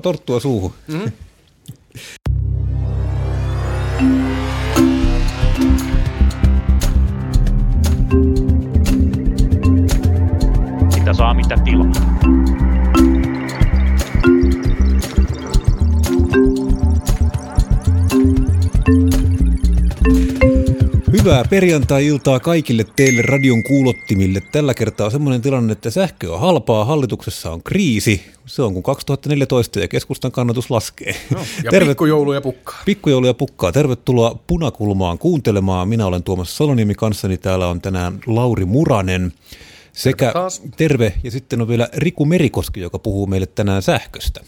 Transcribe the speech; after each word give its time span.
torttua 0.00 0.40
suuhun. 0.40 0.72
Mm-hmm. 0.88 1.12
Mitä 10.94 11.12
saa, 11.12 11.34
mitä 11.34 11.56
tilaa. 11.64 12.13
Hyvää 21.24 21.44
perjantai-iltaa 21.50 22.40
kaikille 22.40 22.84
teille 22.96 23.22
radion 23.22 23.62
kuulottimille. 23.62 24.40
Tällä 24.52 24.74
kertaa 24.74 25.04
on 25.04 25.10
semmoinen 25.10 25.42
tilanne, 25.42 25.72
että 25.72 25.90
sähkö 25.90 26.32
on 26.32 26.40
halpaa, 26.40 26.84
hallituksessa 26.84 27.50
on 27.50 27.62
kriisi. 27.62 28.24
Se 28.46 28.62
on 28.62 28.72
kuin 28.72 28.82
2014 28.82 29.80
ja 29.80 29.88
keskustan 29.88 30.32
kannatus 30.32 30.70
laskee. 30.70 31.14
No, 31.34 31.40
ja 31.64 31.70
Tervet... 31.70 31.88
pikkujouluja 31.88 32.40
pukkaa. 32.40 32.82
Pikkujouluja 32.84 33.34
pukkaa. 33.34 33.72
Tervetuloa 33.72 34.38
Punakulmaan 34.46 35.18
kuuntelemaan. 35.18 35.88
Minä 35.88 36.06
olen 36.06 36.22
Tuomas 36.22 36.56
Saloniemi 36.56 36.94
kanssani. 36.94 37.38
Täällä 37.38 37.68
on 37.68 37.80
tänään 37.80 38.20
Lauri 38.26 38.64
Muranen. 38.64 39.32
Sekä 39.92 40.32
terve, 40.32 40.76
terve 40.76 41.12
ja 41.22 41.30
sitten 41.30 41.60
on 41.60 41.68
vielä 41.68 41.88
Riku 41.92 42.24
Merikoski, 42.24 42.80
joka 42.80 42.98
puhuu 42.98 43.26
meille 43.26 43.46
tänään 43.46 43.82
sähköstä. 43.82 44.40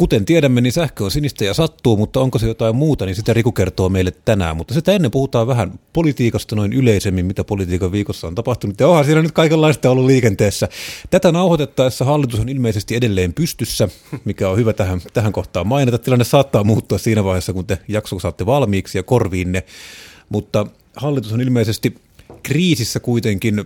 Kuten 0.00 0.24
tiedämme, 0.24 0.60
niin 0.60 0.72
sähkö 0.72 1.04
on 1.04 1.10
sinistä 1.10 1.44
ja 1.44 1.54
sattuu, 1.54 1.96
mutta 1.96 2.20
onko 2.20 2.38
se 2.38 2.46
jotain 2.46 2.76
muuta, 2.76 3.06
niin 3.06 3.16
sitä 3.16 3.32
Riku 3.32 3.52
kertoo 3.52 3.88
meille 3.88 4.10
tänään. 4.24 4.56
Mutta 4.56 4.74
sitä 4.74 4.92
ennen 4.92 5.10
puhutaan 5.10 5.46
vähän 5.46 5.80
politiikasta 5.92 6.56
noin 6.56 6.72
yleisemmin, 6.72 7.26
mitä 7.26 7.44
politiikan 7.44 7.92
viikossa 7.92 8.26
on 8.26 8.34
tapahtunut. 8.34 8.80
Ja 8.80 8.88
onhan 8.88 9.04
siinä 9.04 9.22
nyt 9.22 9.32
kaikenlaista 9.32 9.90
ollut 9.90 10.06
liikenteessä. 10.06 10.68
Tätä 11.10 11.32
nauhoitettaessa 11.32 12.04
hallitus 12.04 12.40
on 12.40 12.48
ilmeisesti 12.48 12.96
edelleen 12.96 13.32
pystyssä, 13.32 13.88
mikä 14.24 14.48
on 14.48 14.56
hyvä 14.56 14.72
tähän, 14.72 15.00
tähän 15.12 15.32
kohtaan 15.32 15.66
mainita. 15.66 15.98
Tilanne 15.98 16.24
saattaa 16.24 16.64
muuttua 16.64 16.98
siinä 16.98 17.24
vaiheessa, 17.24 17.52
kun 17.52 17.66
te 17.66 17.78
jakso 17.88 18.18
saatte 18.18 18.46
valmiiksi 18.46 18.98
ja 18.98 19.02
korviinne. 19.02 19.64
Mutta 20.28 20.66
hallitus 20.96 21.32
on 21.32 21.40
ilmeisesti 21.40 21.94
kriisissä 22.42 23.00
kuitenkin 23.00 23.64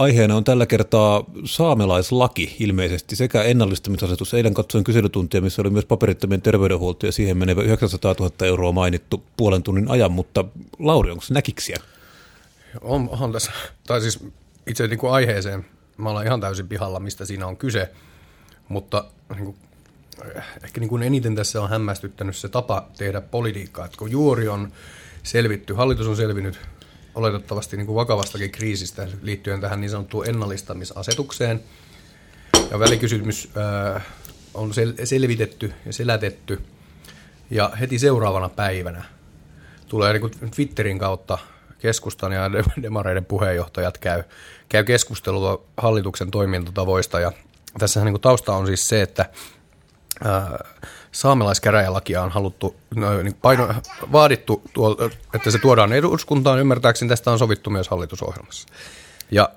Aiheena 0.00 0.36
on 0.36 0.44
tällä 0.44 0.66
kertaa 0.66 1.24
saamelaislaki 1.44 2.56
ilmeisesti 2.58 3.16
sekä 3.16 3.42
ennallistamisasetus. 3.42 4.34
Eilen 4.34 4.54
katsoin 4.54 4.84
kyselytuntia, 4.84 5.40
missä 5.40 5.62
oli 5.62 5.70
myös 5.70 5.84
paperittomien 5.84 6.42
terveydenhuolto 6.42 7.06
ja 7.06 7.12
siihen 7.12 7.36
menevä 7.36 7.62
900 7.62 8.14
000 8.18 8.32
euroa 8.46 8.72
mainittu 8.72 9.22
puolen 9.36 9.62
tunnin 9.62 9.90
ajan, 9.90 10.12
mutta 10.12 10.44
Lauri, 10.78 11.10
onko 11.10 11.24
se 11.24 11.34
näkiksiä? 11.34 11.76
On, 12.80 13.08
on 13.20 13.32
tässä, 13.32 13.52
tai 13.86 14.00
siis 14.00 14.24
itse 14.66 14.86
niin 14.86 14.98
kuin 14.98 15.12
aiheeseen, 15.12 15.66
mä 15.96 16.10
olen 16.10 16.26
ihan 16.26 16.40
täysin 16.40 16.68
pihalla, 16.68 17.00
mistä 17.00 17.24
siinä 17.24 17.46
on 17.46 17.56
kyse, 17.56 17.90
mutta 18.68 19.04
niin 19.34 19.44
kuin, 19.44 19.56
ehkä 20.64 20.80
niin 20.80 20.88
kuin 20.88 21.02
eniten 21.02 21.34
tässä 21.34 21.62
on 21.62 21.70
hämmästyttänyt 21.70 22.36
se 22.36 22.48
tapa 22.48 22.88
tehdä 22.98 23.20
politiikkaa, 23.20 23.84
että 23.84 23.98
kun 23.98 24.10
juuri 24.10 24.48
on 24.48 24.72
selvitty, 25.22 25.74
hallitus 25.74 26.06
on 26.06 26.16
selvinnyt 26.16 26.60
oletettavasti 27.14 27.76
niin 27.76 27.86
kuin 27.86 27.96
vakavastakin 27.96 28.50
kriisistä 28.50 29.08
liittyen 29.22 29.60
tähän 29.60 29.80
niin 29.80 29.90
sanottuun 29.90 30.28
ennallistamisasetukseen. 30.28 31.62
Ja 32.70 32.78
välikysymys 32.78 33.48
äh, 33.96 34.06
on 34.54 34.70
sel- 34.70 35.06
selvitetty 35.06 35.72
ja 35.86 35.92
selätetty. 35.92 36.62
Ja 37.50 37.70
heti 37.80 37.98
seuraavana 37.98 38.48
päivänä 38.48 39.04
tulee 39.88 40.12
niin 40.12 40.50
Twitterin 40.50 40.98
kautta 40.98 41.38
keskustan 41.78 42.32
ja 42.32 42.50
demareiden 42.82 43.24
puheenjohtajat 43.24 43.98
käy, 43.98 44.22
käy 44.68 44.84
keskustelua 44.84 45.64
hallituksen 45.76 46.30
toimintatavoista. 46.30 47.20
Ja 47.20 47.32
tässä 47.78 48.04
niin 48.04 48.12
kuin 48.12 48.22
tausta 48.22 48.52
on 48.54 48.66
siis 48.66 48.88
se, 48.88 49.02
että 49.02 49.30
saamelaiskäräjälakia 51.12 52.22
on 52.22 52.30
haluttu, 52.30 52.76
no, 52.94 53.22
niin 53.22 53.34
paino, 53.42 53.74
vaadittu, 54.12 54.62
että 55.34 55.50
se 55.50 55.58
tuodaan 55.58 55.92
eduskuntaan. 55.92 56.58
Ymmärtääkseni 56.58 57.08
tästä 57.08 57.30
on 57.30 57.38
sovittu 57.38 57.70
myös 57.70 57.88
hallitusohjelmassa. 57.88 58.68
Ja 59.30 59.48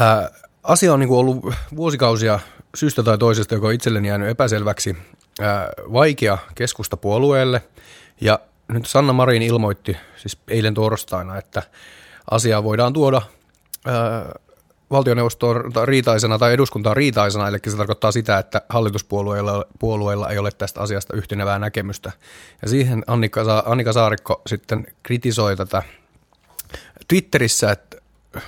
ää, 0.00 0.30
asia 0.62 0.92
on 0.92 1.00
niin 1.00 1.08
kuin 1.08 1.18
ollut 1.18 1.54
vuosikausia 1.76 2.40
syystä 2.74 3.02
tai 3.02 3.18
toisesta, 3.18 3.54
joka 3.54 3.66
on 3.66 3.72
itselleni 3.72 4.08
jäänyt 4.08 4.28
epäselväksi, 4.28 4.96
ää, 5.40 5.68
vaikea 5.92 6.38
keskustapuolueelle. 6.54 7.62
Ja 8.20 8.38
nyt 8.68 8.86
Sanna 8.86 9.12
Marin 9.12 9.42
ilmoitti 9.42 9.96
siis 10.16 10.38
eilen 10.48 10.74
torstaina, 10.74 11.38
että 11.38 11.62
asiaa 12.30 12.64
voidaan 12.64 12.92
tuoda 12.92 13.22
ää, 13.86 14.32
valtioneuvostoon 14.90 15.72
riitaisena 15.84 16.38
tai 16.38 16.52
eduskuntaan 16.52 16.96
riitaisena, 16.96 17.48
eli 17.48 17.58
se 17.68 17.76
tarkoittaa 17.76 18.12
sitä, 18.12 18.38
että 18.38 18.62
hallituspuolueilla 18.68 19.64
puolueilla 19.78 20.28
ei 20.28 20.38
ole 20.38 20.50
tästä 20.50 20.80
asiasta 20.80 21.16
yhtenevää 21.16 21.58
näkemystä. 21.58 22.12
Ja 22.62 22.68
siihen 22.68 23.04
Annika, 23.06 23.62
Annika 23.66 23.92
Saarikko 23.92 24.42
sitten 24.46 24.86
kritisoi 25.02 25.56
tätä 25.56 25.82
Twitterissä, 27.08 27.72
että 27.72 27.96
äh, 28.36 28.42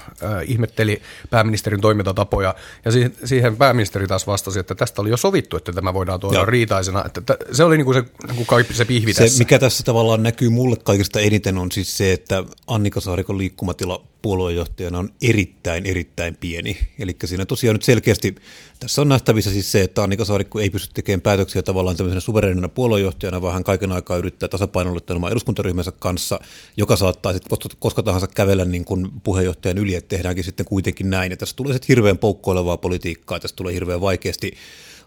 ihmetteli 0.46 1.02
pääministerin 1.30 1.80
toimintatapoja, 1.80 2.54
ja 2.84 2.90
siihen 3.24 3.56
pääministeri 3.56 4.06
taas 4.06 4.26
vastasi, 4.26 4.58
että 4.58 4.74
tästä 4.74 5.02
oli 5.02 5.10
jo 5.10 5.16
sovittu, 5.16 5.56
että 5.56 5.72
tämä 5.72 5.94
voidaan 5.94 6.20
tuoda 6.20 6.38
Joo. 6.38 6.46
riitaisena. 6.46 7.04
Että 7.06 7.36
se 7.52 7.64
oli 7.64 7.76
niin 7.76 7.84
kuin 7.84 7.94
se, 7.94 8.26
niin 8.32 8.46
kuin 8.46 8.64
se 8.72 8.84
pihvi 8.84 9.12
se, 9.12 9.22
tässä. 9.22 9.38
Mikä 9.38 9.58
tässä 9.58 9.84
tavallaan 9.84 10.22
näkyy 10.22 10.48
mulle 10.50 10.76
kaikista 10.76 11.20
eniten 11.20 11.58
on 11.58 11.72
siis 11.72 11.96
se, 11.96 12.12
että 12.12 12.44
Annika 12.66 13.00
Saarikon 13.00 13.38
liikkumatila 13.38 14.11
puoluejohtajana 14.22 14.98
on 14.98 15.10
erittäin, 15.22 15.86
erittäin 15.86 16.36
pieni. 16.36 16.78
Eli 16.98 17.16
siinä 17.24 17.46
tosiaan 17.46 17.74
nyt 17.74 17.82
selkeästi, 17.82 18.34
tässä 18.80 19.02
on 19.02 19.08
nähtävissä 19.08 19.50
siis 19.50 19.72
se, 19.72 19.82
että 19.82 20.02
Annika 20.02 20.24
Saarikko 20.24 20.60
ei 20.60 20.70
pysty 20.70 20.94
tekemään 20.94 21.20
päätöksiä 21.20 21.62
tavallaan 21.62 21.96
tämmöisenä 21.96 22.20
suvereenina 22.20 22.68
puoluejohtajana, 22.68 23.42
vaan 23.42 23.54
hän 23.54 23.64
kaiken 23.64 23.92
aikaa 23.92 24.16
yrittää 24.16 24.48
tasapainottaa 24.48 25.30
eduskuntaryhmänsä 25.30 25.92
kanssa, 25.92 26.40
joka 26.76 26.96
saattaa 26.96 27.32
sitten 27.32 27.58
koska 27.78 28.02
tahansa 28.02 28.26
kävellä 28.26 28.64
niin 28.64 28.84
kuin 28.84 29.10
puheenjohtajan 29.24 29.78
yli, 29.78 29.94
että 29.94 30.08
tehdäänkin 30.08 30.44
sitten 30.44 30.66
kuitenkin 30.66 31.10
näin. 31.10 31.30
Ja 31.32 31.36
tässä 31.36 31.56
tulee 31.56 31.72
sitten 31.72 31.88
hirveän 31.88 32.18
poukkoilevaa 32.18 32.76
politiikkaa, 32.76 33.40
tässä 33.40 33.56
tulee 33.56 33.74
hirveän 33.74 34.00
vaikeasti 34.00 34.52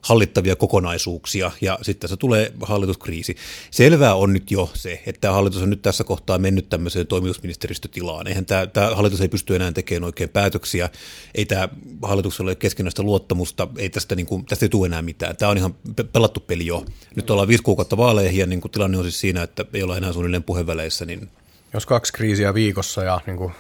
hallittavia 0.06 0.56
kokonaisuuksia 0.56 1.52
ja 1.62 1.80
sitten 1.82 2.10
se 2.10 2.18
tulee 2.18 2.52
hallituskriisi. 2.62 3.36
Selvää 3.72 4.16
on 4.16 4.34
nyt 4.34 4.52
jo 4.52 4.70
se, 4.74 5.04
että 5.06 5.32
hallitus 5.32 5.62
on 5.62 5.70
nyt 5.70 5.82
tässä 5.82 6.04
kohtaa 6.04 6.38
mennyt 6.38 6.70
tämmöiseen 6.70 7.08
toimitusministeristötilaan. 7.08 8.28
Eihän 8.28 8.46
tämä, 8.46 8.68
tämä 8.68 8.96
hallitus 8.96 9.22
ei 9.22 9.28
pysty 9.28 9.56
enää 9.56 9.72
tekemään 9.72 10.04
oikein 10.04 10.30
päätöksiä, 10.30 10.90
ei 11.36 11.46
tämä 11.46 11.70
hallituksella 12.02 12.50
ole 12.50 12.56
keskinäistä 12.56 13.04
luottamusta, 13.04 13.68
ei 13.78 13.90
tästä, 13.90 14.16
niin 14.16 14.26
kuin, 14.26 14.46
tästä 14.46 14.66
ei 14.66 14.70
tule 14.70 14.88
enää 14.88 15.02
mitään. 15.02 15.38
Tämä 15.38 15.52
on 15.52 15.58
ihan 15.58 15.76
pelattu 16.14 16.40
peli 16.40 16.66
jo. 16.66 16.86
Nyt 17.16 17.30
ollaan 17.30 17.48
viisi 17.48 17.64
kuukautta 17.64 17.98
vaaleihin 17.98 18.40
ja 18.40 18.46
niin 18.46 18.62
kuin 18.62 18.72
tilanne 18.72 18.98
on 18.98 19.04
siis 19.04 19.20
siinä, 19.20 19.44
että 19.44 19.66
ei 19.74 19.84
olla 19.84 19.98
enää 19.98 20.14
suunnilleen 20.14 20.44
puheväleissä. 20.44 21.06
Niin... 21.06 21.30
Jos 21.74 21.86
kaksi 21.86 22.14
kriisiä 22.14 22.54
viikossa 22.54 23.04
ja 23.04 23.22
niin 23.28 23.38
kuin 23.38 23.54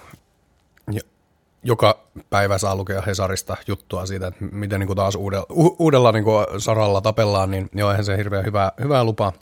joka 1.66 2.08
päivä 2.30 2.58
saa 2.58 2.76
lukea 2.76 3.02
Hesarista 3.02 3.58
juttua 3.68 4.06
siitä, 4.06 4.28
että 4.28 4.46
miten 4.52 4.80
niin 4.80 4.88
kuin 4.88 4.98
taas 4.98 5.16
uudella, 5.16 5.46
uudella 5.80 6.12
niin 6.12 6.24
kuin 6.24 6.46
saralla 6.58 7.02
tapellaan, 7.02 7.52
niin 7.52 7.70
joo, 7.74 7.92
eihän 7.92 8.06
se 8.06 8.18
hirveän 8.18 8.46
hyvää, 8.46 8.72
hyvää 8.82 9.04
lupaa. 9.04 9.34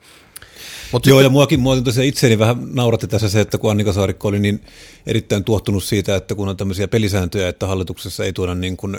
Mut 0.92 1.06
Joo, 1.06 1.18
sitten... 1.18 1.26
ja 1.26 1.30
muakin, 1.30 1.60
mua 1.60 1.82
tosiaan 1.82 2.08
itseäni 2.08 2.40
vähän 2.40 2.58
nauratti 2.74 3.08
tässä 3.08 3.30
se, 3.30 3.42
että 3.42 3.58
kun 3.58 3.72
Annika 3.72 3.94
Saarikko 3.94 4.28
oli 4.28 4.40
niin 4.40 4.62
erittäin 5.08 5.44
tuottunut 5.44 5.84
siitä, 5.84 6.16
että 6.16 6.36
kun 6.36 6.50
on 6.50 6.58
tämmöisiä 6.58 6.88
pelisääntöjä, 6.88 7.48
että 7.48 7.68
hallituksessa 7.68 8.26
ei 8.26 8.34
tuoda 8.34 8.56
niin 8.56 8.78
kuin, 8.78 8.98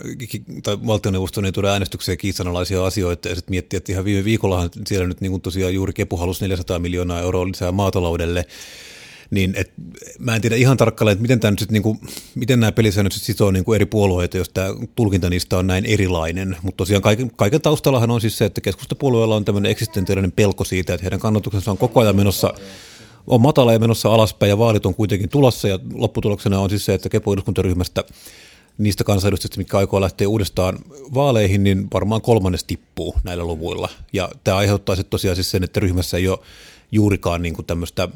tai 0.63 0.79
valtioneuvoston 0.87 1.45
ei 1.45 1.53
tuoda 1.53 1.73
äänestykseen 1.73 2.19
kiistanalaisia 2.19 2.87
asioita, 2.87 3.29
ja 3.29 3.35
sitten 3.35 3.53
miettiä, 3.53 3.77
että 3.77 3.93
ihan 3.93 4.05
viime 4.05 4.25
viikollahan 4.25 4.71
siellä 4.87 5.07
nyt 5.07 5.21
niin 5.21 5.31
kuin 5.31 5.43
tosiaan 5.43 5.75
juuri 5.75 5.93
Kepu 5.93 6.17
halusi 6.17 6.45
400 6.45 6.79
miljoonaa 6.79 7.21
euroa 7.21 7.47
lisää 7.47 7.73
maataloudelle, 7.73 8.47
niin 9.31 9.55
et, 9.57 9.73
mä 10.19 10.37
en 10.37 10.41
tiedä 10.41 10.57
ihan 10.57 10.77
tarkkaan, 10.77 11.13
että 11.13 11.23
miten, 11.23 11.41
nyt 11.51 11.59
sit, 11.59 11.71
niin 11.71 11.83
kuin, 11.83 12.01
miten 12.35 12.61
nämä 12.61 12.73
pelisäännöt 12.73 13.13
sit 13.13 13.23
sitoo 13.23 13.51
niin 13.51 13.65
kuin 13.65 13.77
eri 13.77 13.87
puolueita, 13.87 14.37
jos 14.37 14.49
tämä 14.49 14.69
tulkinta 14.95 15.31
niistä 15.31 15.59
on 15.59 15.67
näin 15.67 15.85
erilainen. 15.85 16.57
Mutta 16.63 16.77
tosiaan 16.77 17.03
kaiken, 17.03 17.31
kaiken 17.37 17.61
taustallahan 17.61 18.11
on 18.11 18.21
siis 18.21 18.39
se, 18.39 18.45
että 18.45 18.61
keskustapuolueella 18.61 19.37
on 19.37 19.45
tämmöinen 19.45 19.73
eksistentiaalinen 19.73 20.33
pelko 20.33 20.65
siitä, 20.65 20.95
että 20.95 21.05
heidän 21.05 21.21
kannatuksensa 21.21 21.71
on 21.71 21.79
koko 21.79 22.01
ajan 22.01 22.17
menossa 22.17 22.55
on 23.27 23.41
matala 23.41 23.73
ja 23.73 23.79
menossa 23.79 24.15
alaspäin 24.15 24.51
ja 24.51 24.59
vaalit 24.59 24.87
on 24.87 24.95
kuitenkin 24.95 25.29
tulossa 25.29 25.69
ja 25.69 25.79
lopputuloksena 25.95 26.61
on 26.61 26.71
siis 26.71 26.85
se, 26.85 26.95
että 26.95 27.09
Kepo 27.09 27.37
niistä 28.79 29.05
kansanedustajista, 29.05 29.59
mitkä 29.59 29.79
aikoo 29.79 30.01
lähteä 30.01 30.29
uudestaan 30.29 30.79
vaaleihin, 31.15 31.65
niin 31.65 31.89
varmaan 31.93 32.23
kolmannes 32.23 32.65
tippuu 32.65 33.15
näillä 33.25 33.45
luvuilla. 33.45 33.89
Ja 34.13 34.31
tämä 34.45 34.57
aiheuttaa 34.57 34.97
sitten 34.97 35.11
tosiaan 35.11 35.37
siis 35.37 35.51
sen, 35.51 35.65
että 35.65 35.81
ryhmässä 35.81 36.17
ei 36.17 36.29
ole 36.29 36.39
juurikaan 36.93 37.43
niin 37.43 37.55
kuin 37.55 37.67
tämmöistä 37.67 38.09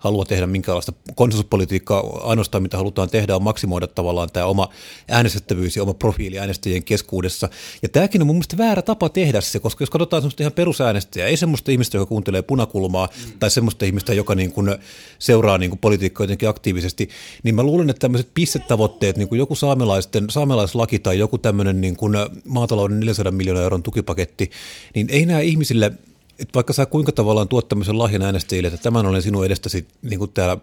halua 0.00 0.24
tehdä 0.24 0.46
minkäänlaista 0.46 0.92
konsensuspolitiikkaa. 1.14 2.02
Ainoastaan 2.22 2.62
mitä 2.62 2.76
halutaan 2.76 3.10
tehdä 3.10 3.36
on 3.36 3.42
maksimoida 3.42 3.86
tavallaan 3.86 4.28
tämä 4.32 4.46
oma 4.46 4.68
äänestettävyys 5.08 5.76
ja 5.76 5.82
oma 5.82 5.94
profiili 5.94 6.38
äänestäjien 6.38 6.84
keskuudessa. 6.84 7.48
Ja 7.82 7.88
tämäkin 7.88 8.20
on 8.20 8.26
mun 8.26 8.36
mielestä 8.36 8.58
väärä 8.58 8.82
tapa 8.82 9.08
tehdä 9.08 9.40
se, 9.40 9.60
koska 9.60 9.82
jos 9.82 9.90
katsotaan 9.90 10.22
semmoista 10.22 10.42
ihan 10.42 10.52
perusäänestäjää, 10.52 11.28
ei 11.28 11.36
semmoista 11.36 11.70
ihmistä, 11.70 11.96
joka 11.96 12.08
kuuntelee 12.08 12.42
punakulmaa, 12.42 13.08
mm. 13.26 13.32
tai 13.38 13.50
semmoista 13.50 13.84
ihmistä, 13.84 14.14
joka 14.14 14.34
niin 14.34 14.52
kuin 14.52 14.76
seuraa 15.18 15.58
niin 15.58 15.70
kuin 15.70 15.80
politiikkaa 15.80 16.24
jotenkin 16.24 16.48
aktiivisesti, 16.48 17.08
niin 17.42 17.54
mä 17.54 17.62
luulen, 17.62 17.90
että 17.90 18.00
tämmöiset 18.00 18.30
pistetavoitteet, 18.34 19.16
niin 19.16 19.28
kuin 19.28 19.38
joku 19.38 19.54
saamelaisten, 19.54 20.30
saamelaislaki 20.30 20.98
tai 20.98 21.18
joku 21.18 21.38
tämmöinen 21.38 21.80
niin 21.80 21.96
kuin 21.96 22.14
maatalouden 22.44 23.00
400 23.00 23.32
miljoonaa 23.32 23.62
euron 23.62 23.82
tukipaketti, 23.82 24.50
niin 24.94 25.06
ei 25.10 25.26
nämä 25.26 25.40
ihmisille 25.40 25.92
että 26.40 26.54
vaikka 26.54 26.72
sä 26.72 26.86
kuinka 26.86 27.12
tavallaan 27.12 27.48
tuot 27.48 27.68
tämmöisen 27.68 27.98
lahjan 27.98 28.22
äänestäjille, 28.22 28.68
että 28.68 28.82
tämän 28.82 29.06
olen 29.06 29.22
sinun 29.22 29.46
edestäsi 29.46 29.88
niin 30.02 30.18
kuin 30.18 30.30
täällä 30.32 30.56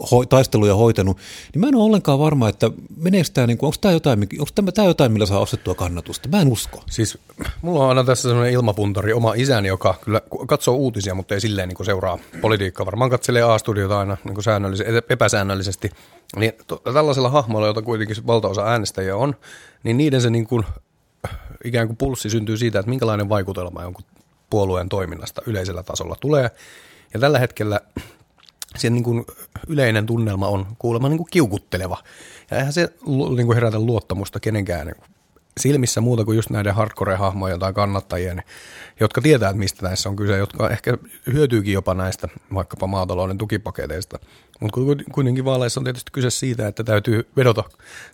ho- 0.00 0.26
taisteluja 0.28 0.74
hoitanut, 0.74 1.16
niin 1.54 1.60
mä 1.60 1.68
en 1.68 1.74
ole 1.74 1.84
ollenkaan 1.84 2.18
varma, 2.18 2.48
että 2.48 2.70
meneekö 2.96 3.28
tämä, 3.34 3.46
niin 3.46 3.58
onko 3.62 3.76
tämä 3.80 3.92
jotain, 3.92 4.28
tämä, 4.54 4.72
tämä 4.72 4.88
jotain, 4.88 5.12
millä 5.12 5.26
saa 5.26 5.38
ostettua 5.38 5.74
kannatusta. 5.74 6.28
Mä 6.28 6.40
en 6.40 6.52
usko. 6.52 6.82
Siis 6.90 7.18
mulla 7.62 7.82
on 7.82 7.88
aina 7.88 8.04
tässä 8.04 8.28
sellainen 8.28 8.52
ilmapuntari, 8.52 9.12
oma 9.12 9.34
isäni, 9.34 9.68
joka 9.68 9.94
kyllä 10.04 10.20
katsoo 10.46 10.74
uutisia, 10.74 11.14
mutta 11.14 11.34
ei 11.34 11.40
silleen 11.40 11.68
niin 11.68 11.86
seuraa 11.86 12.18
politiikkaa. 12.40 12.86
Varmaan 12.86 13.10
katselee 13.10 13.42
A-studiota 13.42 13.98
aina 13.98 14.16
niin 14.24 14.42
säännöllisesti, 14.42 14.92
epäsäännöllisesti. 15.08 15.90
Niin 16.36 16.52
to, 16.66 16.76
tällaisella 16.76 17.30
hahmolla, 17.30 17.66
jota 17.66 17.82
kuitenkin 17.82 18.26
valtaosa 18.26 18.66
äänestäjiä 18.66 19.16
on, 19.16 19.34
niin 19.82 19.96
niiden 19.96 20.20
se 20.20 20.30
niin 20.30 20.46
kuin, 20.46 20.64
ikään 21.64 21.86
kuin 21.86 21.96
pulssi 21.96 22.30
syntyy 22.30 22.56
siitä, 22.56 22.78
että 22.78 22.90
minkälainen 22.90 23.28
vaikutelma 23.28 23.82
jonkun 23.82 24.04
puolueen 24.54 24.88
toiminnasta 24.88 25.42
yleisellä 25.46 25.82
tasolla 25.82 26.16
tulee. 26.20 26.50
Ja 27.14 27.20
tällä 27.20 27.38
hetkellä 27.38 27.80
sen 28.76 28.92
niin 28.94 29.04
kuin 29.04 29.24
yleinen 29.68 30.06
tunnelma 30.06 30.48
on 30.48 30.66
kuulemma 30.78 31.08
niin 31.08 31.18
kuin 31.18 31.28
kiukutteleva. 31.30 31.98
Ja 32.50 32.56
eihän 32.56 32.72
se 32.72 32.88
niin 33.36 33.46
kuin 33.46 33.54
herätä 33.54 33.78
luottamusta 33.78 34.40
kenenkään 34.40 34.92
silmissä 35.60 36.00
muuta 36.00 36.24
kuin 36.24 36.36
just 36.36 36.50
näiden 36.50 36.74
hardcore-hahmojen 36.74 37.58
tai 37.58 37.72
kannattajien, 37.72 38.42
jotka 39.00 39.20
tietää, 39.20 39.50
että 39.50 39.58
mistä 39.58 39.86
näissä 39.86 40.08
on 40.08 40.16
kyse, 40.16 40.36
jotka 40.36 40.70
ehkä 40.70 40.98
hyötyykin 41.32 41.74
jopa 41.74 41.94
näistä 41.94 42.28
vaikkapa 42.54 42.86
maatalouden 42.86 43.38
tukipaketeista. 43.38 44.18
Mutta 44.60 44.80
kuitenkin 45.12 45.44
vaaleissa 45.44 45.80
on 45.80 45.84
tietysti 45.84 46.12
kyse 46.12 46.30
siitä, 46.30 46.68
että 46.68 46.84
täytyy 46.84 47.28
vedota 47.36 47.64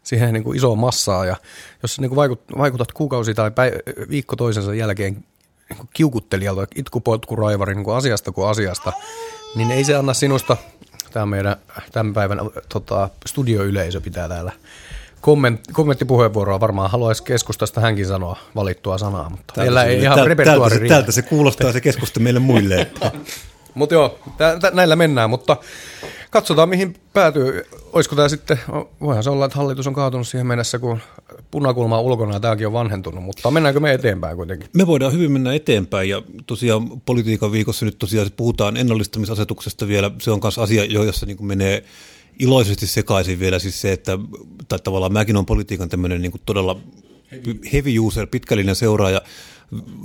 siihen 0.02 0.34
niin 0.34 0.44
kuin 0.44 0.56
isoon 0.56 0.78
massaan, 0.78 1.28
ja 1.28 1.36
jos 1.82 2.00
niin 2.00 2.10
kuin 2.10 2.38
vaikutat 2.58 2.92
kuukausi 2.92 3.34
tai 3.34 3.50
päiv- 3.50 4.08
viikko 4.10 4.36
toisensa 4.36 4.74
jälkeen 4.74 5.24
niin 5.70 5.88
kiukuttelijalta, 5.92 6.66
itkupotkuraivari 6.74 7.74
niin 7.74 7.84
kuin 7.84 7.96
asiasta 7.96 8.32
kuin 8.32 8.48
asiasta, 8.48 8.92
niin 9.54 9.70
ei 9.70 9.84
se 9.84 9.94
anna 9.94 10.14
sinusta, 10.14 10.56
tämä 11.12 11.26
meidän 11.26 11.56
tämän 11.92 12.14
päivän 12.14 12.40
tota, 12.68 13.08
studioyleisö 13.26 14.00
pitää 14.00 14.28
täällä 14.28 14.52
komment, 15.20 15.60
kommenttipuheenvuoroa 15.72 16.60
varmaan 16.60 16.90
haluaisi 16.90 17.22
keskustasta 17.22 17.80
hänkin 17.80 18.06
sanoa 18.06 18.36
valittua 18.54 18.98
sanaa, 18.98 19.30
mutta 19.30 19.52
täältä 19.56 19.84
ei 19.84 20.00
ihan 20.00 20.18
täältä, 20.18 20.44
täältä, 20.44 20.68
se, 20.68 20.80
täältä 20.88 21.12
se 21.12 21.22
kuulostaa 21.22 21.72
se 21.72 21.80
keskusta 21.80 22.20
meille 22.20 22.40
muille. 22.40 22.86
mutta 23.74 23.94
joo, 23.94 24.18
tä, 24.38 24.58
tä, 24.60 24.70
näillä 24.74 24.96
mennään, 24.96 25.30
mutta 25.30 25.56
katsotaan 26.30 26.68
mihin 26.68 26.96
päätyy. 27.12 27.64
Olisiko 27.92 28.16
tämä 28.16 28.28
sitten, 28.28 28.60
voihan 29.00 29.24
se 29.24 29.30
olla, 29.30 29.44
että 29.44 29.58
hallitus 29.58 29.86
on 29.86 29.94
kaatunut 29.94 30.28
siihen 30.28 30.46
mennessä, 30.46 30.78
kun 30.78 30.98
punakulma 31.50 31.98
on 31.98 32.04
ulkona 32.04 32.34
ja 32.34 32.40
tämäkin 32.40 32.66
on 32.66 32.72
vanhentunut, 32.72 33.24
mutta 33.24 33.50
mennäänkö 33.50 33.80
me 33.80 33.92
eteenpäin 33.92 34.36
kuitenkin? 34.36 34.68
Me 34.72 34.86
voidaan 34.86 35.12
hyvin 35.12 35.32
mennä 35.32 35.54
eteenpäin 35.54 36.08
ja 36.08 36.22
tosiaan 36.46 37.00
politiikan 37.00 37.52
viikossa 37.52 37.84
nyt 37.84 37.98
tosiaan 37.98 38.30
puhutaan 38.36 38.76
ennallistamisasetuksesta 38.76 39.88
vielä. 39.88 40.10
Se 40.22 40.30
on 40.30 40.40
myös 40.42 40.58
asia, 40.58 40.84
jossa 40.84 41.26
niin 41.26 41.46
menee 41.46 41.84
iloisesti 42.38 42.86
sekaisin 42.86 43.40
vielä 43.40 43.58
siis 43.58 43.80
se, 43.80 43.92
että 43.92 44.18
tai 44.68 44.78
tavallaan 44.78 45.12
mäkin 45.12 45.36
on 45.36 45.46
politiikan 45.46 45.88
tämmöinen 45.88 46.22
niin 46.22 46.32
todella 46.46 46.80
heavy 47.72 47.98
user, 47.98 48.26
pitkällinen 48.26 48.76
seuraaja, 48.76 49.22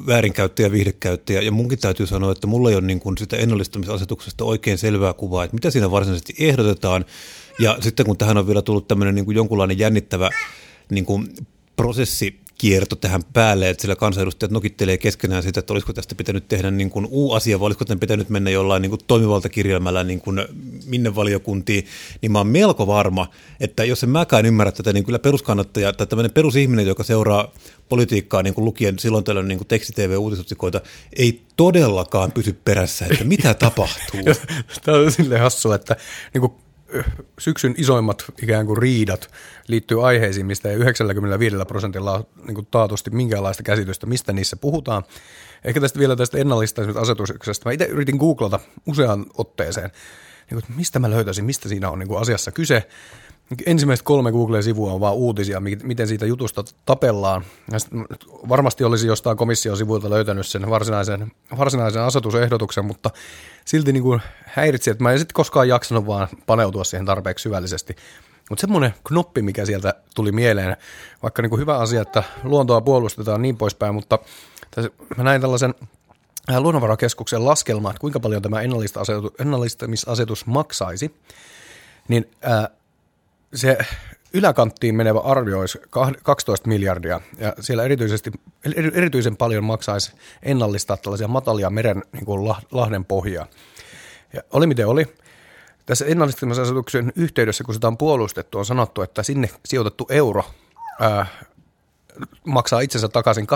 väärinkäyttäjä, 0.08 0.72
viihdekäyttäjä, 0.72 1.42
ja 1.42 1.52
munkin 1.52 1.80
täytyy 1.80 2.08
sanoa, 2.08 2.32
että 2.32 2.48
mulla 2.48 2.70
ei 2.70 2.76
ole 2.76 2.86
niin 2.86 3.00
kuin 3.00 3.18
sitä 3.18 3.38
ennallistamisasetuksesta 3.38 4.46
oikein 4.46 4.78
selvää 4.78 5.14
kuvaa, 5.14 5.44
että 5.44 5.56
mitä 5.56 5.72
siinä 5.72 5.92
varsinaisesti 5.92 6.36
ehdotetaan, 6.40 7.06
ja 7.60 7.78
sitten 7.82 8.06
kun 8.06 8.18
tähän 8.18 8.38
on 8.38 8.48
vielä 8.48 8.62
tullut 8.62 8.88
tämmöinen 8.88 9.16
niin 9.16 9.26
kuin 9.26 9.36
jonkunlainen 9.36 9.80
jännittävä 9.80 10.30
niin 10.90 11.06
kuin 11.06 11.28
prosessi 11.76 12.45
kierto 12.66 12.96
tähän 12.96 13.22
päälle, 13.34 13.70
että 13.70 13.82
sillä 13.82 13.96
kansanedustajat 13.96 14.52
nokittelee 14.52 14.98
keskenään 14.98 15.44
sitä, 15.44 15.60
että 15.60 15.74
olisiko 15.74 15.94
tästä 15.94 16.16
pitänyt 16.16 16.48
tehdä 16.48 16.72
niin 16.72 16.90
kuin 16.90 17.08
U-asia, 17.12 17.60
vai 17.60 17.66
olisiko 17.66 17.86
tämän 17.86 18.00
pitänyt 18.00 18.30
mennä 18.30 18.50
jollain 18.50 18.82
niin 18.82 18.90
kuin 18.90 19.02
toimivaltakirjelmällä 19.08 20.04
niin 20.04 20.22
kuin 20.22 20.46
minne 20.86 21.16
valiokuntiin, 21.16 21.86
niin 22.22 22.32
mä 22.32 22.38
oon 22.38 22.48
melko 22.48 22.88
varma, 22.88 23.28
että 23.60 23.84
jos 23.84 24.04
en 24.04 24.10
mäkään 24.10 24.46
ymmärrä 24.46 24.72
tätä, 24.72 24.94
niin 24.94 25.04
kyllä 25.04 25.20
peruskannattaja 25.20 25.94
tai 25.94 26.08
tämmöinen 26.08 26.32
perusihminen, 26.32 26.88
joka 26.88 27.04
seuraa 27.04 27.52
politiikkaa 27.90 28.44
niin 28.44 28.54
kuin 28.54 28.66
lukien 28.66 29.00
silloin 29.00 29.24
tällöin 29.24 29.48
niin 29.48 29.68
teksti-TV-uutisotsikoita, 29.68 30.82
ei 31.16 31.42
todellakaan 31.58 32.32
pysy 32.32 32.60
perässä, 32.66 33.06
että 33.12 33.24
mitä 33.24 33.54
tapahtuu. 33.54 34.20
Tämä 34.84 34.98
on 34.98 35.12
silleen 35.12 35.42
hassua, 35.42 35.76
että 35.76 35.96
niin 36.34 36.42
kuin 36.42 36.54
syksyn 37.40 37.76
isoimmat 37.78 38.26
ikään 38.42 38.66
kuin 38.66 38.78
riidat 38.78 39.30
liittyy 39.68 40.08
aiheisiin, 40.08 40.46
mistä 40.46 40.70
ei 40.70 40.76
95 40.76 41.56
prosentilla 41.68 42.14
ole 42.14 42.26
niin 42.46 42.56
kuin 42.56 42.68
taatusti 42.72 43.10
minkäänlaista 43.10 43.64
käsitystä, 43.64 44.06
mistä 44.06 44.34
niissä 44.34 44.56
puhutaan. 44.56 45.04
Ehkä 45.64 45.82
tästä 45.82 46.00
vielä 46.00 46.16
tästä 46.16 46.38
ennallistamisasetuksesta. 46.38 47.70
Mä 47.70 47.74
itse 47.74 47.86
yritin 47.86 48.18
googlata 48.18 48.60
useaan 48.86 49.26
otteeseen, 49.38 49.92
niin 50.52 50.62
kuin, 50.62 50.78
mistä 50.78 51.00
mä 51.00 51.10
löytäisin, 51.10 51.46
mistä 51.46 51.70
siinä 51.70 51.90
on 51.90 52.00
niin 52.00 52.08
kuin 52.08 52.22
asiassa 52.22 52.52
kyse. 52.52 52.88
Ensimmäiset 53.66 54.04
kolme 54.04 54.32
Google-sivua 54.32 54.92
on 54.92 55.00
vaan 55.00 55.16
uutisia, 55.16 55.62
miten 55.84 56.08
siitä 56.08 56.26
jutusta 56.26 56.64
tapellaan. 56.86 57.46
Varmasti 58.50 58.84
olisi 58.84 59.08
jostain 59.08 59.38
komission 59.38 59.78
sivuilta 59.78 60.10
löytänyt 60.10 60.48
sen 60.48 60.70
varsinaisen, 60.70 61.32
varsinaisen 61.58 62.02
asetusehdotuksen, 62.02 62.86
mutta 62.86 63.10
silti 63.66 63.94
niin 63.94 64.04
kuin 64.04 64.22
häiritsi, 64.46 64.90
että 64.90 65.04
mä 65.04 65.12
en 65.12 65.20
sitten 65.20 65.34
koskaan 65.34 65.68
jaksanut 65.68 66.08
vaan 66.08 66.28
paneutua 66.46 66.84
siihen 66.84 67.06
tarpeeksi 67.06 67.44
syvällisesti. 67.44 67.96
Mutta 68.50 68.62
semmoinen 68.62 68.94
knoppi, 69.04 69.42
mikä 69.42 69.66
sieltä 69.66 69.94
tuli 70.16 70.32
mieleen, 70.32 70.78
vaikka 71.24 71.42
niin 71.42 71.50
kuin 71.50 71.60
hyvä 71.60 71.78
asia, 71.78 72.02
että 72.02 72.24
luontoa 72.44 72.82
puolustetaan 72.82 73.42
niin 73.42 73.58
poispäin, 73.58 73.96
mutta 73.96 74.20
tässä, 74.72 74.92
mä 75.18 75.24
näin 75.24 75.42
tällaisen 75.42 75.74
äh, 76.52 76.58
luonnonvarakeskuksen 76.58 77.46
laskelman, 77.46 77.92
että 77.92 78.02
kuinka 78.02 78.20
paljon 78.20 78.42
tämä 78.42 78.62
ennallistamisasetus 79.40 80.46
maksaisi, 80.46 81.16
niin 82.08 82.30
ää, 82.42 82.60
äh, 82.60 82.68
se 83.56 83.78
yläkanttiin 84.34 84.96
menevä 84.96 85.20
arvio 85.20 85.60
olisi 85.60 85.80
12 86.24 86.68
miljardia, 86.68 87.22
ja 87.38 87.54
siellä 87.60 87.84
erityisesti, 87.84 88.32
erityisen 88.94 89.38
paljon 89.38 89.64
maksaisi 89.64 90.12
ennallistaa 90.44 90.98
tällaisia 90.98 91.28
matalia 91.28 91.70
meren 91.70 92.04
niin 92.12 92.26
kuin 92.26 92.48
lahden 92.72 93.06
pohjaa. 93.06 93.48
Ja 94.34 94.42
oli 94.52 94.68
miten 94.68 94.88
oli. 94.88 95.08
Tässä 95.86 96.06
ennallistamisasetuksen 96.06 97.14
yhteydessä, 97.16 97.64
kun 97.64 97.74
sitä 97.74 97.88
on 97.88 97.98
puolustettu, 97.98 98.58
on 98.58 98.66
sanottu, 98.66 99.02
että 99.02 99.24
sinne 99.24 99.50
sijoitettu 99.66 100.08
euro 100.10 100.44
ää, 101.00 101.26
maksaa 102.46 102.80
itsensä 102.80 103.08
takaisin 103.08 103.48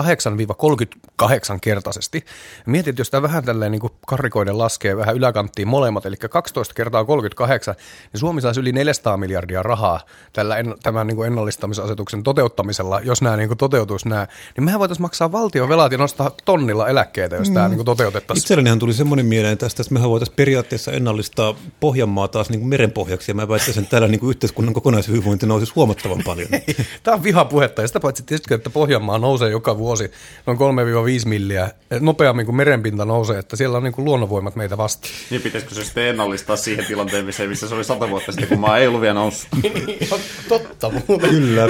8-38 1.22 1.58
kertaisesti. 1.60 2.24
Mietit, 2.66 2.98
jos 2.98 3.10
tämä 3.10 3.22
vähän 3.22 3.44
tälleen 3.44 3.72
niin 3.72 3.82
karrikoiden 4.06 4.58
laskee 4.58 4.96
vähän 4.96 5.16
yläkanttiin 5.16 5.68
molemmat, 5.68 6.06
eli 6.06 6.16
12 6.16 6.74
kertaa 6.74 7.04
38, 7.04 7.74
niin 8.12 8.20
Suomi 8.20 8.40
saisi 8.40 8.60
yli 8.60 8.72
400 8.72 9.16
miljardia 9.16 9.62
rahaa 9.62 10.00
tällä 10.32 10.56
en, 10.56 10.74
tämän 10.82 11.06
niin 11.06 11.26
ennallistamisasetuksen 11.26 12.22
toteuttamisella, 12.22 13.00
jos 13.00 13.22
nämä 13.22 13.36
niin 13.36 13.56
toteutuisi 13.58 14.08
nämä. 14.08 14.26
Niin 14.56 14.64
mehän 14.64 14.80
voitaisiin 14.80 15.02
maksaa 15.02 15.32
valtion 15.32 15.68
velat 15.68 15.92
ja 15.92 15.98
nostaa 15.98 16.30
tonnilla 16.44 16.88
eläkkeitä, 16.88 17.36
jos 17.36 17.48
mm. 17.48 17.54
tämä 17.54 17.68
niin 17.68 17.84
toteutettaisiin. 17.84 18.42
Itsellenihan 18.42 18.78
tuli 18.78 18.92
semmoinen 18.92 19.26
mieleen 19.26 19.58
tästä, 19.58 19.82
että 19.82 19.94
mehän 19.94 20.10
voitaisiin 20.10 20.36
periaatteessa 20.36 20.92
ennallistaa 20.92 21.54
Pohjanmaa 21.80 22.28
taas 22.28 22.50
niin 22.50 22.66
merenpohjaksi, 22.66 23.30
ja 23.30 23.34
mä 23.34 23.48
väittäisin, 23.48 23.82
että 23.82 23.90
täällä 23.90 24.08
niin 24.08 24.30
yhteiskunnan 24.30 24.74
kokonaishyvinvointi 24.74 25.46
nousisi 25.46 25.72
huomattavan 25.76 26.22
paljon. 26.24 26.48
tämä 27.02 27.14
on 27.14 27.22
vihapuhetta, 27.22 27.82
ja 27.82 27.88
sitä 27.88 28.00
paitsi 28.00 28.22
tietysti, 28.22 28.49
että 28.54 28.70
Pohjanmaa 28.70 29.18
nousee 29.18 29.50
joka 29.50 29.78
vuosi 29.78 30.10
noin 30.46 30.58
3-5 30.58 31.28
milliä 31.28 31.70
nopeammin 32.00 32.46
kuin 32.46 32.56
merenpinta 32.56 33.04
nousee, 33.04 33.38
että 33.38 33.56
siellä 33.56 33.76
on 33.76 33.82
niin 33.82 33.92
kuin 33.92 34.04
luonnonvoimat 34.04 34.56
meitä 34.56 34.76
vastaan. 34.76 35.14
Niin 35.30 35.42
pitäisikö 35.42 35.74
se 35.74 35.84
sitten 35.84 36.04
ennallistaa 36.04 36.56
siihen 36.56 36.84
tilanteen, 36.84 37.24
missä, 37.24 37.68
se 37.68 37.74
oli 37.74 37.84
sata 37.84 38.10
vuotta 38.10 38.32
sitten, 38.32 38.48
kun 38.48 38.60
maa 38.60 38.78
ei 38.78 38.86
ollut 38.86 39.00
vielä 39.00 39.14
noussut? 39.14 39.48
Niin, 39.62 40.08
totta 40.48 40.90
muuten. 40.90 41.30
Kyllä. 41.30 41.68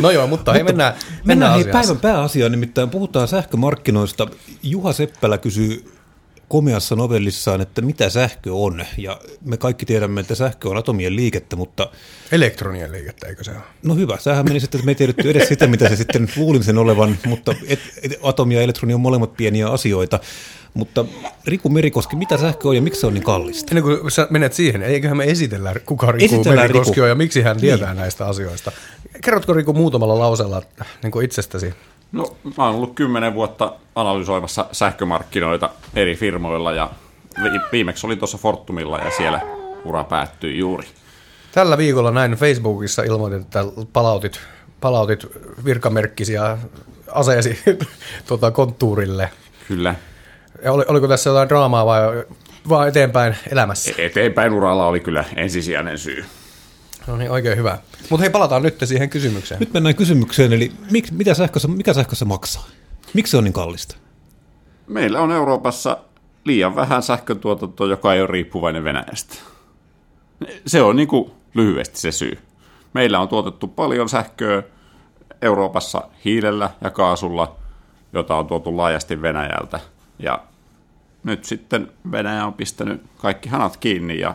no 0.00 0.10
joo, 0.10 0.26
mutta 0.26 0.52
hei, 0.52 0.62
mennään, 0.62 0.94
mennään, 0.94 1.24
mennään 1.24 1.54
hei, 1.54 1.72
päivän 1.72 1.96
pääasiaan, 1.96 2.52
nimittäin 2.52 2.90
puhutaan 2.90 3.28
sähkömarkkinoista. 3.28 4.26
Juha 4.62 4.92
Seppälä 4.92 5.38
kysyy 5.38 5.92
komeassa 6.52 6.96
novellissaan, 6.96 7.60
että 7.60 7.82
mitä 7.82 8.10
sähkö 8.10 8.54
on. 8.54 8.84
Ja 8.98 9.20
me 9.44 9.56
kaikki 9.56 9.86
tiedämme, 9.86 10.20
että 10.20 10.34
sähkö 10.34 10.68
on 10.68 10.76
atomien 10.76 11.16
liikettä, 11.16 11.56
mutta... 11.56 11.90
Elektronien 12.32 12.92
liikettä, 12.92 13.26
eikö 13.26 13.44
se 13.44 13.50
ole? 13.50 13.60
No 13.82 13.94
hyvä, 13.94 14.18
sähän 14.20 14.44
meni 14.44 14.60
sitten, 14.60 14.78
että 14.78 14.86
me 14.86 14.90
ei 14.90 14.94
tiedetty 14.94 15.30
edes 15.30 15.48
sitä, 15.48 15.66
mitä 15.66 15.88
se 15.88 15.96
sitten 15.96 16.28
luulin 16.36 16.64
sen 16.64 16.78
olevan, 16.78 17.18
mutta 17.26 17.54
et, 17.66 17.80
et, 18.02 18.18
atomi 18.22 18.54
ja 18.54 18.62
elektroni 18.62 18.94
on 18.94 19.00
molemmat 19.00 19.36
pieniä 19.36 19.68
asioita. 19.68 20.20
Mutta 20.74 21.04
Riku 21.44 21.68
Merikoski, 21.68 22.16
mitä 22.16 22.38
sähkö 22.38 22.68
on 22.68 22.76
ja 22.76 22.82
miksi 22.82 23.00
se 23.00 23.06
on 23.06 23.14
niin 23.14 23.24
kallista? 23.24 23.70
Ennen 23.70 23.82
kuin 23.82 24.10
sä 24.10 24.26
menet 24.30 24.52
siihen, 24.52 24.82
eiköhän 24.82 25.16
me 25.16 25.24
esitellä, 25.24 25.74
kuka 25.86 26.12
Riku 26.12 26.34
esitellään 26.34 26.64
Merikoski 26.64 26.90
Riku. 26.90 27.02
on 27.02 27.08
ja 27.08 27.14
miksi 27.14 27.42
hän 27.42 27.60
tietää 27.60 27.88
niin. 27.88 28.00
näistä 28.00 28.26
asioista. 28.26 28.72
Kerrotko 29.24 29.52
Riku 29.52 29.72
muutamalla 29.72 30.18
lauseella 30.18 30.62
niin 31.02 31.24
itsestäsi? 31.24 31.74
No 32.12 32.36
mä 32.56 32.64
oon 32.64 32.74
ollut 32.74 32.94
kymmenen 32.94 33.34
vuotta 33.34 33.72
analysoimassa 33.94 34.66
sähkömarkkinoita 34.72 35.70
eri 35.94 36.14
firmoilla 36.16 36.72
ja 36.72 36.90
viimeksi 37.72 38.06
olin 38.06 38.18
tuossa 38.18 38.38
Fortumilla 38.38 38.98
ja 38.98 39.10
siellä 39.10 39.40
ura 39.84 40.04
päättyi 40.04 40.58
juuri. 40.58 40.86
Tällä 41.52 41.78
viikolla 41.78 42.10
näin 42.10 42.32
Facebookissa 42.32 43.02
ilmoitin, 43.02 43.40
että 43.40 43.64
palautit, 43.92 44.40
palautit 44.80 45.26
virkamerkkisiä 45.64 46.58
aseesi 47.12 47.58
tuota, 48.28 48.50
konttuurille. 48.50 49.30
Kyllä. 49.68 49.94
Ja 50.64 50.72
oli, 50.72 50.84
oliko 50.88 51.08
tässä 51.08 51.30
jotain 51.30 51.48
draamaa 51.48 51.86
vai 51.86 52.24
vaan 52.68 52.88
eteenpäin 52.88 53.36
elämässä? 53.52 53.90
E- 53.98 54.06
eteenpäin 54.06 54.52
uralla 54.52 54.86
oli 54.86 55.00
kyllä 55.00 55.24
ensisijainen 55.36 55.98
syy. 55.98 56.24
No 57.06 57.16
niin, 57.16 57.30
oikein 57.30 57.58
hyvä. 57.58 57.78
Mutta 58.10 58.22
hei, 58.22 58.30
palataan 58.30 58.62
nyt 58.62 58.78
siihen 58.84 59.10
kysymykseen. 59.10 59.60
Nyt 59.60 59.72
mennään 59.72 59.94
kysymykseen, 59.94 60.52
eli 60.52 60.72
mik, 60.90 61.10
mitä 61.10 61.34
sähkössä, 61.34 61.68
mikä 61.68 61.92
sähkössä 61.92 62.24
maksaa? 62.24 62.66
Miksi 63.14 63.30
se 63.30 63.36
on 63.36 63.44
niin 63.44 63.52
kallista? 63.52 63.96
Meillä 64.86 65.20
on 65.20 65.32
Euroopassa 65.32 65.96
liian 66.44 66.76
vähän 66.76 67.02
sähköntuotantoa, 67.02 67.86
joka 67.86 68.14
ei 68.14 68.20
ole 68.20 68.30
riippuvainen 68.30 68.84
Venäjästä. 68.84 69.34
Se 70.66 70.82
on 70.82 70.96
niin 70.96 71.08
kuin 71.08 71.30
lyhyesti 71.54 72.00
se 72.00 72.12
syy. 72.12 72.38
Meillä 72.92 73.20
on 73.20 73.28
tuotettu 73.28 73.68
paljon 73.68 74.08
sähköä 74.08 74.62
Euroopassa 75.42 76.02
hiilellä 76.24 76.70
ja 76.80 76.90
kaasulla, 76.90 77.56
jota 78.12 78.36
on 78.36 78.46
tuotu 78.46 78.76
laajasti 78.76 79.22
Venäjältä. 79.22 79.80
Ja 80.18 80.42
nyt 81.24 81.44
sitten 81.44 81.92
Venäjä 82.12 82.46
on 82.46 82.54
pistänyt 82.54 83.02
kaikki 83.16 83.48
hanat 83.48 83.76
kiinni 83.76 84.18
ja 84.18 84.34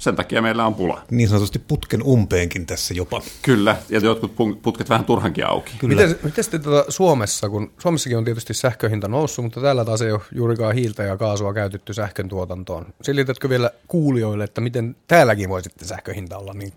sen 0.00 0.16
takia 0.16 0.42
meillä 0.42 0.66
on 0.66 0.74
pula. 0.74 1.02
Niin 1.10 1.28
sanotusti 1.28 1.58
putken 1.58 2.02
umpeenkin 2.02 2.66
tässä 2.66 2.94
jopa. 2.94 3.22
Kyllä, 3.42 3.76
ja 3.88 4.00
jotkut 4.00 4.32
putket 4.62 4.88
vähän 4.88 5.04
turhankin 5.04 5.46
auki. 5.46 5.72
Kyllä. 5.78 5.94
Miten, 5.94 6.18
miten 6.22 6.44
sitten 6.44 6.62
tuota 6.62 6.90
Suomessa, 6.90 7.48
kun 7.48 7.70
Suomessakin 7.78 8.18
on 8.18 8.24
tietysti 8.24 8.54
sähköhinta 8.54 9.08
noussut, 9.08 9.44
mutta 9.44 9.60
täällä 9.60 9.84
taas 9.84 10.02
ei 10.02 10.12
ole 10.12 10.20
juurikaan 10.34 10.74
hiiltä 10.74 11.02
ja 11.02 11.16
kaasua 11.16 11.54
käytetty 11.54 11.94
sähkön 11.94 12.28
tuotantoon. 12.28 12.86
Selitätkö 13.02 13.48
vielä 13.48 13.70
kuulijoille, 13.88 14.44
että 14.44 14.60
miten 14.60 14.96
täälläkin 15.08 15.48
voi 15.48 15.62
sitten 15.62 15.88
sähköhinta 15.88 16.38
olla 16.38 16.52
niin? 16.52 16.72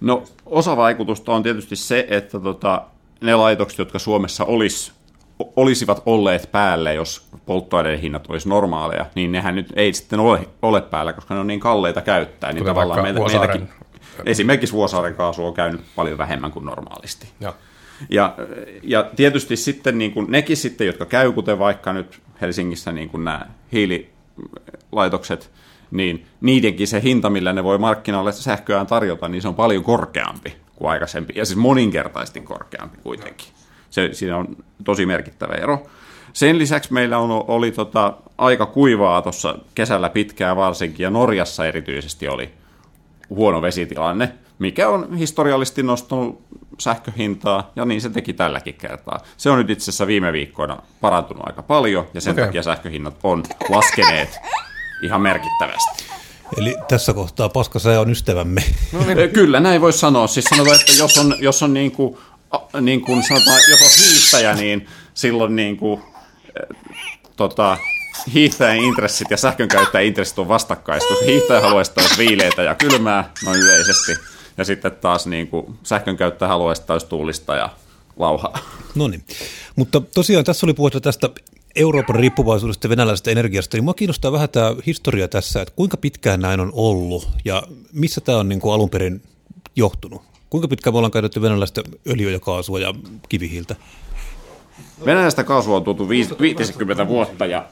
No 0.00 0.24
osa 0.46 0.76
vaikutusta 0.76 1.32
on 1.32 1.42
tietysti 1.42 1.76
se, 1.76 2.06
että 2.10 2.40
tota, 2.40 2.82
ne 3.20 3.34
laitokset, 3.34 3.78
jotka 3.78 3.98
Suomessa 3.98 4.44
olisi 4.44 4.92
olisivat 5.56 6.02
olleet 6.06 6.48
päälle, 6.52 6.94
jos 6.94 7.28
polttoaineiden 7.46 8.00
hinnat 8.00 8.26
olisi 8.28 8.48
normaaleja, 8.48 9.06
niin 9.14 9.32
nehän 9.32 9.54
nyt 9.54 9.72
ei 9.76 9.92
sitten 9.92 10.20
ole, 10.20 10.48
ole 10.62 10.80
päällä, 10.80 11.12
koska 11.12 11.34
ne 11.34 11.40
on 11.40 11.46
niin 11.46 11.60
kalleita 11.60 12.02
käyttää. 12.02 12.52
Niin 12.52 12.64
tavallaan 12.64 13.02
meiltä, 13.02 13.20
meiltäkin, 13.20 13.68
esimerkiksi 14.24 14.74
Vuosaaren 14.74 15.14
kaasu 15.14 15.46
on 15.46 15.54
käynyt 15.54 15.80
paljon 15.96 16.18
vähemmän 16.18 16.52
kuin 16.52 16.64
normaalisti. 16.64 17.28
Ja, 17.40 17.54
ja, 18.10 18.34
ja 18.82 19.10
tietysti 19.16 19.56
sitten 19.56 19.98
niin 19.98 20.12
kuin 20.12 20.26
nekin 20.30 20.56
sitten, 20.56 20.86
jotka 20.86 21.06
käy, 21.06 21.32
kuten 21.32 21.58
vaikka 21.58 21.92
nyt 21.92 22.20
Helsingissä 22.40 22.92
niin 22.92 23.08
kuin 23.08 23.24
nämä 23.24 23.46
hiililaitokset, 23.72 25.50
niin 25.90 26.26
niidenkin 26.40 26.86
se 26.86 27.02
hinta, 27.02 27.30
millä 27.30 27.52
ne 27.52 27.64
voi 27.64 27.78
markkinoille 27.78 28.32
sähköään 28.32 28.86
tarjota, 28.86 29.28
niin 29.28 29.42
se 29.42 29.48
on 29.48 29.54
paljon 29.54 29.84
korkeampi 29.84 30.56
kuin 30.76 30.90
aikaisempi, 30.90 31.32
ja 31.36 31.44
siis 31.44 31.58
moninkertaisesti 31.58 32.40
korkeampi 32.40 32.98
kuitenkin. 33.02 33.46
Se, 33.90 34.08
siinä 34.12 34.36
on 34.36 34.56
tosi 34.84 35.06
merkittävä 35.06 35.54
ero. 35.54 35.86
Sen 36.32 36.58
lisäksi 36.58 36.92
meillä 36.92 37.18
on, 37.18 37.44
oli 37.48 37.70
tota, 37.70 38.14
aika 38.38 38.66
kuivaa 38.66 39.22
tuossa 39.22 39.58
kesällä 39.74 40.08
pitkään 40.08 40.56
varsinkin, 40.56 41.04
ja 41.04 41.10
Norjassa 41.10 41.66
erityisesti 41.66 42.28
oli 42.28 42.50
huono 43.30 43.62
vesitilanne, 43.62 44.32
mikä 44.58 44.88
on 44.88 45.14
historiallisesti 45.14 45.82
nostanut 45.82 46.42
sähköhintaa, 46.78 47.72
ja 47.76 47.84
niin 47.84 48.00
se 48.00 48.10
teki 48.10 48.32
tälläkin 48.32 48.74
kertaa. 48.74 49.20
Se 49.36 49.50
on 49.50 49.58
nyt 49.58 49.70
itse 49.70 49.84
asiassa 49.84 50.06
viime 50.06 50.32
viikkoina 50.32 50.78
parantunut 51.00 51.46
aika 51.46 51.62
paljon, 51.62 52.06
ja 52.14 52.20
sen 52.20 52.32
okay. 52.32 52.44
takia 52.44 52.62
sähköhinnat 52.62 53.14
on 53.22 53.42
laskeneet 53.68 54.38
ihan 55.02 55.20
merkittävästi. 55.20 56.04
Eli 56.56 56.76
tässä 56.88 57.14
kohtaa 57.14 57.48
paskasää 57.48 58.00
on 58.00 58.10
ystävämme. 58.10 58.62
No 58.92 59.14
niin. 59.14 59.30
Kyllä, 59.30 59.60
näin 59.60 59.80
voisi 59.80 59.98
sanoa. 59.98 60.26
Siis 60.26 60.44
sanotaan, 60.44 60.80
että 60.80 60.92
jos 60.98 61.18
on, 61.18 61.34
jos 61.40 61.62
on 61.62 61.74
niin 61.74 61.92
kuin 61.92 62.16
niin 62.80 63.00
kuin 63.00 63.22
sanotaan, 63.22 63.60
jos 63.70 63.80
on 63.82 64.04
hiihtäjä, 64.04 64.54
niin 64.54 64.86
silloin 65.14 65.56
niin 65.56 65.76
kuin, 65.76 66.02
tota, 67.36 67.78
hiihtäjän 68.34 68.76
intressit 68.76 69.30
ja 69.30 69.36
sähkönkäyttäjän 69.36 70.06
intressit 70.06 70.38
on 70.38 70.48
vastakkain, 70.48 71.00
koska 71.08 71.24
hiihtäjä 71.24 71.60
haluaisi 71.60 71.94
taas 71.94 72.18
viileitä 72.18 72.62
ja 72.62 72.74
kylmää 72.74 73.32
noin 73.44 73.60
yleisesti, 73.60 74.16
ja 74.58 74.64
sitten 74.64 74.92
taas 74.92 75.26
niin 75.26 75.48
kuin, 75.48 75.78
sähkönkäyttäjä 75.82 76.48
haluaisi 76.48 76.82
taas 76.82 77.04
tuulista 77.04 77.56
ja 77.56 77.68
lauhaa. 78.16 78.58
No 78.94 79.08
niin, 79.08 79.24
mutta 79.76 80.00
tosiaan 80.00 80.44
tässä 80.44 80.66
oli 80.66 80.74
puhetta 80.74 81.00
tästä 81.00 81.30
Euroopan 81.76 82.16
riippuvaisuudesta 82.16 82.88
venäläisestä 82.88 83.30
energiasta, 83.30 83.76
niin 83.76 83.84
minua 83.84 83.94
kiinnostaa 83.94 84.32
vähän 84.32 84.48
tämä 84.48 84.74
historia 84.86 85.28
tässä, 85.28 85.62
että 85.62 85.74
kuinka 85.76 85.96
pitkään 85.96 86.40
näin 86.40 86.60
on 86.60 86.70
ollut 86.74 87.28
ja 87.44 87.62
missä 87.92 88.20
tämä 88.20 88.38
on 88.38 88.48
niin 88.48 88.60
kuin 88.60 88.74
alun 88.74 88.90
perin 88.90 89.22
johtunut? 89.76 90.22
Kuinka 90.56 90.68
pitkään 90.68 90.94
me 90.94 90.98
ollaan 90.98 91.10
käytetty 91.10 91.42
venäläistä 91.42 91.82
öljyä 92.10 92.30
ja 92.30 92.40
kaasua 92.40 92.78
ja 92.78 92.94
kivihiiltä? 93.28 93.76
Venäläistä 95.04 95.44
kaasua 95.44 95.76
on 95.76 95.84
tuotu 95.84 96.08
50 96.08 97.08
vuotta 97.08 97.46
ja, 97.46 97.64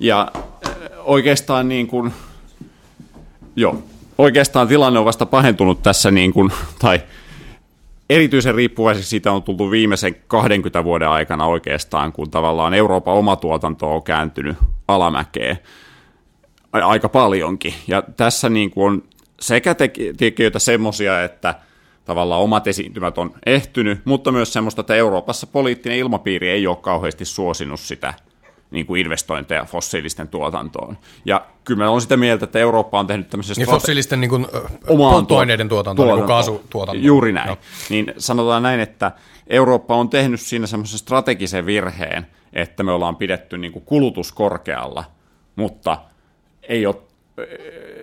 ja 0.00 0.32
oikeastaan 1.04 1.68
niin 1.68 1.86
kuin, 1.86 2.12
joo, 3.56 3.82
oikeastaan 4.18 4.68
tilanne 4.68 4.98
on 4.98 5.04
vasta 5.04 5.26
pahentunut 5.26 5.82
tässä 5.82 6.10
niin 6.10 6.32
kuin, 6.32 6.52
tai 6.78 7.02
erityisen 8.10 8.54
riippuvaiseksi 8.54 9.10
siitä 9.10 9.32
on 9.32 9.42
tultu 9.42 9.70
viimeisen 9.70 10.16
20 10.26 10.84
vuoden 10.84 11.08
aikana 11.08 11.46
oikeastaan, 11.46 12.12
kun 12.12 12.30
tavallaan 12.30 12.74
Euroopan 12.74 13.14
oma 13.14 13.36
tuotanto 13.36 13.94
on 13.94 14.02
kääntynyt 14.02 14.56
alamäkeen 14.88 15.58
aika 16.72 17.08
paljonkin. 17.08 17.74
Ja 17.86 18.02
tässä 18.16 18.48
niin 18.48 18.70
kuin 18.70 18.92
on 18.92 19.02
sekä 19.40 19.74
tekijöitä 20.16 20.58
semmoisia, 20.58 21.24
että 21.24 21.54
tavallaan 22.04 22.40
omat 22.40 22.66
esiintymät 22.66 23.18
on 23.18 23.34
ehtynyt, 23.46 24.00
mutta 24.04 24.32
myös 24.32 24.52
semmoista, 24.52 24.80
että 24.80 24.94
Euroopassa 24.94 25.46
poliittinen 25.46 25.98
ilmapiiri 25.98 26.50
ei 26.50 26.66
ole 26.66 26.76
kauheasti 26.76 27.24
suosinut 27.24 27.80
sitä 27.80 28.14
niin 28.70 28.86
kuin 28.86 29.00
investointeja 29.00 29.64
fossiilisten 29.64 30.28
tuotantoon. 30.28 30.98
Ja 31.24 31.46
kyllä 31.64 31.84
mä 31.84 31.90
olen 31.90 32.00
sitä 32.00 32.16
mieltä, 32.16 32.44
että 32.44 32.58
Eurooppa 32.58 32.98
on 32.98 33.06
tehnyt 33.06 33.30
tämmöisestä... 33.30 33.60
Niin 33.60 33.70
fossiilisten 33.70 34.20
niin 34.20 34.30
kuin, 34.30 34.46
polttoaineiden 34.86 35.68
tuotantoon, 35.68 36.08
tuotanto, 36.08 36.22
niin 36.22 36.28
kaasutuotantoon. 36.28 37.04
Juuri 37.04 37.32
näin. 37.32 37.48
No. 37.48 37.58
Niin 37.90 38.12
sanotaan 38.18 38.62
näin, 38.62 38.80
että 38.80 39.12
Eurooppa 39.46 39.96
on 39.96 40.08
tehnyt 40.08 40.40
siinä 40.40 40.66
semmoisen 40.66 40.98
strategisen 40.98 41.66
virheen, 41.66 42.26
että 42.52 42.82
me 42.82 42.92
ollaan 42.92 43.16
pidetty 43.16 43.58
niin 43.58 43.72
kuin 43.72 43.84
kulutus 43.84 44.32
korkealla, 44.32 45.04
mutta 45.56 45.98
ei 46.62 46.86
ole 46.86 46.96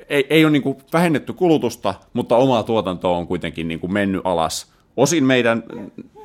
ei, 0.09 0.27
ei 0.29 0.45
ole 0.45 0.51
niin 0.51 0.61
kuin 0.61 0.77
vähennetty 0.93 1.33
kulutusta, 1.33 1.93
mutta 2.13 2.37
omaa 2.37 2.63
tuotantoa 2.63 3.17
on 3.17 3.27
kuitenkin 3.27 3.67
niin 3.67 3.79
kuin 3.79 3.93
mennyt 3.93 4.21
alas. 4.23 4.71
Osin 4.97 5.23
meidän 5.23 5.63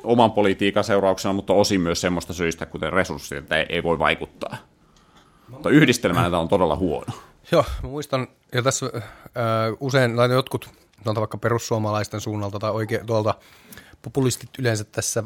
oman 0.03 0.31
politiikan 0.31 0.83
seurauksena, 0.83 1.33
mutta 1.33 1.53
osin 1.53 1.81
myös 1.81 2.01
semmoista 2.01 2.33
syistä, 2.33 2.65
kuten 2.65 2.93
resurssit, 2.93 3.51
ei, 3.51 3.65
ei 3.69 3.83
voi 3.83 3.99
vaikuttaa. 3.99 4.57
Mutta 5.49 5.69
yhdistelmänä 5.69 6.29
tämä 6.29 6.39
on 6.39 6.47
todella 6.47 6.75
huono. 6.75 7.13
Joo, 7.51 7.65
muistan, 7.81 8.27
ja 8.53 8.61
tässä 8.61 8.85
äh, 8.85 9.41
usein 9.79 10.15
tai 10.15 10.31
jotkut, 10.31 10.69
vaikka 11.05 11.37
perussuomalaisten 11.37 12.21
suunnalta 12.21 12.59
tai 12.59 12.71
oikein 12.71 13.05
tuolta 13.05 13.35
populistit 14.01 14.49
yleensä 14.59 14.83
tässä 14.83 15.23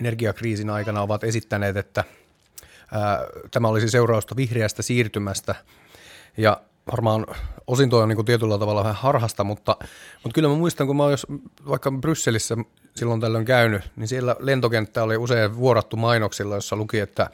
energiakriisin 0.00 0.70
aikana 0.70 1.02
ovat 1.02 1.24
esittäneet, 1.24 1.76
että 1.76 2.00
äh, 2.00 3.18
tämä 3.50 3.68
olisi 3.68 3.88
seurausta 3.88 4.36
vihreästä 4.36 4.82
siirtymästä. 4.82 5.54
Ja 6.36 6.60
varmaan 6.90 7.26
osin 7.66 7.90
tuo 7.90 8.00
on 8.00 8.08
niin 8.08 8.24
tietyllä 8.24 8.58
tavalla 8.58 8.82
vähän 8.82 8.96
harhasta, 8.96 9.44
mutta, 9.44 9.76
mutta 10.22 10.34
kyllä 10.34 10.48
mä 10.48 10.54
muistan, 10.54 10.86
kun 10.86 10.96
mä 10.96 11.02
oon 11.02 11.12
jos 11.12 11.26
vaikka 11.68 11.90
Brysselissä 11.90 12.56
silloin 12.96 13.20
tällöin 13.20 13.44
käynyt, 13.44 13.90
niin 13.96 14.08
siellä 14.08 14.36
lentokenttä 14.38 15.02
oli 15.02 15.16
usein 15.16 15.56
vuorattu 15.56 15.96
mainoksilla, 15.96 16.54
jossa 16.54 16.76
luki, 16.76 16.98
että 16.98 17.30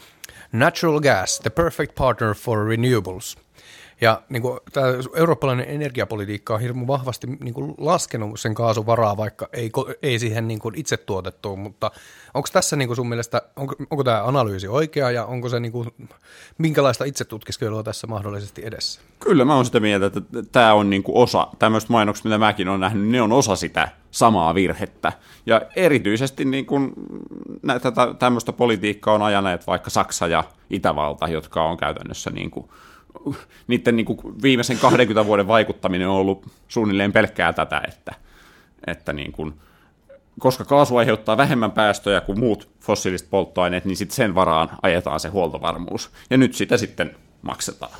natural 0.52 1.00
gas, 1.00 1.40
the 1.40 1.50
perfect 1.50 1.94
partner 1.94 2.34
for 2.34 2.66
renewables. 2.66 3.45
Ja 4.00 4.22
niin 4.28 4.42
kuin, 4.42 4.60
tämä 4.72 4.86
eurooppalainen 5.16 5.68
energiapolitiikka 5.68 6.54
on 6.54 6.60
hirmu 6.60 6.86
vahvasti 6.86 7.26
niin 7.26 7.54
kuin, 7.54 7.74
laskenut 7.78 8.40
sen 8.40 8.54
kaasun 8.54 8.86
varaa, 8.86 9.16
vaikka 9.16 9.48
ei, 9.52 9.70
ei 10.02 10.18
siihen 10.18 10.48
niin 10.48 10.58
kuin, 10.58 10.74
itse 10.78 10.96
tuotettu, 10.96 11.56
mutta 11.56 11.90
onko 12.34 12.48
tässä 12.52 12.76
niin 12.76 12.88
kuin, 12.88 12.96
sun 12.96 13.08
mielestä, 13.08 13.42
onko, 13.56 13.74
onko 13.90 14.04
tämä 14.04 14.24
analyysi 14.24 14.68
oikea 14.68 15.10
ja 15.10 15.24
onko 15.24 15.48
se 15.48 15.60
niin 15.60 15.72
kuin, 15.72 15.88
minkälaista 16.58 17.04
itsetutkiskelua 17.04 17.82
tässä 17.82 18.06
mahdollisesti 18.06 18.62
edessä? 18.64 19.00
Kyllä 19.18 19.44
mä 19.44 19.56
oon 19.56 19.64
sitä 19.64 19.80
mieltä, 19.80 20.06
että 20.06 20.20
tämä 20.52 20.74
on 20.74 20.90
niin 20.90 21.02
kuin 21.02 21.16
osa, 21.16 21.48
tämmöistä 21.58 21.92
mainokset, 21.92 22.24
mitä 22.24 22.38
mäkin 22.38 22.68
olen 22.68 22.80
nähnyt, 22.80 23.08
ne 23.08 23.22
on 23.22 23.32
osa 23.32 23.56
sitä 23.56 23.88
samaa 24.10 24.54
virhettä. 24.54 25.12
Ja 25.46 25.62
erityisesti 25.76 26.44
niin 26.44 26.66
kuin, 26.66 26.92
näitä, 27.62 27.92
tämmöistä 28.18 28.52
politiikkaa 28.52 29.14
on 29.14 29.22
ajaneet 29.22 29.66
vaikka 29.66 29.90
Saksa 29.90 30.26
ja 30.26 30.44
Itävalta, 30.70 31.28
jotka 31.28 31.64
on 31.64 31.76
käytännössä 31.76 32.30
niin 32.30 32.50
kuin, 32.50 32.68
niiden 33.66 33.96
niin 33.96 34.06
kuin 34.06 34.42
viimeisen 34.42 34.78
20 34.78 35.26
vuoden 35.26 35.46
vaikuttaminen 35.46 36.08
on 36.08 36.16
ollut 36.16 36.46
suunnilleen 36.68 37.12
pelkkää 37.12 37.52
tätä, 37.52 37.82
että, 37.88 38.14
että 38.86 39.12
niin 39.12 39.32
kuin, 39.32 39.54
koska 40.38 40.64
kaasu 40.64 40.96
aiheuttaa 40.96 41.36
vähemmän 41.36 41.72
päästöjä 41.72 42.20
kuin 42.20 42.38
muut 42.38 42.68
fossiiliset 42.80 43.30
polttoaineet, 43.30 43.84
niin 43.84 43.96
sitten 43.96 44.16
sen 44.16 44.34
varaan 44.34 44.70
ajetaan 44.82 45.20
se 45.20 45.28
huoltovarmuus. 45.28 46.10
Ja 46.30 46.36
nyt 46.36 46.54
sitä 46.54 46.76
sitten 46.76 47.16
maksetaan. 47.42 47.92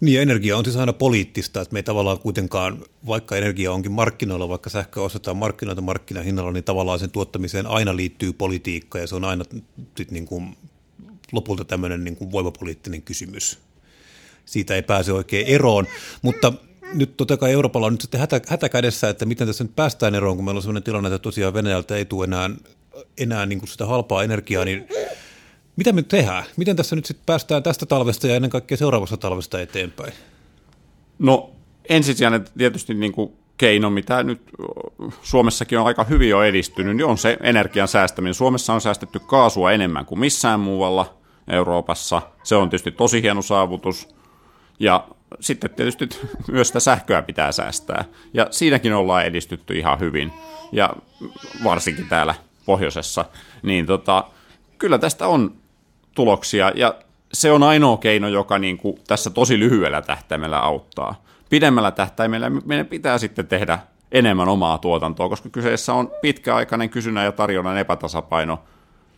Niin, 0.00 0.20
energia 0.20 0.56
on 0.56 0.64
siis 0.64 0.76
aina 0.76 0.92
poliittista, 0.92 1.60
että 1.60 1.72
me 1.72 1.78
ei 1.78 1.82
tavallaan 1.82 2.18
kuitenkaan, 2.18 2.78
vaikka 3.06 3.36
energia 3.36 3.72
onkin 3.72 3.92
markkinoilla, 3.92 4.48
vaikka 4.48 4.70
sähkö 4.70 5.02
ostetaan 5.02 5.36
markkinoilta 5.36 5.82
markkinahinnalla, 5.82 6.52
niin 6.52 6.64
tavallaan 6.64 6.98
sen 6.98 7.10
tuottamiseen 7.10 7.66
aina 7.66 7.96
liittyy 7.96 8.32
politiikka 8.32 8.98
ja 8.98 9.06
se 9.06 9.14
on 9.14 9.24
aina 9.24 9.44
sit 9.96 10.10
niin 10.10 10.26
kuin, 10.26 10.56
lopulta 11.32 11.64
tämmöinen 11.64 12.04
niin 12.04 12.16
kuin 12.16 12.32
voimapoliittinen 12.32 13.02
kysymys 13.02 13.58
siitä 14.44 14.74
ei 14.74 14.82
pääse 14.82 15.12
oikein 15.12 15.46
eroon. 15.46 15.86
Mutta 16.22 16.52
nyt 16.94 17.16
totta 17.16 17.36
kai 17.36 17.52
Euroopalla 17.52 17.86
on 17.86 17.92
nyt 17.92 18.00
sitten 18.00 18.20
hätä, 18.20 18.40
hätäkädessä, 18.48 19.08
että 19.08 19.26
miten 19.26 19.46
tässä 19.46 19.64
nyt 19.64 19.76
päästään 19.76 20.14
eroon, 20.14 20.36
kun 20.36 20.44
meillä 20.44 20.58
on 20.58 20.62
sellainen 20.62 20.82
tilanne, 20.82 21.08
että 21.08 21.18
tosiaan 21.18 21.54
Venäjältä 21.54 21.96
ei 21.96 22.04
tule 22.04 22.24
enää, 22.24 22.50
enää 23.18 23.46
niin 23.46 23.58
kuin 23.58 23.68
sitä 23.68 23.86
halpaa 23.86 24.22
energiaa, 24.22 24.64
niin 24.64 24.88
mitä 25.76 25.92
me 25.92 26.02
tehdään? 26.02 26.44
Miten 26.56 26.76
tässä 26.76 26.96
nyt 26.96 27.06
sitten 27.06 27.26
päästään 27.26 27.62
tästä 27.62 27.86
talvesta 27.86 28.26
ja 28.26 28.36
ennen 28.36 28.50
kaikkea 28.50 28.76
seuraavasta 28.76 29.16
talvesta 29.16 29.60
eteenpäin? 29.60 30.12
No 31.18 31.50
ensisijainen 31.88 32.44
tietysti 32.58 32.94
niin 32.94 33.12
kuin 33.12 33.32
keino, 33.56 33.90
mitä 33.90 34.22
nyt 34.22 34.40
Suomessakin 35.22 35.78
on 35.78 35.86
aika 35.86 36.04
hyvin 36.04 36.28
jo 36.28 36.42
edistynyt, 36.42 36.96
niin 36.96 37.06
on 37.06 37.18
se 37.18 37.38
energian 37.40 37.88
säästäminen. 37.88 38.34
Suomessa 38.34 38.74
on 38.74 38.80
säästetty 38.80 39.18
kaasua 39.18 39.72
enemmän 39.72 40.06
kuin 40.06 40.18
missään 40.18 40.60
muualla 40.60 41.14
Euroopassa. 41.50 42.22
Se 42.42 42.54
on 42.54 42.70
tietysti 42.70 42.90
tosi 42.90 43.22
hieno 43.22 43.42
saavutus. 43.42 44.08
Ja 44.78 45.06
sitten 45.40 45.70
tietysti 45.70 46.08
myös 46.52 46.66
sitä 46.66 46.80
sähköä 46.80 47.22
pitää 47.22 47.52
säästää. 47.52 48.04
Ja 48.34 48.46
siinäkin 48.50 48.94
ollaan 48.94 49.24
edistytty 49.24 49.74
ihan 49.74 50.00
hyvin. 50.00 50.32
Ja 50.72 50.90
varsinkin 51.64 52.08
täällä 52.08 52.34
pohjoisessa. 52.66 53.24
Niin 53.62 53.86
tota, 53.86 54.24
kyllä 54.78 54.98
tästä 54.98 55.26
on 55.26 55.54
tuloksia. 56.14 56.72
Ja 56.74 56.94
se 57.32 57.52
on 57.52 57.62
ainoa 57.62 57.96
keino, 57.96 58.28
joka 58.28 58.58
niin 58.58 58.78
kuin 58.78 58.98
tässä 59.06 59.30
tosi 59.30 59.58
lyhyellä 59.58 60.02
tähtäimellä 60.02 60.60
auttaa. 60.60 61.24
Pidemmällä 61.50 61.90
tähtäimellä 61.90 62.50
meidän 62.50 62.86
pitää 62.86 63.18
sitten 63.18 63.46
tehdä 63.46 63.78
enemmän 64.12 64.48
omaa 64.48 64.78
tuotantoa, 64.78 65.28
koska 65.28 65.48
kyseessä 65.48 65.94
on 65.94 66.10
pitkäaikainen 66.22 66.90
kysynnän 66.90 67.24
ja 67.24 67.32
tarjonnan 67.32 67.78
epätasapaino– 67.78 68.60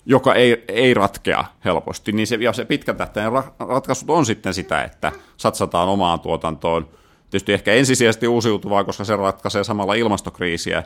joka 0.06 0.34
ei, 0.34 0.64
ei 0.68 0.94
ratkea 0.94 1.44
helposti, 1.64 2.12
niin 2.12 2.26
se, 2.26 2.36
ja 2.40 2.52
se 2.52 2.64
pitkän 2.64 2.96
tähtäinen 2.96 3.32
ratkaisut 3.58 4.10
on 4.10 4.26
sitten 4.26 4.54
sitä, 4.54 4.82
että 4.82 5.12
satsataan 5.36 5.88
omaan 5.88 6.20
tuotantoon, 6.20 6.88
tietysti 7.30 7.52
ehkä 7.52 7.72
ensisijaisesti 7.72 8.28
uusiutuvaa, 8.28 8.84
koska 8.84 9.04
se 9.04 9.16
ratkaisee 9.16 9.64
samalla 9.64 9.94
ilmastokriisiä, 9.94 10.82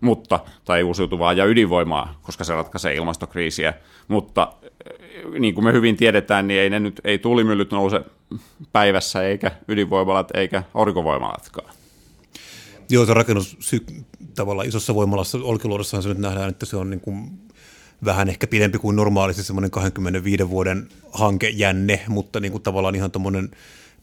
mutta, 0.00 0.40
tai 0.64 0.82
uusiutuvaa 0.82 1.32
ja 1.32 1.44
ydinvoimaa, 1.44 2.18
koska 2.22 2.44
se 2.44 2.54
ratkaisee 2.54 2.94
ilmastokriisiä, 2.94 3.74
mutta 4.08 4.52
eh, 4.62 5.30
niin 5.40 5.54
kuin 5.54 5.64
me 5.64 5.72
hyvin 5.72 5.96
tiedetään, 5.96 6.48
niin 6.48 6.60
ei 6.60 6.70
ne 6.70 6.80
nyt, 6.80 7.00
ei 7.04 7.18
tuulimyllyt 7.18 7.72
nouse 7.72 8.00
päivässä, 8.72 9.22
eikä 9.22 9.50
ydinvoimalat, 9.68 10.30
eikä 10.34 10.62
aurinkovoimalatkaan. 10.74 11.70
Joo, 12.90 13.06
se 13.06 13.14
rakennus 13.14 13.58
tavallaan 14.34 14.68
isossa 14.68 14.94
voimalassa 14.94 15.38
Olkiluodossahan 15.42 16.02
se 16.02 16.08
nyt 16.08 16.18
nähdään, 16.18 16.50
että 16.50 16.66
se 16.66 16.76
on 16.76 16.90
niin 16.90 17.00
kuin 17.00 17.47
vähän 18.04 18.28
ehkä 18.28 18.46
pidempi 18.46 18.78
kuin 18.78 18.96
normaalisti 18.96 19.42
semmoinen 19.42 19.70
25 19.70 20.50
vuoden 20.50 20.88
hankejänne, 21.12 22.00
mutta 22.08 22.40
niin 22.40 22.52
kuin 22.52 22.62
tavallaan 22.62 22.94
ihan 22.94 23.10
tuommoinen 23.10 23.50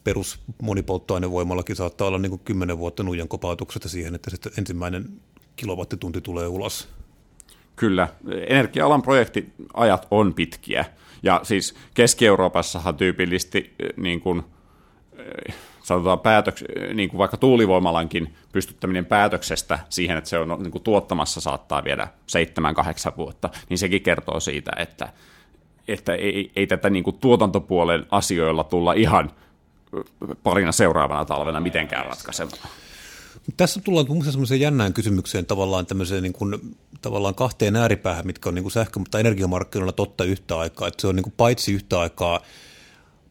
perus 0.03 0.39
monipolttoainevoimallakin 0.61 1.75
saattaa 1.75 2.07
olla 2.07 2.17
niin 2.17 2.29
kuin 2.29 2.41
10 2.45 2.77
vuotta 2.77 3.03
nuijan 3.03 3.27
kopautuksesta 3.27 3.89
siihen, 3.89 4.15
että 4.15 4.29
sitten 4.29 4.51
ensimmäinen 4.57 5.05
kilowattitunti 5.55 6.21
tulee 6.21 6.47
ulos. 6.47 6.87
Kyllä, 7.75 8.07
energia-alan 8.47 9.01
projektiajat 9.01 10.07
on 10.11 10.33
pitkiä. 10.33 10.85
Ja 11.23 11.39
siis 11.43 11.75
Keski-Euroopassahan 11.93 12.95
tyypillisesti 12.95 13.73
niin 13.97 14.21
kuin, 14.21 14.43
sanotaan 15.83 16.19
päätöks, 16.19 16.63
niin 16.93 17.09
kuin 17.09 17.17
vaikka 17.17 17.37
tuulivoimalankin 17.37 18.35
pystyttäminen 18.51 19.05
päätöksestä 19.05 19.79
siihen, 19.89 20.17
että 20.17 20.29
se 20.29 20.37
on 20.39 20.57
niin 20.59 20.71
kuin 20.71 20.83
tuottamassa 20.83 21.41
saattaa 21.41 21.83
viedä 21.83 22.07
7-8 23.11 23.17
vuotta, 23.17 23.49
niin 23.69 23.77
sekin 23.77 24.01
kertoo 24.01 24.39
siitä, 24.39 24.71
että, 24.77 25.09
että 25.87 26.15
ei, 26.15 26.51
ei 26.55 26.67
tätä 26.67 26.89
niin 26.89 27.03
kuin 27.03 27.19
tuotantopuolen 27.19 28.05
asioilla 28.11 28.63
tulla 28.63 28.93
ihan 28.93 29.31
parina 30.43 30.71
seuraavana 30.71 31.25
talvena 31.25 31.59
mitenkään 31.59 32.05
ratkaisemaan. 32.05 32.57
Tässä 33.57 33.81
tullaan 33.81 34.23
semmoiseen 34.23 34.59
jännään 34.61 34.93
kysymykseen 34.93 35.45
tavallaan 35.45 35.85
niin 36.21 36.33
kuin, 36.33 36.77
tavallaan 37.01 37.35
kahteen 37.35 37.75
ääripäähän, 37.75 38.27
mitkä 38.27 38.49
on 38.49 38.55
niin 38.55 38.63
kuin 38.63 38.71
sähkö- 38.71 38.99
mutta 38.99 39.19
energiamarkkinoilla 39.19 39.91
totta 39.91 40.23
yhtä 40.23 40.57
aikaa. 40.57 40.87
Että 40.87 41.01
se 41.01 41.07
on 41.07 41.15
niin 41.15 41.23
kuin 41.23 41.33
paitsi 41.37 41.73
yhtä 41.73 41.99
aikaa 41.99 42.39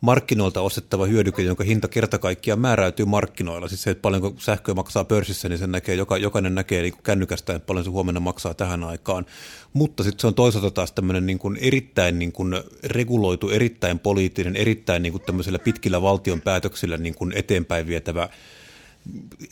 markkinoilta 0.04 0.60
ostettava 0.60 1.06
hyödyke, 1.06 1.42
jonka 1.42 1.64
hinta 1.64 1.88
kerta 1.88 2.18
kaikkiaan 2.18 2.60
määräytyy 2.60 3.06
markkinoilla. 3.06 3.68
Siis 3.68 3.82
se, 3.82 3.90
että 3.90 4.02
paljonko 4.02 4.34
sähköä 4.38 4.74
maksaa 4.74 5.04
pörssissä, 5.04 5.48
niin 5.48 5.58
sen 5.58 5.72
näkee, 5.72 5.94
joka, 5.94 6.16
jokainen 6.16 6.54
näkee 6.54 6.82
niin 6.82 6.94
kännykästä, 7.02 7.54
että 7.54 7.66
paljon 7.66 7.84
se 7.84 7.90
huomenna 7.90 8.20
maksaa 8.20 8.54
tähän 8.54 8.84
aikaan. 8.84 9.26
Mutta 9.72 10.02
sitten 10.02 10.20
se 10.20 10.26
on 10.26 10.34
toisaalta 10.34 10.70
taas 10.70 10.92
tämmöinen 10.92 11.26
niin 11.26 11.38
kuin 11.38 11.58
erittäin 11.60 12.18
niin 12.18 12.32
kuin 12.32 12.54
reguloitu, 12.84 13.50
erittäin 13.50 13.98
poliittinen, 13.98 14.56
erittäin 14.56 15.02
niin 15.02 15.12
kuin 15.12 15.22
tämmöisellä 15.22 15.58
pitkillä 15.58 16.02
valtion 16.02 16.40
päätöksillä 16.40 16.96
niin 16.96 17.14
kuin 17.14 17.32
eteenpäin 17.36 17.86
vietävä 17.86 18.28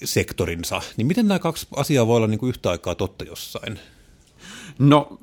sektorinsa. 0.05 0.83
Niin 0.97 1.07
miten 1.07 1.29
nämä 1.29 1.39
kaksi 1.39 1.67
asiaa 1.77 2.07
voi 2.07 2.17
olla 2.17 2.27
niin 2.27 2.41
kuin 2.41 2.49
yhtä 2.49 2.71
aikaa 2.71 2.95
totta 2.95 3.25
jossain? 3.25 3.79
No 4.79 5.19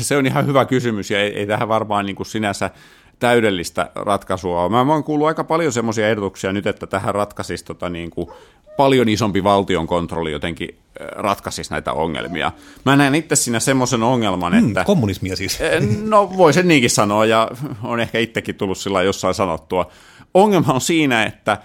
se 0.00 0.16
on 0.16 0.26
ihan 0.26 0.46
hyvä 0.46 0.64
kysymys 0.64 1.10
ja 1.10 1.22
ei, 1.22 1.38
ei 1.38 1.46
tähän 1.46 1.68
varmaan 1.68 2.06
niin 2.06 2.16
kuin 2.16 2.26
sinänsä 2.26 2.70
täydellistä 3.18 3.90
ratkaisua 3.94 4.64
on. 4.64 4.72
Mä 4.72 4.80
oon 4.80 5.04
kuullut 5.04 5.28
aika 5.28 5.44
paljon 5.44 5.72
semmoisia 5.72 6.08
ehdotuksia 6.08 6.52
nyt, 6.52 6.66
että 6.66 6.86
tähän 6.86 7.14
ratkaisisi 7.14 7.64
tota, 7.64 7.88
niin 7.88 8.10
kuin 8.10 8.28
paljon 8.76 9.08
isompi 9.08 9.44
valtion 9.44 9.86
kontrolli 9.86 10.32
jotenkin 10.32 10.78
ratkaisisi 11.00 11.70
näitä 11.70 11.92
ongelmia. 11.92 12.52
Mä 12.84 12.96
näen 12.96 13.14
itse 13.14 13.36
siinä 13.36 13.60
semmoisen 13.60 14.02
ongelman, 14.02 14.52
mm, 14.52 14.68
että... 14.68 14.84
Kommunismia 14.84 15.36
siis. 15.36 15.58
No 16.02 16.32
voi 16.36 16.52
sen 16.52 16.68
niinkin 16.68 16.90
sanoa, 16.90 17.26
ja 17.26 17.50
on 17.84 18.00
ehkä 18.00 18.18
itsekin 18.18 18.54
tullut 18.54 18.78
sillä 18.78 19.02
jossain 19.02 19.34
sanottua. 19.34 19.90
Ongelma 20.34 20.72
on 20.72 20.80
siinä, 20.80 21.24
että 21.24 21.58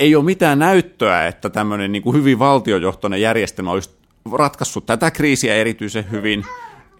ei 0.00 0.14
ole 0.16 0.24
mitään 0.24 0.58
näyttöä, 0.58 1.26
että 1.26 1.50
tämmöinen 1.50 1.92
niin 1.92 2.02
kuin 2.02 2.16
hyvin 2.16 2.38
valtiojohtoinen 2.38 3.20
järjestelmä 3.20 3.70
olisi 3.70 3.90
ratkaissut 4.32 4.86
tätä 4.86 5.10
kriisiä 5.10 5.54
erityisen 5.54 6.10
hyvin– 6.10 6.44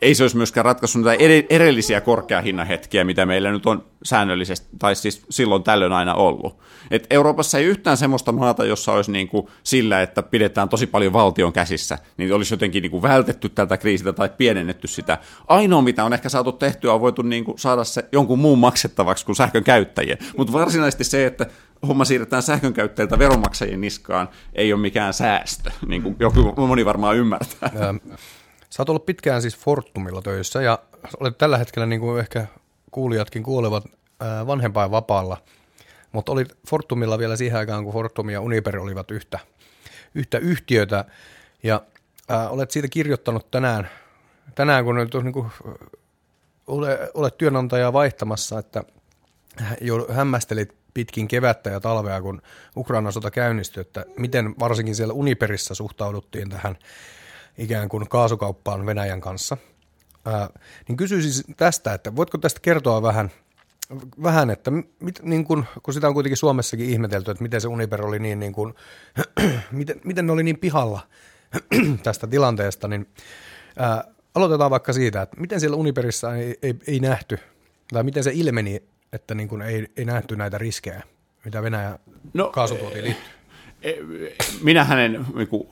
ei 0.02 0.14
se 0.14 0.24
olisi 0.24 0.36
myöskään 0.36 0.64
ratkaissut 0.64 1.02
näitä 1.02 1.24
erillisiä 1.50 2.00
korkeahinnahetkiä, 2.00 3.04
mitä 3.04 3.26
meillä 3.26 3.50
nyt 3.50 3.66
on 3.66 3.84
säännöllisesti, 4.02 4.68
tai 4.78 4.96
siis 4.96 5.22
silloin 5.30 5.62
tällöin 5.62 5.92
aina 5.92 6.14
ollut. 6.14 6.58
Et 6.90 7.06
Euroopassa 7.10 7.58
ei 7.58 7.64
yhtään 7.64 7.96
semmoista 7.96 8.32
maata, 8.32 8.64
jossa 8.64 8.92
olisi 8.92 9.12
niin 9.12 9.28
kuin 9.28 9.46
sillä, 9.62 10.02
että 10.02 10.22
pidetään 10.22 10.68
tosi 10.68 10.86
paljon 10.86 11.12
valtion 11.12 11.52
käsissä, 11.52 11.98
niin 12.16 12.34
olisi 12.34 12.54
jotenkin 12.54 12.82
niin 12.82 12.90
kuin 12.90 13.02
vältetty 13.02 13.48
tältä 13.48 13.76
kriisiltä 13.76 14.12
tai 14.12 14.30
pienennetty 14.36 14.88
sitä. 14.88 15.18
Ainoa, 15.48 15.82
mitä 15.82 16.04
on 16.04 16.12
ehkä 16.12 16.28
saatu 16.28 16.52
tehtyä, 16.52 16.92
on 16.92 17.00
voitu 17.00 17.22
niin 17.22 17.44
kuin 17.44 17.58
saada 17.58 17.84
se 17.84 18.04
jonkun 18.12 18.38
muun 18.38 18.58
maksettavaksi 18.58 19.26
kuin 19.26 19.36
sähkön 19.36 19.64
käyttäjien. 19.64 20.18
Mutta 20.36 20.52
varsinaisesti 20.52 21.04
se, 21.04 21.26
että 21.26 21.46
homma 21.88 22.04
siirretään 22.04 22.42
sähkön 22.42 22.72
käyttäjiltä 22.72 23.18
veronmaksajien 23.18 23.80
niskaan, 23.80 24.28
ei 24.52 24.72
ole 24.72 24.80
mikään 24.80 25.14
säästö, 25.14 25.70
niin 25.86 26.02
kuin 26.02 26.16
joku 26.18 26.66
moni 26.66 26.84
varmaan 26.84 27.16
ymmärtää. 27.16 27.70
Sä 28.70 28.82
oot 28.82 28.88
ollut 28.88 29.06
pitkään 29.06 29.42
siis 29.42 29.56
Fortumilla 29.56 30.22
töissä 30.22 30.62
ja 30.62 30.78
olet 31.20 31.38
tällä 31.38 31.58
hetkellä, 31.58 31.86
niin 31.86 32.00
kuin 32.00 32.20
ehkä 32.20 32.46
kuulijatkin 32.90 33.42
kuulevat, 33.42 33.84
vanhempain 34.46 34.90
vapaalla, 34.90 35.42
mutta 36.12 36.32
olit 36.32 36.58
Fortumilla 36.68 37.18
vielä 37.18 37.36
siihen 37.36 37.58
aikaan, 37.58 37.84
kun 37.84 37.92
Fortum 37.92 38.28
ja 38.30 38.40
Uniper 38.40 38.78
olivat 38.78 39.10
yhtä, 39.10 39.38
yhtä 40.14 40.38
yhtiötä. 40.38 41.04
Ja 41.62 41.82
ää, 42.28 42.48
olet 42.48 42.70
siitä 42.70 42.88
kirjoittanut 42.88 43.50
tänään, 43.50 43.90
tänään 44.54 44.84
kun 44.84 44.96
nyt 44.96 45.14
niin 45.14 45.32
kuin, 45.32 45.50
ole, 46.66 47.10
olet 47.14 47.38
työnantajaa 47.38 47.92
vaihtamassa, 47.92 48.58
että 48.58 48.84
jo 49.80 50.06
hämmästelit 50.10 50.74
pitkin 50.94 51.28
kevättä 51.28 51.70
ja 51.70 51.80
talvea, 51.80 52.22
kun 52.22 52.42
Ukrainan 52.76 53.12
sota 53.12 53.30
käynnistyi, 53.30 53.80
että 53.80 54.04
miten 54.16 54.54
varsinkin 54.60 54.94
siellä 54.94 55.14
Uniperissa 55.14 55.74
suhtauduttiin 55.74 56.50
tähän 56.50 56.78
ikään 57.58 57.88
kuin 57.88 58.08
kaasukauppaan 58.08 58.86
Venäjän 58.86 59.20
kanssa. 59.20 59.56
Ää, 60.24 60.50
niin 60.88 60.96
kysyisin 60.96 61.54
tästä, 61.56 61.94
että 61.94 62.16
voitko 62.16 62.38
tästä 62.38 62.60
kertoa 62.60 63.02
vähän, 63.02 63.30
vähän 64.22 64.50
että 64.50 64.70
mit, 65.00 65.22
niin 65.22 65.44
kun, 65.44 65.64
kun 65.82 65.94
sitä 65.94 66.08
on 66.08 66.14
kuitenkin 66.14 66.36
Suomessakin 66.36 66.90
ihmetelty, 66.90 67.30
että 67.30 67.42
miten 67.42 67.60
se 67.60 67.68
Uniper 67.68 68.06
oli 68.06 68.18
niin, 68.18 68.40
niin 68.40 68.52
kun, 68.52 68.74
miten, 69.70 70.00
miten 70.04 70.26
ne 70.26 70.32
oli 70.32 70.42
niin 70.42 70.58
pihalla 70.58 71.00
tästä 72.02 72.26
tilanteesta, 72.26 72.88
niin 72.88 73.06
ää, 73.78 74.04
aloitetaan 74.34 74.70
vaikka 74.70 74.92
siitä, 74.92 75.22
että 75.22 75.40
miten 75.40 75.60
siellä 75.60 75.76
Uniperissa 75.76 76.36
ei, 76.36 76.58
ei, 76.62 76.74
ei 76.86 77.00
nähty, 77.00 77.38
tai 77.92 78.02
miten 78.02 78.24
se 78.24 78.30
ilmeni, 78.34 78.82
että 79.12 79.34
niin 79.34 79.48
kun 79.48 79.62
ei, 79.62 79.86
ei 79.96 80.04
nähty 80.04 80.36
näitä 80.36 80.58
riskejä, 80.58 81.02
mitä 81.44 81.62
Venäjän 81.62 81.98
no, 82.34 82.50
kaasutuotiin 82.50 83.04
liittyy? 83.04 83.32
E, 83.82 83.90
e, 83.90 84.36
minähän 84.62 84.98
en 84.98 85.26
niin 85.34 85.48
kuin, 85.48 85.68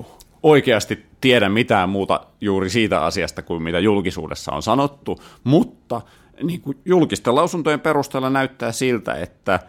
oikeasti 0.47 1.07
tiedä 1.21 1.49
mitään 1.49 1.89
muuta 1.89 2.21
juuri 2.41 2.71
siitä 2.71 3.05
asiasta 3.05 3.43
kuin 3.43 3.63
mitä 3.63 3.79
julkisuudessa 3.79 4.53
on 4.53 4.63
sanottu, 4.63 5.23
mutta 5.45 6.01
niin 6.43 6.61
kuin 6.61 6.79
julkisten 6.85 7.35
lausuntojen 7.35 7.81
perusteella 7.81 8.31
näyttää 8.31 8.73
siltä, 8.73 9.15
että 9.15 9.61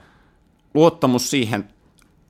luottamus 0.74 1.30
siihen 1.30 1.68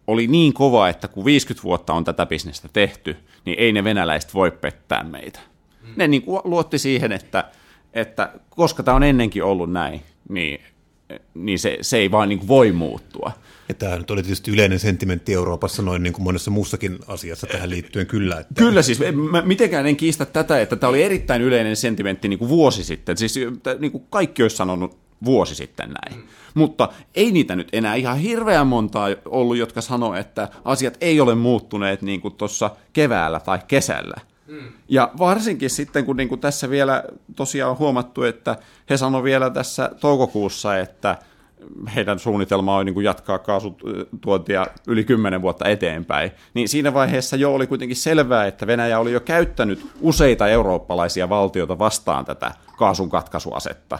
oli 0.07 0.27
niin 0.27 0.53
kova, 0.53 0.89
että 0.89 1.07
kun 1.07 1.25
50 1.25 1.63
vuotta 1.63 1.93
on 1.93 2.03
tätä 2.03 2.25
bisnestä 2.25 2.69
tehty, 2.73 3.15
niin 3.45 3.59
ei 3.59 3.71
ne 3.73 3.83
venäläiset 3.83 4.33
voi 4.33 4.51
pettää 4.51 5.03
meitä. 5.03 5.39
Ne 5.95 6.07
niin 6.07 6.21
kuin 6.21 6.41
luotti 6.43 6.77
siihen, 6.77 7.11
että, 7.11 7.43
että 7.93 8.33
koska 8.49 8.83
tämä 8.83 8.95
on 8.95 9.03
ennenkin 9.03 9.43
ollut 9.43 9.71
näin, 9.71 10.01
niin, 10.29 10.61
niin 11.33 11.59
se, 11.59 11.77
se 11.81 11.97
ei 11.97 12.11
vaan 12.11 12.29
niin 12.29 12.39
kuin 12.39 12.47
voi 12.47 12.71
muuttua. 12.71 13.31
Ja 13.69 13.75
tämä 13.75 13.97
nyt 13.97 14.11
oli 14.11 14.23
tietysti 14.23 14.51
yleinen 14.51 14.79
sentimentti 14.79 15.33
Euroopassa 15.33 15.81
noin 15.81 16.03
niin 16.03 16.13
kuin 16.13 16.23
monessa 16.23 16.51
muussakin 16.51 16.99
asiassa 17.07 17.47
tähän 17.47 17.69
liittyen 17.69 18.07
kyllä. 18.07 18.39
Että... 18.39 18.53
Kyllä 18.53 18.81
siis, 18.81 18.99
mä 19.31 19.41
mitenkään 19.41 19.87
en 19.87 19.95
kiistä 19.95 20.25
tätä, 20.25 20.61
että 20.61 20.75
tämä 20.75 20.89
oli 20.89 21.03
erittäin 21.03 21.41
yleinen 21.41 21.75
sentimentti 21.75 22.27
niin 22.27 22.39
kuin 22.39 22.49
vuosi 22.49 22.83
sitten. 22.83 23.17
Siis 23.17 23.35
niin 23.79 23.91
kuin 23.91 24.03
kaikki 24.09 24.41
olisi 24.41 24.55
sanonut 24.55 24.97
vuosi 25.25 25.55
sitten 25.55 25.89
näin. 25.89 26.23
Mutta 26.53 26.89
ei 27.15 27.31
niitä 27.31 27.55
nyt 27.55 27.67
enää 27.73 27.95
ihan 27.95 28.17
hirveän 28.17 28.67
montaa 28.67 29.07
ollut, 29.25 29.57
jotka 29.57 29.81
sanoo, 29.81 30.15
että 30.15 30.49
asiat 30.65 30.97
ei 31.01 31.21
ole 31.21 31.35
muuttuneet 31.35 32.01
niin 32.01 32.21
kuin 32.21 32.33
tuossa 32.33 32.71
keväällä 32.93 33.39
tai 33.39 33.59
kesällä. 33.67 34.15
Mm. 34.47 34.71
Ja 34.89 35.11
varsinkin 35.19 35.69
sitten, 35.69 36.05
kun 36.05 36.17
niin 36.17 36.29
kuin 36.29 36.41
tässä 36.41 36.69
vielä 36.69 37.03
tosiaan 37.35 37.71
on 37.71 37.77
huomattu, 37.77 38.23
että 38.23 38.57
he 38.89 38.97
sanoivat 38.97 39.23
vielä 39.23 39.49
tässä 39.49 39.91
toukokuussa, 39.99 40.77
että 40.77 41.17
heidän 41.95 42.19
suunnitelma 42.19 42.77
on 42.77 42.85
niin 42.85 43.03
jatkaa 43.03 43.39
kaasutuontia 43.39 44.67
yli 44.87 45.03
kymmenen 45.03 45.41
vuotta 45.41 45.69
eteenpäin, 45.69 46.31
niin 46.53 46.69
siinä 46.69 46.93
vaiheessa 46.93 47.35
jo 47.35 47.53
oli 47.53 47.67
kuitenkin 47.67 47.97
selvää, 47.97 48.45
että 48.45 48.67
Venäjä 48.67 48.99
oli 48.99 49.11
jo 49.11 49.19
käyttänyt 49.19 49.87
useita 50.01 50.47
eurooppalaisia 50.47 51.29
valtioita 51.29 51.79
vastaan 51.79 52.25
tätä 52.25 52.51
kaasun 52.77 53.09
katkaisuasetta 53.09 53.99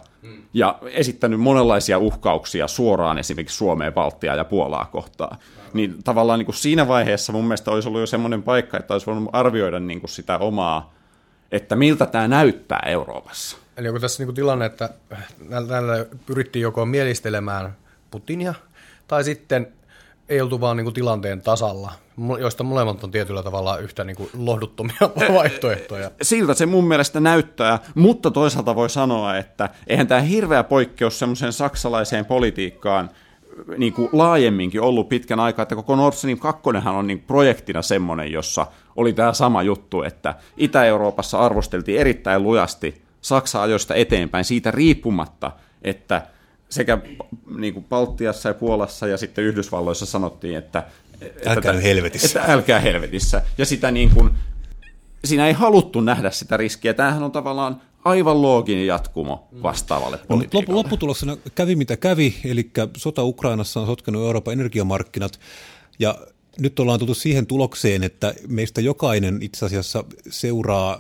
ja 0.53 0.79
esittänyt 0.93 1.39
monenlaisia 1.39 1.97
uhkauksia 1.97 2.67
suoraan 2.67 3.17
esimerkiksi 3.17 3.57
Suomeen, 3.57 3.93
Baltiaa 3.93 4.35
ja 4.35 4.45
Puolaa 4.45 4.85
kohtaan. 4.85 5.37
Niin 5.73 6.03
tavallaan 6.03 6.39
niin 6.39 6.45
kuin 6.45 6.55
siinä 6.55 6.87
vaiheessa 6.87 7.33
mun 7.33 7.43
mielestä 7.43 7.71
olisi 7.71 7.87
ollut 7.87 8.01
jo 8.01 8.07
semmoinen 8.07 8.43
paikka, 8.43 8.77
että 8.77 8.93
olisi 8.93 9.05
voinut 9.05 9.29
arvioida 9.33 9.79
niin 9.79 9.99
kuin 9.99 10.09
sitä 10.09 10.37
omaa, 10.37 10.93
että 11.51 11.75
miltä 11.75 12.05
tämä 12.05 12.27
näyttää 12.27 12.83
Euroopassa. 12.85 13.57
Eli 13.77 13.87
onko 13.87 13.99
tässä 13.99 14.23
niin 14.23 14.35
tilanne, 14.35 14.65
että 14.65 14.89
näillä 15.49 16.05
pyrittiin 16.25 16.63
joko 16.63 16.85
mielistelemään 16.85 17.75
Putinia, 18.11 18.53
tai 19.07 19.23
sitten 19.23 19.67
ei 20.29 20.41
oltu 20.41 20.61
vaan 20.61 20.77
niin 20.77 20.93
tilanteen 20.93 21.41
tasalla, 21.41 21.91
joista 22.39 22.63
molemmat 22.63 23.03
on 23.03 23.11
tietyllä 23.11 23.43
tavalla 23.43 23.77
yhtä 23.77 24.03
niin 24.03 24.15
kuin 24.15 24.29
lohduttomia 24.37 24.99
vaihtoehtoja. 25.33 26.11
Siltä 26.21 26.53
se 26.53 26.65
mun 26.65 26.87
mielestä 26.87 27.19
näyttää, 27.19 27.79
mutta 27.95 28.31
toisaalta 28.31 28.75
voi 28.75 28.89
sanoa, 28.89 29.37
että 29.37 29.69
eihän 29.87 30.07
tämä 30.07 30.21
hirveä 30.21 30.63
poikkeus 30.63 31.19
semmoiseen 31.19 31.53
saksalaiseen 31.53 32.25
politiikkaan 32.25 33.09
niin 33.77 33.93
kuin 33.93 34.09
laajemminkin 34.11 34.81
ollut 34.81 35.09
pitkän 35.09 35.39
aikaa, 35.39 35.63
että 35.63 35.75
koko 35.75 35.95
Nord 35.95 36.15
Stream 36.15 36.39
2 36.39 36.61
on 36.97 37.07
niin 37.07 37.19
projektina 37.19 37.81
semmoinen, 37.81 38.31
jossa 38.31 38.67
oli 38.95 39.13
tämä 39.13 39.33
sama 39.33 39.63
juttu, 39.63 40.03
että 40.03 40.35
Itä-Euroopassa 40.57 41.39
arvosteltiin 41.39 41.99
erittäin 41.99 42.43
lujasti 42.43 43.06
Saksa 43.27 43.61
ajoista 43.61 43.95
eteenpäin 43.95 44.45
siitä 44.45 44.71
riippumatta, 44.71 45.51
että 45.81 46.27
sekä 46.69 46.97
niin 47.57 47.73
kuin 47.73 47.85
Baltiassa 47.89 48.49
ja 48.49 48.53
Puolassa 48.53 49.07
ja 49.07 49.17
sitten 49.17 49.43
Yhdysvalloissa 49.43 50.05
sanottiin, 50.05 50.57
että, 50.57 50.83
älkää 51.45 51.71
että, 51.71 51.81
helvetissä. 51.81 52.39
Että 52.39 52.53
älkää 52.53 52.79
helvetissä. 52.79 53.41
Ja 53.57 53.65
sitä 53.65 53.91
niin 53.91 54.09
kuin, 54.09 54.29
siinä 55.25 55.47
ei 55.47 55.53
haluttu 55.53 56.01
nähdä 56.01 56.31
sitä 56.31 56.57
riskiä. 56.57 56.93
Tämähän 56.93 57.23
on 57.23 57.31
tavallaan 57.31 57.81
aivan 58.05 58.41
looginen 58.41 58.87
jatkumo 58.87 59.47
vastaavalle 59.63 60.17
no, 60.17 60.23
politiikalle. 60.27 60.77
Lopputuloksena 60.77 61.37
kävi 61.55 61.75
mitä 61.75 61.97
kävi, 61.97 62.35
eli 62.45 62.71
sota 62.97 63.23
Ukrainassa 63.23 63.79
on 63.79 63.85
sotkenut 63.85 64.23
Euroopan 64.23 64.53
energiamarkkinat, 64.53 65.39
ja 65.99 66.15
nyt 66.59 66.79
ollaan 66.79 66.99
tultu 66.99 67.13
siihen 67.13 67.47
tulokseen, 67.47 68.03
että 68.03 68.33
meistä 68.47 68.81
jokainen 68.81 69.39
itse 69.41 69.65
asiassa 69.65 70.03
seuraa, 70.29 70.99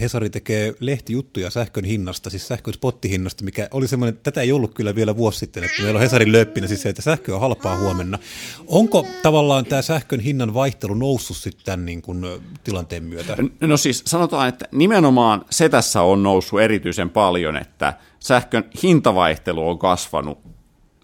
Hesari 0.00 0.30
tekee 0.30 0.74
lehtijuttuja 0.80 1.50
sähkön 1.50 1.84
hinnasta, 1.84 2.30
siis 2.30 2.48
sähkön 2.48 2.74
spottihinnasta, 2.74 3.44
mikä 3.44 3.68
oli 3.70 3.88
semmoinen, 3.88 4.20
tätä 4.22 4.40
ei 4.40 4.52
ollut 4.52 4.74
kyllä 4.74 4.94
vielä 4.94 5.16
vuosi 5.16 5.38
sitten, 5.38 5.64
että 5.64 5.82
meillä 5.82 5.96
on 5.96 6.02
Hesarin 6.02 6.32
löppinä 6.32 6.66
siis 6.66 6.82
se, 6.82 6.88
että 6.88 7.02
sähkö 7.02 7.34
on 7.34 7.40
halpaa 7.40 7.78
huomenna. 7.78 8.18
Onko 8.66 9.06
tavallaan 9.22 9.64
tämä 9.64 9.82
sähkön 9.82 10.20
hinnan 10.20 10.54
vaihtelu 10.54 10.94
noussut 10.94 11.36
sitten 11.36 11.64
tämän 11.64 11.86
niin 11.86 12.02
kuin, 12.02 12.26
tilanteen 12.64 13.04
myötä? 13.04 13.36
No 13.60 13.76
siis 13.76 14.02
sanotaan, 14.06 14.48
että 14.48 14.68
nimenomaan 14.72 15.44
se 15.50 15.68
tässä 15.68 16.02
on 16.02 16.22
noussut 16.22 16.60
erityisen 16.60 17.10
paljon, 17.10 17.56
että 17.56 17.92
sähkön 18.20 18.64
hintavaihtelu 18.82 19.68
on 19.68 19.78
kasvanut 19.78 20.38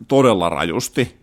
todella 0.09 0.49
rajusti, 0.49 1.17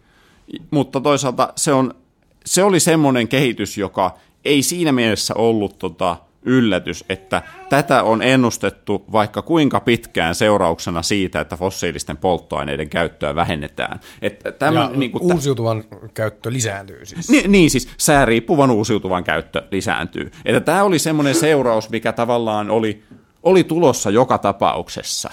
mutta 0.71 1.01
toisaalta 1.01 1.53
se 1.55 1.73
on 1.73 2.00
se 2.45 2.63
oli 2.63 2.79
semmoinen 2.79 3.27
kehitys, 3.27 3.77
joka 3.77 4.17
ei 4.45 4.61
siinä 4.61 4.91
mielessä 4.91 5.33
ollut 5.33 5.79
tota 5.79 6.17
yllätys, 6.45 7.05
että 7.09 7.41
tätä 7.69 8.03
on 8.03 8.21
ennustettu 8.21 9.05
vaikka 9.11 9.41
kuinka 9.41 9.79
pitkään 9.79 10.35
seurauksena 10.35 11.01
siitä, 11.01 11.41
että 11.41 11.57
fossiilisten 11.57 12.17
polttoaineiden 12.17 12.89
käyttöä 12.89 13.35
vähennetään. 13.35 13.99
Että 14.21 14.51
tämän, 14.51 14.91
ja 14.91 14.97
niin 14.97 15.11
kuin, 15.11 15.33
uusiutuvan 15.33 15.83
t- 15.83 16.13
käyttö 16.13 16.53
lisääntyy 16.53 17.05
siis. 17.05 17.29
Niin, 17.29 17.51
niin 17.51 17.69
siis 17.69 17.89
sääriippuvan 17.97 18.71
uusiutuvan 18.71 19.23
käyttö 19.23 19.63
lisääntyy. 19.71 20.31
Että 20.45 20.61
tämä 20.61 20.83
oli 20.83 20.99
semmoinen 20.99 21.35
seuraus, 21.35 21.89
mikä 21.89 22.11
tavallaan 22.11 22.69
oli, 22.69 23.03
oli 23.43 23.63
tulossa 23.63 24.09
joka 24.09 24.37
tapauksessa 24.37 25.31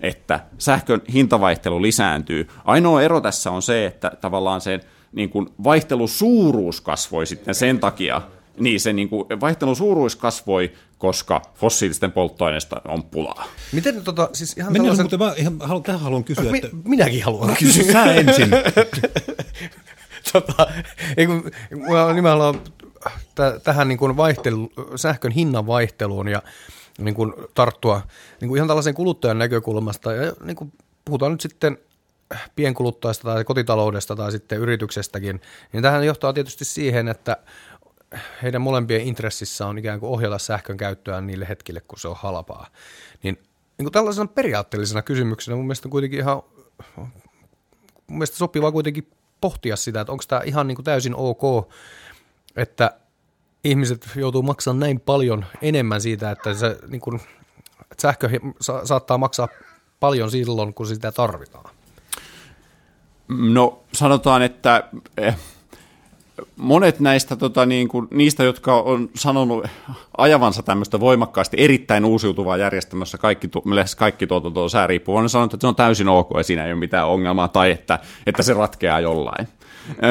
että 0.00 0.40
sähkön 0.58 1.02
hintavaihtelu 1.12 1.82
lisääntyy. 1.82 2.48
Ainoa 2.64 3.02
ero 3.02 3.20
tässä 3.20 3.50
on 3.50 3.62
se, 3.62 3.86
että 3.86 4.12
tavallaan 4.20 4.60
se 4.60 4.80
niin 5.12 5.30
kuin 5.30 5.48
vaihtelusuuruus 5.64 6.80
kasvoi 6.80 7.26
sitten 7.26 7.54
sen 7.54 7.78
takia, 7.78 8.22
niin 8.60 8.80
se 8.80 8.92
niin 8.92 9.08
kuin 9.08 9.24
vaihtelun 9.40 9.76
suuruus 9.76 10.16
kasvoi, 10.16 10.72
koska 10.98 11.42
fossiilisten 11.54 12.12
polttoaineista 12.12 12.82
on 12.88 13.04
pulaa. 13.04 13.44
Miten 13.72 14.04
tota, 14.04 14.30
siis 14.32 14.56
ihan 14.56 14.72
Mennään, 14.72 14.96
tällaisen... 14.96 15.18
mutta 15.18 15.18
mä 15.18 15.34
ihan, 15.36 15.56
haluan, 15.60 15.82
tähän 15.82 16.00
haluan 16.00 16.24
kysyä. 16.24 16.50
Mi- 16.50 16.58
että... 16.58 16.76
Minäkin 16.84 17.24
haluan 17.24 17.56
kysyä. 17.58 17.92
Sä 17.92 18.04
ensin. 18.04 18.50
tota, 20.32 20.66
ei 21.16 21.26
kun, 21.26 21.50
nimenomaan 22.14 22.60
t- 23.34 23.62
tähän 23.64 23.88
niin 23.88 23.98
kuin 23.98 24.16
vaihtelu, 24.16 24.70
sähkön 24.96 25.32
hinnan 25.32 25.66
vaihteluun 25.66 26.28
ja 26.28 26.42
niin 26.98 27.14
kuin 27.14 27.32
tarttua 27.54 28.02
niin 28.40 28.48
kuin 28.48 28.56
ihan 28.56 28.68
tällaisen 28.68 28.94
kuluttajan 28.94 29.38
näkökulmasta. 29.38 30.12
Ja 30.12 30.32
niin 30.44 30.56
kuin 30.56 30.72
puhutaan 31.04 31.32
nyt 31.32 31.40
sitten 31.40 31.78
pienkuluttajasta 32.56 33.22
tai 33.24 33.44
kotitaloudesta 33.44 34.16
tai 34.16 34.32
sitten 34.32 34.58
yrityksestäkin, 34.58 35.40
niin 35.72 35.82
tähän 35.82 36.06
johtaa 36.06 36.32
tietysti 36.32 36.64
siihen, 36.64 37.08
että 37.08 37.36
heidän 38.42 38.62
molempien 38.62 39.00
intressissä 39.00 39.66
on 39.66 39.78
ikään 39.78 40.00
kuin 40.00 40.10
ohjata 40.10 40.38
sähkön 40.38 40.76
käyttöä 40.76 41.20
niille 41.20 41.48
hetkille, 41.48 41.80
kun 41.80 41.98
se 41.98 42.08
on 42.08 42.16
halpaa. 42.18 42.66
Niin, 43.22 43.34
niin 43.78 43.84
kuin 43.84 43.92
tällaisena 43.92 44.26
periaatteellisena 44.26 45.02
kysymyksenä 45.02 45.56
mun 45.56 45.66
mielestä 45.66 45.88
kuitenkin 45.88 46.18
ihan, 46.18 46.42
mun 46.96 47.08
mielestä 48.06 48.36
sopivaa 48.36 48.72
kuitenkin 48.72 49.10
pohtia 49.40 49.76
sitä, 49.76 50.00
että 50.00 50.12
onko 50.12 50.24
tämä 50.28 50.42
ihan 50.44 50.66
niin 50.66 50.76
kuin 50.76 50.84
täysin 50.84 51.14
ok, 51.14 51.72
että 52.56 52.98
ihmiset 53.64 54.08
joutuu 54.16 54.42
maksamaan 54.42 54.80
näin 54.80 55.00
paljon 55.00 55.46
enemmän 55.62 56.00
siitä, 56.00 56.30
että 56.30 56.54
se 56.54 56.78
niin 56.88 57.00
kuin, 57.00 57.20
että 57.82 58.02
sähkö 58.02 58.30
sa- 58.60 58.86
saattaa 58.86 59.18
maksaa 59.18 59.48
paljon 60.00 60.30
silloin, 60.30 60.74
kun 60.74 60.86
sitä 60.86 61.12
tarvitaan. 61.12 61.77
No 63.28 63.80
sanotaan, 63.92 64.42
että 64.42 64.84
eh, 65.16 65.36
monet 66.56 67.00
näistä 67.00 67.36
tota, 67.36 67.66
niin 67.66 67.88
kuin, 67.88 68.08
niistä, 68.10 68.44
jotka 68.44 68.80
on 68.80 69.10
sanonut 69.14 69.66
ajavansa 70.18 70.62
tämmöistä 70.62 71.00
voimakkaasti 71.00 71.56
erittäin 71.60 72.04
uusiutuvaa 72.04 72.56
järjestelmässä, 72.56 73.18
kaikki, 73.18 73.50
lähes 73.64 73.96
kaikki 73.96 74.26
tuotanto 74.26 74.62
on 74.62 74.70
sääriippuva, 74.70 75.18
on 75.20 75.28
sanonut, 75.28 75.54
että 75.54 75.64
se 75.64 75.68
on 75.68 75.76
täysin 75.76 76.08
ok 76.08 76.30
ja 76.36 76.42
siinä 76.42 76.64
ei 76.64 76.72
ole 76.72 76.78
mitään 76.80 77.08
ongelmaa 77.08 77.48
tai 77.48 77.70
että, 77.70 77.98
että 78.26 78.42
se 78.42 78.54
ratkeaa 78.54 79.00
jollain. 79.00 79.48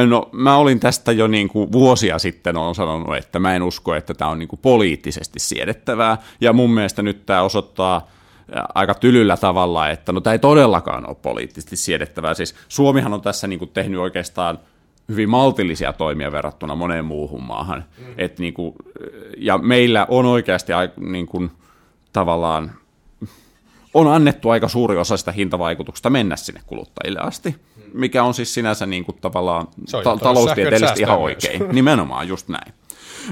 No 0.08 0.30
mä 0.32 0.58
olin 0.58 0.80
tästä 0.80 1.12
jo 1.12 1.28
niin 1.28 1.48
kuin 1.48 1.72
vuosia 1.72 2.20
sitten 2.20 2.58
on 2.58 2.76
sanonut, 2.76 3.18
että 3.18 3.40
mä 3.40 3.56
en 3.56 3.64
usko, 3.64 3.96
että 3.96 4.14
tämä 4.14 4.32
on 4.32 4.40
niin 4.40 4.50
kuin 4.50 4.60
poliittisesti 4.62 5.40
siedettävää 5.40 6.18
ja 6.42 6.54
mun 6.54 6.74
mielestä 6.74 7.02
nyt 7.02 7.26
tämä 7.26 7.42
osoittaa 7.42 8.08
aika 8.76 8.94
tylyllä 8.94 9.38
tavalla, 9.38 9.90
että 9.90 10.12
no 10.12 10.22
tämä 10.22 10.32
ei 10.32 10.40
todellakaan 10.40 11.08
ole 11.08 11.16
poliittisesti 11.22 11.76
siedettävää. 11.76 12.34
Siis 12.34 12.56
Suomihan 12.68 13.14
on 13.14 13.22
tässä 13.22 13.48
niin 13.48 13.60
kuin 13.60 13.72
tehnyt 13.72 14.00
oikeastaan 14.00 14.60
hyvin 15.10 15.30
maltillisia 15.30 15.94
toimia 15.94 16.32
verrattuna 16.32 16.76
moneen 16.76 17.06
muuhun 17.06 17.44
maahan. 17.44 17.86
Mm. 17.98 18.06
Et 18.18 18.40
niin 18.40 18.54
kuin, 18.54 18.76
ja 19.38 19.58
meillä 19.58 20.06
on 20.10 20.26
oikeasti 20.26 20.74
niin 21.00 21.28
kuin, 21.28 21.52
tavallaan 22.14 22.72
on 23.94 24.08
annettu 24.08 24.50
aika 24.50 24.68
suuri 24.68 24.98
osa 24.98 25.18
sitä 25.18 25.32
hintavaikutuksesta 25.32 26.10
mennä 26.10 26.36
sinne 26.36 26.62
kuluttajille 26.66 27.20
asti, 27.20 27.56
mikä 27.94 28.24
on 28.24 28.34
siis 28.34 28.54
sinänsä 28.54 28.86
niin 28.86 29.06
kuin 29.06 29.18
tavallaan 29.22 29.68
ta- 30.04 30.18
taloustieteellisesti 30.18 31.02
ihan 31.02 31.20
oikein. 31.20 31.62
Myös. 31.62 31.74
Nimenomaan, 31.74 32.28
just 32.28 32.48
näin. 32.48 32.74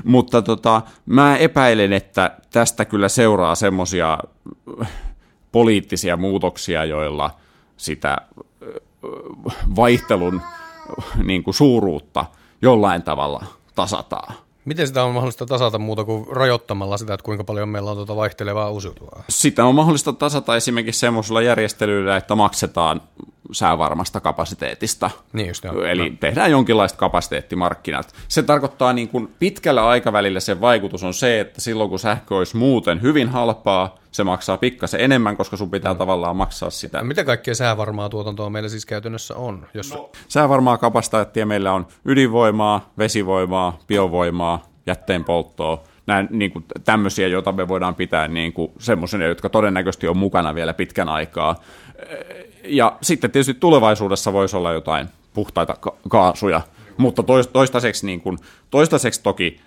Mutta 0.04 0.42
tota, 0.42 0.82
mä 1.06 1.38
epäilen, 1.38 1.94
että 1.94 2.38
tästä 2.50 2.86
kyllä 2.86 3.10
seuraa 3.10 3.56
semmoisia 3.56 4.18
poliittisia 5.52 6.18
muutoksia, 6.18 6.86
joilla 6.86 7.32
sitä 7.78 8.18
vaihtelun 9.76 10.42
niin 11.24 11.44
kuin 11.44 11.54
suuruutta 11.54 12.26
jollain 12.62 13.04
tavalla 13.04 13.46
tasataan. 13.76 14.36
Miten 14.66 14.88
sitä 14.88 15.04
on 15.04 15.14
mahdollista 15.14 15.46
tasata 15.46 15.78
muuta 15.78 16.04
kuin 16.04 16.28
rajoittamalla 16.32 16.98
sitä, 16.98 17.14
että 17.14 17.24
kuinka 17.24 17.44
paljon 17.44 17.70
meillä 17.70 17.92
on 17.92 17.98
tuota 17.98 18.16
vaihtelevaa 18.16 18.70
uusiutuvaa? 18.70 19.24
Sitä 19.30 19.66
on 19.66 19.76
mahdollista 19.76 20.14
tasata 20.14 20.56
esimerkiksi 20.56 21.00
semmoisella 21.00 21.42
järjestelyllä, 21.42 22.18
että 22.18 22.36
maksetaan 22.36 23.02
säävarmasta 23.52 24.20
kapasiteetista. 24.20 25.10
Niin 25.34 25.48
just, 25.48 25.64
joo. 25.64 25.84
Eli 25.84 26.10
no. 26.10 26.16
tehdään 26.20 26.52
jonkinlaista 26.52 26.98
kapasiteettimarkkinat. 26.98 28.14
Se 28.28 28.44
tarkoittaa 28.44 28.94
niin 28.94 29.08
kuin 29.08 29.34
pitkällä 29.40 29.88
aikavälillä 29.88 30.40
se 30.40 30.62
vaikutus 30.62 31.04
on 31.04 31.14
se, 31.14 31.40
että 31.40 31.62
silloin 31.62 31.90
kun 31.90 32.00
sähkö 32.00 32.36
olisi 32.36 32.58
muuten 32.58 33.02
hyvin 33.02 33.30
halpaa, 33.30 33.96
se 34.12 34.24
maksaa 34.24 34.58
pikkasen 34.58 35.02
enemmän, 35.02 35.38
koska 35.38 35.58
sun 35.58 35.72
pitää 35.72 35.94
mm. 35.94 35.98
tavallaan 35.98 36.36
maksaa 36.36 36.70
sitä. 36.70 37.04
Mitä 37.04 37.24
kaikkea 37.24 37.56
säävarmaa 37.56 38.10
tuotantoa 38.10 38.50
meillä 38.50 38.70
siis 38.70 38.86
käytännössä 38.86 39.36
on? 39.36 39.68
Jos... 39.74 39.94
No, 39.94 40.10
säävarmaa 40.28 40.78
kapasiteettia 40.78 41.46
meillä 41.46 41.74
on 41.74 41.88
ydinvoimaa, 42.06 42.90
vesivoimaa, 42.98 43.80
biovoimaa, 43.88 44.66
jätteenpolttoa, 44.86 45.84
näin, 46.08 46.28
niin 46.32 46.52
kuin, 46.52 46.66
tämmöisiä, 46.84 47.28
joita 47.28 47.52
me 47.52 47.68
voidaan 47.68 47.96
pitää 47.96 48.28
niin 48.28 48.54
kuin, 48.54 48.72
semmoisia, 48.80 49.28
jotka 49.28 49.50
todennäköisesti 49.50 50.08
on 50.08 50.18
mukana 50.18 50.56
vielä 50.56 50.74
pitkän 50.74 51.10
aikaa. 51.10 51.56
Ja 52.68 52.98
sitten 53.02 53.32
tietysti 53.32 53.54
tulevaisuudessa 53.54 54.34
voisi 54.34 54.58
olla 54.58 54.74
jotain 54.74 55.08
puhtaita 55.34 55.76
ka- 55.80 55.98
kaasuja, 56.10 56.62
mutta 56.98 57.24
toistaiseksi, 57.54 58.06
niin 58.06 58.22
kuin, 58.22 58.38
toistaiseksi 58.70 59.24
toki 59.24 59.62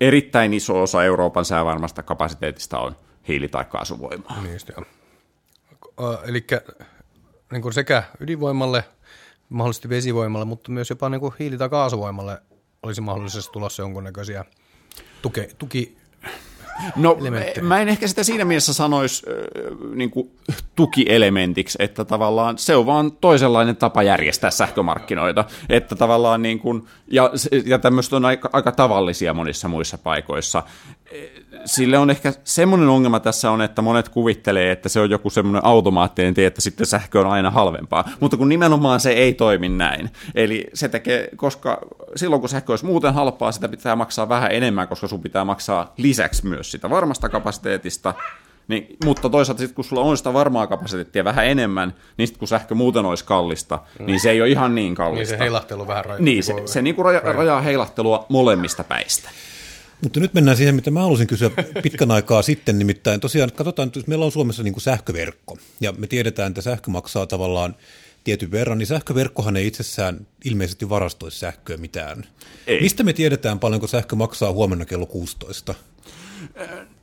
erittäin 0.00 0.54
iso 0.54 0.82
osa 0.82 1.04
Euroopan 1.04 1.44
säävarmasta 1.44 2.02
kapasiteetista 2.02 2.78
on 2.78 2.96
hiili- 3.28 3.48
tai 3.48 3.64
kaasuvoimaa. 3.64 4.42
Niin 4.42 4.52
just. 4.52 4.70
Eli 6.24 6.46
niin 7.52 7.72
sekä 7.72 8.02
ydinvoimalle, 8.20 8.84
mahdollisesti 9.48 9.88
vesivoimalle, 9.88 10.44
mutta 10.44 10.70
myös 10.70 10.90
jopa 10.90 11.08
niin 11.08 11.20
kuin 11.20 11.34
hiili- 11.38 11.58
tai 11.58 11.68
kaasuvoimalle 11.68 12.38
olisi 12.82 13.00
mahdollisesti 13.00 13.52
tulossa 13.52 13.82
jonkunnäköisiä 13.82 14.44
tuki, 15.22 15.48
tuki 15.58 15.96
No 16.96 17.18
mä 17.60 17.80
en 17.80 17.88
ehkä 17.88 18.06
sitä 18.06 18.24
siinä 18.24 18.44
mielessä 18.44 18.72
sanoisi 18.72 19.26
äh, 19.28 19.34
niin 19.94 20.10
kuin, 20.10 20.30
tukielementiksi, 20.76 21.78
että 21.80 22.04
tavallaan 22.04 22.58
se 22.58 22.76
on 22.76 22.86
vaan 22.86 23.12
toisenlainen 23.12 23.76
tapa 23.76 24.02
järjestää 24.02 24.50
sähkömarkkinoita, 24.50 25.44
että 25.68 25.96
tavallaan 25.96 26.42
niin 26.42 26.58
kuin, 26.58 26.86
ja, 27.10 27.30
ja 27.64 27.78
tämmöistä 27.78 28.16
on 28.16 28.24
aika, 28.24 28.50
aika 28.52 28.72
tavallisia 28.72 29.34
monissa 29.34 29.68
muissa 29.68 29.98
paikoissa. 29.98 30.62
Sille 31.64 31.98
on 31.98 32.10
ehkä 32.10 32.32
semmoinen 32.44 32.88
ongelma 32.88 33.20
tässä 33.20 33.50
on, 33.50 33.62
että 33.62 33.82
monet 33.82 34.08
kuvittelee, 34.08 34.70
että 34.72 34.88
se 34.88 35.00
on 35.00 35.10
joku 35.10 35.30
semmoinen 35.30 35.64
automaattinen 35.64 36.34
tie, 36.34 36.46
että 36.46 36.60
sitten 36.60 36.86
sähkö 36.86 37.20
on 37.20 37.26
aina 37.26 37.50
halvempaa, 37.50 38.08
mutta 38.20 38.36
kun 38.36 38.48
nimenomaan 38.48 39.00
se 39.00 39.10
ei 39.10 39.34
toimi 39.34 39.68
näin. 39.68 40.10
Eli 40.34 40.64
se 40.74 40.88
tekee, 40.88 41.28
koska 41.36 41.78
silloin 42.16 42.40
kun 42.40 42.48
sähkö 42.48 42.72
olisi 42.72 42.86
muuten 42.86 43.14
halpaa, 43.14 43.52
sitä 43.52 43.68
pitää 43.68 43.96
maksaa 43.96 44.28
vähän 44.28 44.52
enemmän, 44.52 44.88
koska 44.88 45.08
sun 45.08 45.22
pitää 45.22 45.44
maksaa 45.44 45.92
lisäksi 45.96 46.46
myös 46.46 46.70
sitä 46.70 46.90
varmasta 46.90 47.28
kapasiteetista, 47.28 48.14
niin, 48.68 48.96
mutta 49.04 49.28
toisaalta 49.28 49.58
sitten 49.58 49.74
kun 49.74 49.84
sulla 49.84 50.02
on 50.02 50.16
sitä 50.16 50.32
varmaa 50.32 50.66
kapasiteettia 50.66 51.24
vähän 51.24 51.46
enemmän, 51.46 51.94
niin 52.16 52.26
sitten 52.28 52.38
kun 52.38 52.48
sähkö 52.48 52.74
muuten 52.74 53.04
olisi 53.04 53.24
kallista, 53.24 53.78
mm. 53.98 54.06
niin 54.06 54.20
se 54.20 54.30
ei 54.30 54.40
ole 54.40 54.50
ihan 54.50 54.74
niin 54.74 54.94
kallista. 54.94 55.32
Niin 55.32 55.38
se 55.38 55.44
heilahtelu 55.44 55.86
vähän 55.86 56.04
raja, 56.04 56.20
Niin, 56.20 56.42
se, 56.42 56.54
se 56.66 56.82
niin 56.82 56.94
kuin 56.94 57.04
raja, 57.04 57.20
rajaa 57.20 57.60
heilahtelua 57.60 58.26
molemmista 58.28 58.84
päistä. 58.84 59.30
Mutta 60.02 60.20
nyt 60.20 60.34
mennään 60.34 60.56
siihen, 60.56 60.74
mitä 60.74 60.90
mä 60.90 61.00
halusin 61.00 61.26
kysyä 61.26 61.50
pitkän 61.82 62.10
aikaa 62.10 62.42
sitten, 62.42 62.78
nimittäin 62.78 63.20
tosiaan 63.20 63.52
katsotaan, 63.52 63.86
että 63.86 64.00
meillä 64.06 64.24
on 64.24 64.32
Suomessa 64.32 64.62
niin 64.62 64.74
kuin 64.74 64.82
sähköverkko, 64.82 65.58
ja 65.80 65.92
me 65.92 66.06
tiedetään, 66.06 66.48
että 66.48 66.62
sähkö 66.62 66.90
maksaa 66.90 67.26
tavallaan 67.26 67.76
tietyn 68.24 68.50
verran, 68.50 68.78
niin 68.78 68.86
sähköverkkohan 68.86 69.56
ei 69.56 69.66
itsessään 69.66 70.26
ilmeisesti 70.44 70.88
varastoisi 70.88 71.38
sähköä 71.38 71.76
mitään. 71.76 72.24
Ei. 72.66 72.80
Mistä 72.80 73.02
me 73.02 73.12
tiedetään 73.12 73.58
paljonko 73.58 73.86
sähkö 73.86 74.16
maksaa 74.16 74.52
huomenna 74.52 74.84
kello 74.84 75.06
16? 75.06 75.74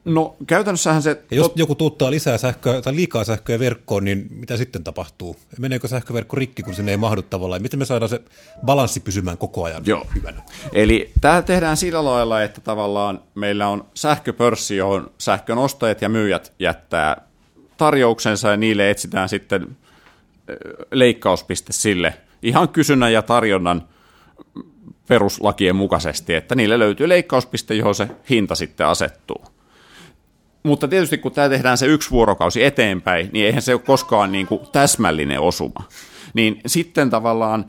No 0.05 0.35
käytännössähän 0.47 1.01
se... 1.01 1.09
Ja 1.31 1.37
jos 1.37 1.47
tot... 1.47 1.59
joku 1.59 1.75
tuottaa 1.75 2.11
lisää 2.11 2.37
sähköä 2.37 2.81
tai 2.81 2.95
liikaa 2.95 3.23
sähköä 3.23 3.59
verkkoon, 3.59 4.03
niin 4.03 4.27
mitä 4.29 4.57
sitten 4.57 4.83
tapahtuu? 4.83 5.35
Meneekö 5.59 5.87
sähköverkko 5.87 6.35
rikki, 6.35 6.63
kun 6.63 6.73
sinne 6.73 6.91
ei 6.91 6.97
mahdu 6.97 7.21
tavallaan? 7.21 7.61
Miten 7.61 7.79
me 7.79 7.85
saadaan 7.85 8.09
se 8.09 8.21
balanssi 8.65 8.99
pysymään 8.99 9.37
koko 9.37 9.63
ajan 9.63 9.83
Joo. 9.85 10.07
hyvänä? 10.15 10.41
Eli 10.73 11.11
tämä 11.21 11.41
tehdään 11.41 11.77
sillä 11.77 12.05
lailla, 12.05 12.43
että 12.43 12.61
tavallaan 12.61 13.21
meillä 13.35 13.67
on 13.67 13.85
sähköpörssi, 13.93 14.75
johon 14.75 15.11
sähkön 15.17 15.57
ostajat 15.57 16.01
ja 16.01 16.09
myyjät 16.09 16.53
jättää 16.59 17.21
tarjouksensa 17.77 18.49
ja 18.49 18.57
niille 18.57 18.89
etsitään 18.89 19.29
sitten 19.29 19.77
leikkauspiste 20.91 21.73
sille 21.73 22.13
ihan 22.41 22.69
kysynnän 22.69 23.13
ja 23.13 23.21
tarjonnan 23.21 23.87
peruslakien 25.09 25.75
mukaisesti, 25.75 26.33
että 26.33 26.55
niille 26.55 26.79
löytyy 26.79 27.09
leikkauspiste, 27.09 27.73
johon 27.73 27.95
se 27.95 28.07
hinta 28.29 28.55
sitten 28.55 28.87
asettuu. 28.87 29.45
Mutta 30.63 30.87
tietysti 30.87 31.17
kun 31.17 31.31
tämä 31.31 31.49
tehdään 31.49 31.77
se 31.77 31.85
yksi 31.85 32.11
vuorokausi 32.11 32.63
eteenpäin, 32.63 33.29
niin 33.33 33.45
eihän 33.45 33.61
se 33.61 33.73
ole 33.73 33.81
koskaan 33.85 34.31
niin 34.31 34.47
kuin 34.47 34.61
täsmällinen 34.71 35.39
osuma. 35.39 35.83
Niin 36.33 36.61
sitten 36.65 37.09
tavallaan 37.09 37.65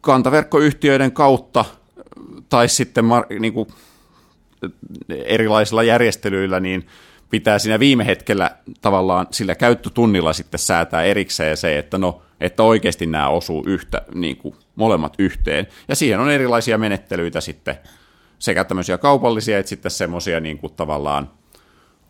kantaverkkoyhtiöiden 0.00 1.12
kautta 1.12 1.64
tai 2.48 2.68
sitten 2.68 3.04
niin 3.40 3.52
kuin 3.52 3.68
erilaisilla 5.10 5.82
järjestelyillä, 5.82 6.60
niin 6.60 6.86
pitää 7.30 7.58
siinä 7.58 7.78
viime 7.78 8.06
hetkellä 8.06 8.50
tavallaan 8.80 9.26
sillä 9.30 9.54
käyttötunnilla 9.54 10.32
sitten 10.32 10.60
säätää 10.60 11.02
erikseen 11.02 11.56
se, 11.56 11.78
että 11.78 11.98
no, 11.98 12.22
että 12.40 12.62
oikeasti 12.62 13.06
nämä 13.06 13.28
osuu 13.28 13.64
yhtä, 13.66 14.02
niin 14.14 14.36
kuin 14.36 14.54
molemmat 14.76 15.14
yhteen. 15.18 15.66
Ja 15.88 15.96
siihen 15.96 16.20
on 16.20 16.30
erilaisia 16.30 16.78
menettelyitä 16.78 17.40
sitten, 17.40 17.78
sekä 18.38 18.64
tämmöisiä 18.64 18.98
kaupallisia, 18.98 19.58
että 19.58 19.68
sitten 19.68 19.90
semmoisia 19.90 20.40
niin 20.40 20.58
kuin 20.58 20.72
tavallaan 20.72 21.30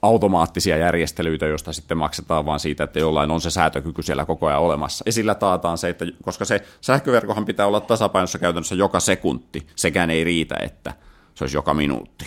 automaattisia 0.02 0.76
järjestelyitä, 0.76 1.46
joista 1.46 1.72
sitten 1.72 1.98
maksetaan 1.98 2.46
vaan 2.46 2.60
siitä, 2.60 2.84
että 2.84 2.98
jollain 2.98 3.30
on 3.30 3.40
se 3.40 3.50
säätökyky 3.50 4.02
siellä 4.02 4.24
koko 4.24 4.46
ajan 4.46 4.60
olemassa. 4.60 5.02
Ja 5.06 5.12
sillä 5.12 5.34
taataan 5.34 5.78
se, 5.78 5.88
että 5.88 6.06
koska 6.22 6.44
se 6.44 6.62
sähköverkohan 6.80 7.44
pitää 7.44 7.66
olla 7.66 7.80
tasapainossa 7.80 8.38
käytännössä 8.38 8.74
joka 8.74 9.00
sekunti, 9.00 9.66
sekään 9.76 10.10
ei 10.10 10.24
riitä, 10.24 10.56
että 10.62 10.92
se 11.34 11.44
olisi 11.44 11.56
joka 11.56 11.74
minuutti 11.74 12.26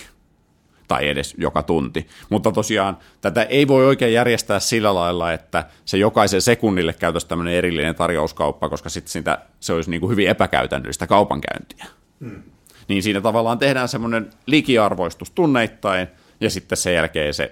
tai 0.91 1.09
edes 1.09 1.35
joka 1.37 1.63
tunti. 1.63 2.07
Mutta 2.29 2.51
tosiaan 2.51 2.97
tätä 3.21 3.43
ei 3.43 3.67
voi 3.67 3.85
oikein 3.85 4.13
järjestää 4.13 4.59
sillä 4.59 4.95
lailla, 4.95 5.33
että 5.33 5.65
se 5.85 5.97
jokaisen 5.97 6.41
sekunnille 6.41 6.93
käytäisi 6.93 7.27
tämmöinen 7.27 7.53
erillinen 7.53 7.95
tarjouskauppa, 7.95 8.69
koska 8.69 8.89
sitten 8.89 9.11
sitä, 9.11 9.39
se 9.59 9.73
olisi 9.73 9.89
niin 9.89 10.01
kuin 10.01 10.11
hyvin 10.11 10.27
epäkäytännöllistä 10.27 11.07
kaupankäyntiä. 11.07 11.85
Hmm. 12.19 12.43
Niin 12.87 13.03
siinä 13.03 13.21
tavallaan 13.21 13.59
tehdään 13.59 13.87
semmoinen 13.87 14.29
likiarvoistus 14.45 15.31
tunneittain, 15.31 16.07
ja 16.41 16.49
sitten 16.49 16.77
sen 16.77 16.93
jälkeen 16.93 17.33
se 17.33 17.51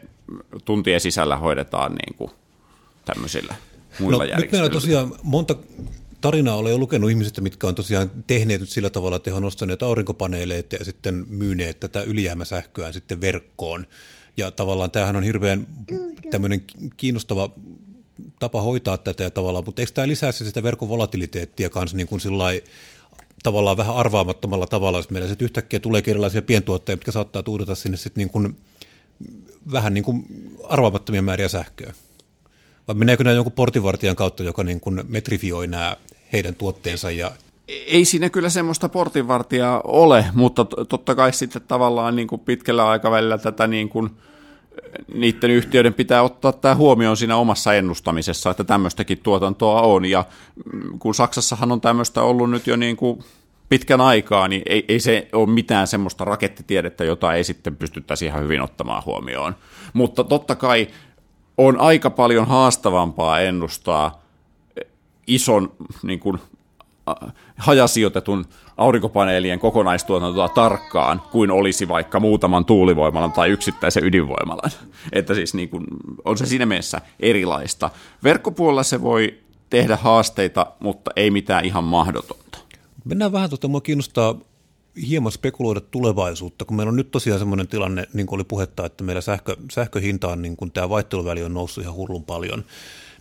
tuntien 0.66 1.02
sisällä 1.02 1.38
hoidetaan 1.38 1.92
niin 1.92 2.16
kuin 2.18 2.32
tämmöisillä 3.06 3.56
muilla 4.00 4.26
no, 4.26 4.36
Nyt 4.38 4.52
meillä 4.52 4.66
on 4.66 4.72
tosiaan 4.72 5.12
monta 5.24 5.56
tarinaa 6.22 6.56
olen 6.56 6.72
jo 6.72 6.78
lukenut 6.78 7.10
ihmisistä, 7.10 7.42
mitkä 7.42 7.68
on 7.68 7.76
tosiaan 7.76 8.12
tehneet 8.28 8.62
nyt 8.62 8.70
sillä 8.70 8.90
tavalla, 8.90 9.16
että 9.16 9.30
he 9.30 9.36
on 9.36 9.44
ostaneet 9.44 9.84
aurinkopaneeleita 9.84 10.76
ja 10.76 10.86
sitten 10.86 11.26
myyneet 11.30 11.80
tätä 11.80 12.02
ylijäämäsähköä 12.02 12.92
sitten 12.92 13.22
verkkoon. 13.22 13.88
Ja 14.38 14.52
tavallaan 14.52 14.92
tämähän 14.92 15.16
on 15.16 15.24
hirveän 15.24 15.68
tämmöinen 16.32 16.64
kiinnostava 16.98 17.50
tapa 18.40 18.62
hoitaa 18.62 18.98
tätä 18.98 19.24
ja 19.24 19.32
tavallaan, 19.32 19.66
mutta 19.66 19.82
eikö 19.82 19.92
tämä 19.92 20.08
lisää 20.08 20.32
sitä 20.32 20.64
verkon 20.64 20.90
volatiliteettia 20.90 21.70
kanssa 21.70 21.98
niin 21.98 22.08
kuin 22.08 22.22
tavallaan 23.44 23.78
vähän 23.78 23.96
arvaamattomalla 23.96 24.68
tavalla, 24.68 25.00
jos 25.00 25.10
meillä 25.10 25.28
sitten 25.28 25.46
yhtäkkiä 25.46 25.80
tulee 25.80 26.04
erilaisia 26.08 26.42
pientuottajia, 26.42 26.94
jotka 26.94 27.12
saattaa 27.12 27.44
tuudata 27.44 27.76
sinne 27.76 27.98
sitten 27.98 28.22
niin 28.22 28.30
kuin, 28.30 28.58
vähän 29.72 29.94
niin 29.94 30.04
kuin 30.04 30.26
arvaamattomia 30.64 31.22
määriä 31.22 31.48
sähköä. 31.48 31.94
Vai 32.88 32.96
meneekö 32.96 33.24
nämä 33.24 33.36
jonkun 33.36 33.54
portinvartijan 33.54 34.16
kautta, 34.16 34.44
joka 34.44 34.64
niin 34.64 34.80
kuin 34.80 35.04
metrifioi 35.08 35.68
nämä 35.68 35.98
heidän 36.34 36.56
tuotteensa 36.56 37.12
ja 37.12 37.32
ei 37.68 38.06
siinä 38.06 38.30
kyllä 38.30 38.50
semmoista 38.50 38.90
portinvartijaa 38.90 39.82
ole, 39.84 40.26
mutta 40.34 40.66
totta 40.66 41.16
kai 41.16 41.34
sitten 41.34 41.62
tavallaan 41.68 42.16
niin 42.16 42.28
kuin 42.28 42.42
pitkällä 42.42 42.90
aikavälillä 42.90 43.38
tätä 43.38 43.68
niin 43.68 43.90
kuin, 43.90 44.10
niiden 45.14 45.52
yhtiöiden 45.52 45.94
pitää 45.94 46.24
ottaa 46.24 46.52
tämä 46.52 46.76
huomioon 46.76 47.18
siinä 47.18 47.36
omassa 47.36 47.74
ennustamisessa, 47.74 48.50
että 48.50 48.64
tämmöistäkin 48.64 49.20
tuotantoa 49.24 49.82
on. 49.82 50.06
Ja 50.06 50.26
mm, 50.74 51.00
kun 51.00 51.16
Saksassahan 51.16 51.72
on 51.72 51.82
tämmöistä 51.82 52.22
ollut 52.22 52.52
nyt 52.52 52.68
jo 52.68 52.76
niin 52.76 52.98
kuin 52.98 53.24
pitkän 53.70 54.02
aikaa, 54.02 54.48
niin 54.48 54.62
ei, 54.66 54.86
ei 54.88 55.00
se 55.00 55.28
ole 55.34 55.50
mitään 55.50 55.88
semmoista 55.88 56.26
rakettitiedettä, 56.26 57.04
jota 57.04 57.34
ei 57.34 57.44
sitten 57.44 57.76
pystyttäisi 57.76 58.26
ihan 58.26 58.44
hyvin 58.44 58.62
ottamaan 58.62 59.04
huomioon. 59.06 59.56
Mutta 59.94 60.24
totta 60.24 60.56
kai 60.56 60.88
on 61.58 61.80
aika 61.80 62.10
paljon 62.10 62.48
haastavampaa 62.48 63.40
ennustaa 63.40 64.24
ison 65.30 65.72
niin 66.04 66.20
kuin, 66.20 66.40
hajasijoitetun 67.58 68.46
aurinkopaneelien 68.78 69.60
kokonaistuotantoa 69.60 70.50
tarkkaan, 70.50 71.22
kuin 71.32 71.52
olisi 71.52 71.88
vaikka 71.88 72.20
muutaman 72.20 72.66
tuulivoimalan 72.66 73.32
tai 73.32 73.50
yksittäisen 73.50 74.04
ydinvoimalan. 74.04 74.72
Että 75.14 75.34
siis 75.34 75.54
niin 75.54 75.70
kuin, 75.70 75.86
on 76.26 76.38
se 76.38 76.46
siinä 76.46 76.66
mielessä 76.66 77.02
erilaista. 77.20 77.90
Verkkopuolella 78.24 78.84
se 78.84 79.02
voi 79.02 79.38
tehdä 79.70 79.96
haasteita, 79.96 80.66
mutta 80.80 81.12
ei 81.16 81.32
mitään 81.32 81.66
ihan 81.66 81.84
mahdotonta. 81.84 82.60
Mennään 83.06 83.32
vähän 83.32 83.50
tuota, 83.50 83.68
mua 83.68 83.82
kiinnostaa 83.82 84.36
hieman 85.10 85.32
spekuloida 85.32 85.82
tulevaisuutta, 85.82 86.66
kun 86.66 86.78
meillä 86.78 86.90
on 86.90 86.96
nyt 86.96 87.12
tosiaan 87.12 87.40
semmoinen 87.40 87.68
tilanne, 87.68 88.08
niin 88.14 88.28
kuin 88.28 88.38
oli 88.38 88.44
puhetta, 88.44 88.86
että 88.86 89.04
meillä 89.04 89.22
sähkö, 89.22 89.56
sähköhinta 89.72 90.28
on, 90.28 90.42
niin 90.42 90.58
kuin 90.58 90.72
tämä 90.72 90.90
vaihteluväli 90.90 91.44
on 91.44 91.54
noussut 91.54 91.84
ihan 91.84 91.96
hullun 91.96 92.24
paljon. 92.24 92.64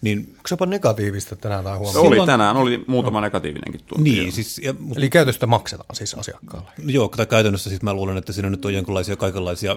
Niin, 0.00 0.18
Onko 0.18 0.48
se 0.48 0.52
jopa 0.52 0.66
negatiivista 0.66 1.36
tänään 1.36 1.64
tai 1.64 1.78
huomenna? 1.78 2.00
Oli 2.00 2.26
tänään, 2.26 2.56
oli 2.56 2.84
muutama 2.86 3.20
no. 3.20 3.24
negatiivinenkin 3.24 3.80
tuo. 3.86 3.98
Niin, 4.00 4.32
siis, 4.32 4.60
ja, 4.64 4.74
mutta, 4.78 5.00
Eli 5.00 5.10
käytöstä 5.10 5.46
maksetaan 5.46 5.96
siis 5.96 6.14
asiakkaalle. 6.14 6.70
Joo, 6.86 7.08
tai 7.08 7.26
käytännössä 7.26 7.70
siis 7.70 7.82
mä 7.82 7.94
luulen, 7.94 8.16
että 8.16 8.32
siinä 8.32 8.50
nyt 8.50 8.64
on 8.64 8.74
jonkinlaisia 8.74 9.16
kaikenlaisia 9.16 9.76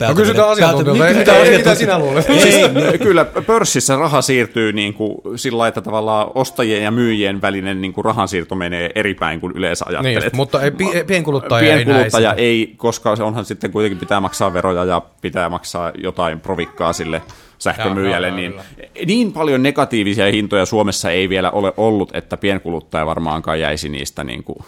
No 0.00 0.14
kysytään 0.14 0.48
asiantuntijoilta, 0.48 1.04
mitä, 1.04 1.18
mitä, 1.18 1.32
mitä, 1.32 1.56
mitä 1.56 1.74
sinä 1.74 1.98
luulet? 1.98 2.30
Ei, 2.30 2.68
niin, 2.68 2.98
kyllä 2.98 3.24
pörssissä 3.24 3.96
raha 3.96 4.22
siirtyy 4.22 4.72
niin 4.72 4.94
kuin 4.94 5.18
sillä 5.36 5.58
lailla, 5.58 5.68
että 5.68 5.80
tavallaan 5.80 6.30
ostajien 6.34 6.82
ja 6.82 6.90
myyjien 6.90 7.42
välinen 7.42 7.80
niin 7.80 7.92
kuin 7.92 8.04
rahansiirto 8.04 8.54
menee 8.54 8.90
eri 8.94 9.14
päin 9.14 9.40
kuin 9.40 9.52
yleensä 9.56 9.84
ajattelet. 9.88 10.22
Niin, 10.22 10.36
mutta 10.36 10.62
ei, 10.62 10.70
pienkuluttaja, 11.06 11.60
pienkuluttaja 11.60 12.32
ei, 12.32 12.46
ei, 12.46 12.74
koska 12.76 13.16
se 13.16 13.22
onhan 13.22 13.44
sitten 13.44 13.72
kuitenkin 13.72 13.98
pitää 13.98 14.20
maksaa 14.20 14.52
veroja 14.52 14.84
ja 14.84 15.02
pitää 15.20 15.48
maksaa 15.48 15.92
jotain 15.98 16.40
provikkaa 16.40 16.92
sille 16.92 17.22
sähkömyyjälle, 17.58 18.30
niin 18.30 18.54
niin 19.06 19.32
paljon 19.32 19.62
negatiivisia 19.62 20.26
hintoja 20.26 20.66
Suomessa 20.66 21.10
ei 21.10 21.28
vielä 21.28 21.50
ole 21.50 21.72
ollut, 21.76 22.10
että 22.16 22.36
pienkuluttaja 22.36 23.06
varmaankaan 23.06 23.60
jäisi 23.60 23.88
niistä 23.88 24.24
niin 24.24 24.44
kuin 24.44 24.58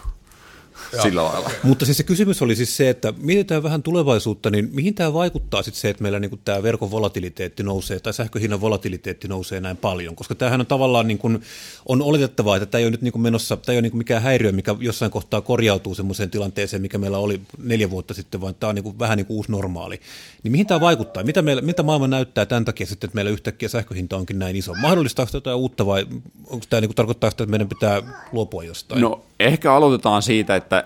sillä 1.02 1.24
lailla. 1.24 1.50
Mutta 1.62 1.84
siis 1.84 1.96
se 1.96 2.02
kysymys 2.02 2.42
oli 2.42 2.56
siis 2.56 2.76
se, 2.76 2.88
että 2.90 3.12
mietitään 3.20 3.62
vähän 3.62 3.82
tulevaisuutta, 3.82 4.50
niin 4.50 4.68
mihin 4.72 4.94
tämä 4.94 5.12
vaikuttaa 5.12 5.62
sitten 5.62 5.80
se, 5.80 5.88
että 5.88 6.02
meillä 6.02 6.20
niin 6.20 6.40
tämä 6.44 6.62
verkon 6.62 6.90
volatiliteetti 6.90 7.62
nousee 7.62 8.00
tai 8.00 8.14
sähköhinnan 8.14 8.60
volatiliteetti 8.60 9.28
nousee 9.28 9.60
näin 9.60 9.76
paljon, 9.76 10.16
koska 10.16 10.34
tämähän 10.34 10.60
on 10.60 10.66
tavallaan 10.66 11.08
niin 11.08 11.18
kuin, 11.18 11.42
on 11.88 12.02
oletettavaa, 12.02 12.56
että 12.56 12.66
tämä 12.66 12.78
ei 12.78 12.84
ole 12.84 12.90
nyt 12.90 13.02
niin 13.02 13.12
kuin 13.12 13.22
menossa, 13.22 13.56
tämä 13.56 13.72
ei 13.72 13.76
ole 13.76 13.82
niin 13.82 13.90
kuin 13.90 13.98
mikään 13.98 14.22
häiriö, 14.22 14.52
mikä 14.52 14.74
jossain 14.78 15.10
kohtaa 15.10 15.40
korjautuu 15.40 15.94
semmoiseen 15.94 16.30
tilanteeseen, 16.30 16.82
mikä 16.82 16.98
meillä 16.98 17.18
oli 17.18 17.40
neljä 17.58 17.90
vuotta 17.90 18.14
sitten, 18.14 18.40
vaan 18.40 18.54
tämä 18.54 18.68
on 18.68 18.74
niin 18.74 18.84
kuin, 18.84 18.98
vähän 18.98 19.16
niin 19.16 19.26
kuin 19.26 19.36
uusi 19.36 19.52
normaali. 19.52 20.00
Niin 20.42 20.52
mihin 20.52 20.66
tämä 20.66 20.80
vaikuttaa? 20.80 21.24
Mitä, 21.24 21.42
meillä, 21.42 21.62
mitä 21.62 21.82
maailma 21.82 22.08
näyttää 22.08 22.46
tämän 22.46 22.64
takia 22.64 22.86
sitten, 22.86 23.08
että 23.08 23.14
meillä 23.14 23.30
yhtäkkiä 23.30 23.68
sähköhinta 23.68 24.16
onkin 24.16 24.38
näin 24.38 24.56
iso? 24.56 24.74
Mahdollistaako 24.74 25.30
jotain 25.34 25.56
uutta 25.56 25.86
vai 25.86 26.06
onko 26.46 26.66
tämä 26.70 26.80
niin 26.80 26.88
kuin, 26.88 26.96
tarkoittaa 26.96 27.30
sitä, 27.30 27.44
että 27.44 27.50
meidän 27.50 27.68
pitää 27.68 28.02
luopua 28.32 28.64
jostain? 28.64 29.00
No 29.00 29.24
ehkä 29.40 29.74
aloitetaan 29.74 30.22
siitä, 30.22 30.56
että 30.56 30.84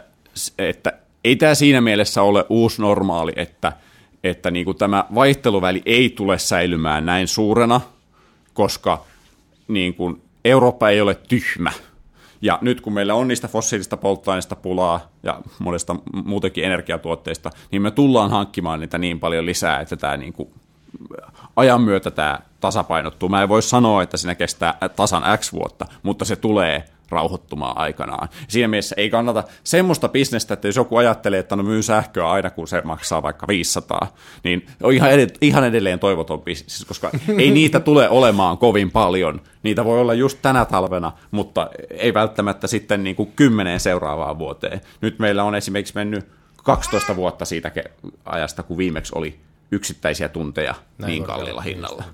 että 0.58 0.92
ei 1.24 1.36
tämä 1.36 1.54
siinä 1.54 1.80
mielessä 1.80 2.22
ole 2.22 2.44
uusi 2.48 2.82
normaali, 2.82 3.32
että, 3.36 3.72
että 4.24 4.50
niin 4.50 4.64
kuin 4.64 4.78
tämä 4.78 5.04
vaihteluväli 5.14 5.82
ei 5.86 6.10
tule 6.10 6.38
säilymään 6.38 7.06
näin 7.06 7.28
suurena, 7.28 7.80
koska 8.54 9.04
niin 9.68 9.94
kuin 9.94 10.22
Eurooppa 10.44 10.88
ei 10.88 11.00
ole 11.00 11.14
tyhmä. 11.14 11.72
Ja 12.42 12.58
nyt 12.60 12.80
kun 12.80 12.92
meillä 12.92 13.14
on 13.14 13.28
niistä 13.28 13.48
fossiilista 13.48 13.96
polttoaineista 13.96 14.56
pulaa 14.56 15.10
ja 15.22 15.40
monesta 15.58 15.96
muutenkin 16.24 16.64
energiatuotteista, 16.64 17.50
niin 17.70 17.82
me 17.82 17.90
tullaan 17.90 18.30
hankkimaan 18.30 18.80
niitä 18.80 18.98
niin 18.98 19.20
paljon 19.20 19.46
lisää, 19.46 19.80
että 19.80 19.96
tämä 19.96 20.16
niin 20.16 20.32
kuin 20.32 20.48
ajan 21.56 21.80
myötä 21.80 22.10
tämä 22.10 22.38
tasapainottuu. 22.60 23.28
Mä 23.28 23.42
en 23.42 23.48
voi 23.48 23.62
sanoa, 23.62 24.02
että 24.02 24.16
siinä 24.16 24.34
kestää 24.34 24.78
tasan 24.96 25.22
X 25.38 25.52
vuotta, 25.52 25.86
mutta 26.02 26.24
se 26.24 26.36
tulee 26.36 26.84
rauhoittumaan 27.12 27.78
aikanaan. 27.78 28.28
Siinä 28.48 28.68
mielessä 28.68 28.94
ei 28.98 29.10
kannata 29.10 29.44
semmoista 29.64 30.08
bisnestä, 30.08 30.54
että 30.54 30.68
jos 30.68 30.76
joku 30.76 30.96
ajattelee, 30.96 31.38
että 31.38 31.56
no 31.56 31.62
myy 31.62 31.82
sähköä 31.82 32.30
aina, 32.30 32.50
kun 32.50 32.68
se 32.68 32.82
maksaa 32.84 33.22
vaikka 33.22 33.48
500, 33.48 34.16
niin 34.44 34.66
on 34.82 34.92
ihan, 34.92 35.10
ed- 35.12 35.36
ihan 35.40 35.64
edelleen 35.64 35.98
toivoton 35.98 36.42
bisnes, 36.42 36.84
koska 36.84 37.10
ei 37.38 37.50
niitä 37.50 37.80
tule 37.80 38.08
olemaan 38.08 38.58
kovin 38.58 38.90
paljon. 38.90 39.40
Niitä 39.62 39.84
voi 39.84 40.00
olla 40.00 40.14
just 40.14 40.38
tänä 40.42 40.64
talvena, 40.64 41.12
mutta 41.30 41.70
ei 41.90 42.14
välttämättä 42.14 42.66
sitten 42.66 43.04
niin 43.04 43.16
kuin 43.16 43.32
kymmeneen 43.36 43.80
seuraavaan 43.80 44.38
vuoteen. 44.38 44.80
Nyt 45.00 45.18
meillä 45.18 45.44
on 45.44 45.54
esimerkiksi 45.54 45.94
mennyt 45.94 46.28
12 46.64 47.16
vuotta 47.16 47.44
siitä 47.44 47.70
ajasta, 48.24 48.62
kun 48.62 48.78
viimeksi 48.78 49.12
oli 49.14 49.38
yksittäisiä 49.72 50.28
tunteja 50.28 50.74
Näin 50.98 51.10
niin 51.10 51.24
kalliilla 51.24 51.60
hinnalla. 51.60 52.04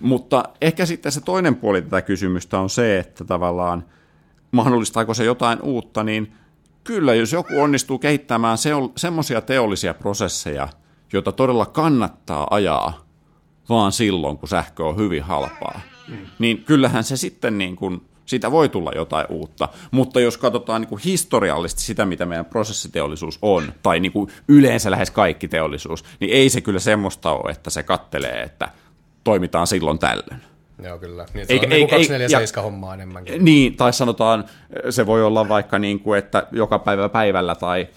Mutta 0.00 0.44
ehkä 0.60 0.86
sitten 0.86 1.12
se 1.12 1.20
toinen 1.20 1.56
puoli 1.56 1.82
tätä 1.82 2.02
kysymystä 2.02 2.58
on 2.58 2.70
se, 2.70 2.98
että 2.98 3.24
tavallaan 3.24 3.84
mahdollistaako 4.50 5.14
se 5.14 5.24
jotain 5.24 5.62
uutta, 5.62 6.02
niin 6.02 6.32
kyllä, 6.84 7.14
jos 7.14 7.32
joku 7.32 7.60
onnistuu 7.60 7.98
kehittämään 7.98 8.58
se, 8.58 8.70
semmoisia 8.96 9.40
teollisia 9.40 9.94
prosesseja, 9.94 10.68
joita 11.12 11.32
todella 11.32 11.66
kannattaa 11.66 12.46
ajaa 12.50 13.06
vaan 13.68 13.92
silloin, 13.92 14.38
kun 14.38 14.48
sähkö 14.48 14.84
on 14.84 14.96
hyvin 14.96 15.22
halpaa, 15.22 15.80
mm. 16.08 16.16
niin 16.38 16.64
kyllähän 16.64 17.04
se 17.04 17.16
sitten 17.16 17.58
niin 17.58 17.76
kuin, 17.76 18.08
siitä 18.26 18.50
voi 18.50 18.68
tulla 18.68 18.92
jotain 18.94 19.26
uutta. 19.28 19.68
Mutta 19.90 20.20
jos 20.20 20.38
katsotaan 20.38 20.80
niin 20.80 20.88
kuin 20.88 21.00
historiallisesti 21.04 21.82
sitä, 21.82 22.06
mitä 22.06 22.26
meidän 22.26 22.44
prosessiteollisuus 22.44 23.38
on, 23.42 23.72
tai 23.82 24.00
niin 24.00 24.12
kuin 24.12 24.30
yleensä 24.48 24.90
lähes 24.90 25.10
kaikki 25.10 25.48
teollisuus, 25.48 26.04
niin 26.20 26.32
ei 26.32 26.48
se 26.50 26.60
kyllä 26.60 26.80
semmoista 26.80 27.30
ole, 27.32 27.50
että 27.50 27.70
se 27.70 27.82
kattelee, 27.82 28.42
että 28.42 28.68
toimitaan 29.24 29.66
silloin 29.66 29.98
tällöin. 29.98 30.40
Joo, 30.82 30.98
kyllä. 30.98 31.26
Niin, 31.34 31.46
eikä, 31.48 31.62
se 31.62 31.66
on 31.66 31.72
ei, 31.72 31.78
niin 31.78 31.88
247 31.88 32.64
hommaa 32.64 32.94
enemmänkin. 32.94 33.44
Niin, 33.44 33.76
tai 33.76 33.92
sanotaan, 33.92 34.44
se 34.90 35.06
voi 35.06 35.24
olla 35.24 35.48
vaikka 35.48 35.78
niin 35.78 36.00
kuin, 36.00 36.18
että 36.18 36.46
joka 36.52 36.78
päivä 36.78 37.08
päivällä 37.08 37.54
tai, 37.54 37.88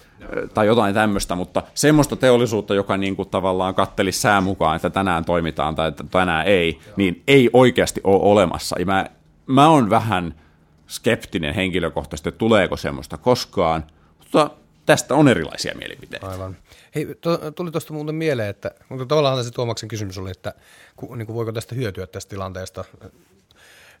tai 0.54 0.66
jotain 0.66 0.94
tämmöistä, 0.94 1.34
mutta 1.34 1.62
semmoista 1.74 2.16
teollisuutta, 2.16 2.74
joka 2.74 2.96
niin 2.96 3.16
kuin 3.16 3.28
tavallaan 3.28 3.74
kattelisi 3.74 4.20
sään 4.20 4.42
mukaan, 4.42 4.76
että 4.76 4.90
tänään 4.90 5.24
toimitaan 5.24 5.74
tai 5.74 5.88
että 5.88 6.04
tänään 6.10 6.46
ei, 6.46 6.80
Joo. 6.86 6.94
niin 6.96 7.22
ei 7.28 7.50
oikeasti 7.52 8.00
ole 8.04 8.20
olemassa. 8.22 8.76
Ja 8.78 8.86
mä, 8.86 9.06
mä 9.50 9.68
oon 9.68 9.90
vähän 9.90 10.40
skeptinen 10.86 11.54
henkilökohtaisesti, 11.54 12.28
että 12.28 12.38
tuleeko 12.38 12.76
semmoista 12.76 13.18
koskaan, 13.18 13.84
mutta 14.18 14.50
tästä 14.86 15.14
on 15.14 15.28
erilaisia 15.28 15.74
mielipiteitä. 15.74 16.26
Aivan. 16.28 16.56
Hei, 16.94 17.14
to, 17.20 17.50
tuli 17.50 17.70
tuosta 17.70 17.92
muuten 17.92 18.14
mieleen, 18.14 18.48
että 18.48 18.70
mutta 18.88 19.06
tavallaan 19.06 19.44
se 19.44 19.50
Tuomaksen 19.50 19.88
kysymys 19.88 20.18
oli, 20.18 20.30
että 20.30 20.54
ku, 20.96 21.14
niin 21.14 21.26
kuin 21.26 21.36
voiko 21.36 21.52
tästä 21.52 21.74
hyötyä 21.74 22.06
tästä 22.06 22.30
tilanteesta, 22.30 22.84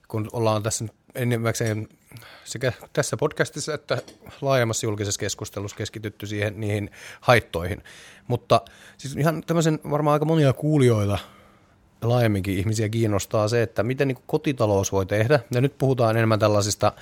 kun 0.08 0.28
ollaan 0.32 0.62
tässä 0.62 0.84
enimmäkseen 1.14 1.88
sekä 2.44 2.72
tässä 2.92 3.16
podcastissa 3.16 3.74
että 3.74 3.98
laajemmassa 4.40 4.86
julkisessa 4.86 5.20
keskustelussa 5.20 5.76
keskitytty 5.76 6.26
siihen 6.26 6.60
niihin 6.60 6.90
haittoihin. 7.20 7.82
Mutta 8.28 8.60
siis 8.98 9.16
ihan 9.16 9.42
tämmöisen 9.46 9.80
varmaan 9.90 10.12
aika 10.12 10.24
monia 10.24 10.52
kuulijoita 10.52 11.18
laajemminkin 12.02 12.58
ihmisiä 12.58 12.88
kiinnostaa 12.88 13.48
se, 13.48 13.62
että 13.62 13.82
miten 13.82 14.08
niin 14.08 14.18
kotitalous 14.26 14.92
voi 14.92 15.06
tehdä. 15.06 15.40
Ja 15.54 15.60
nyt 15.60 15.78
puhutaan 15.78 16.16
enemmän 16.16 16.38
tällaisista 16.38 16.92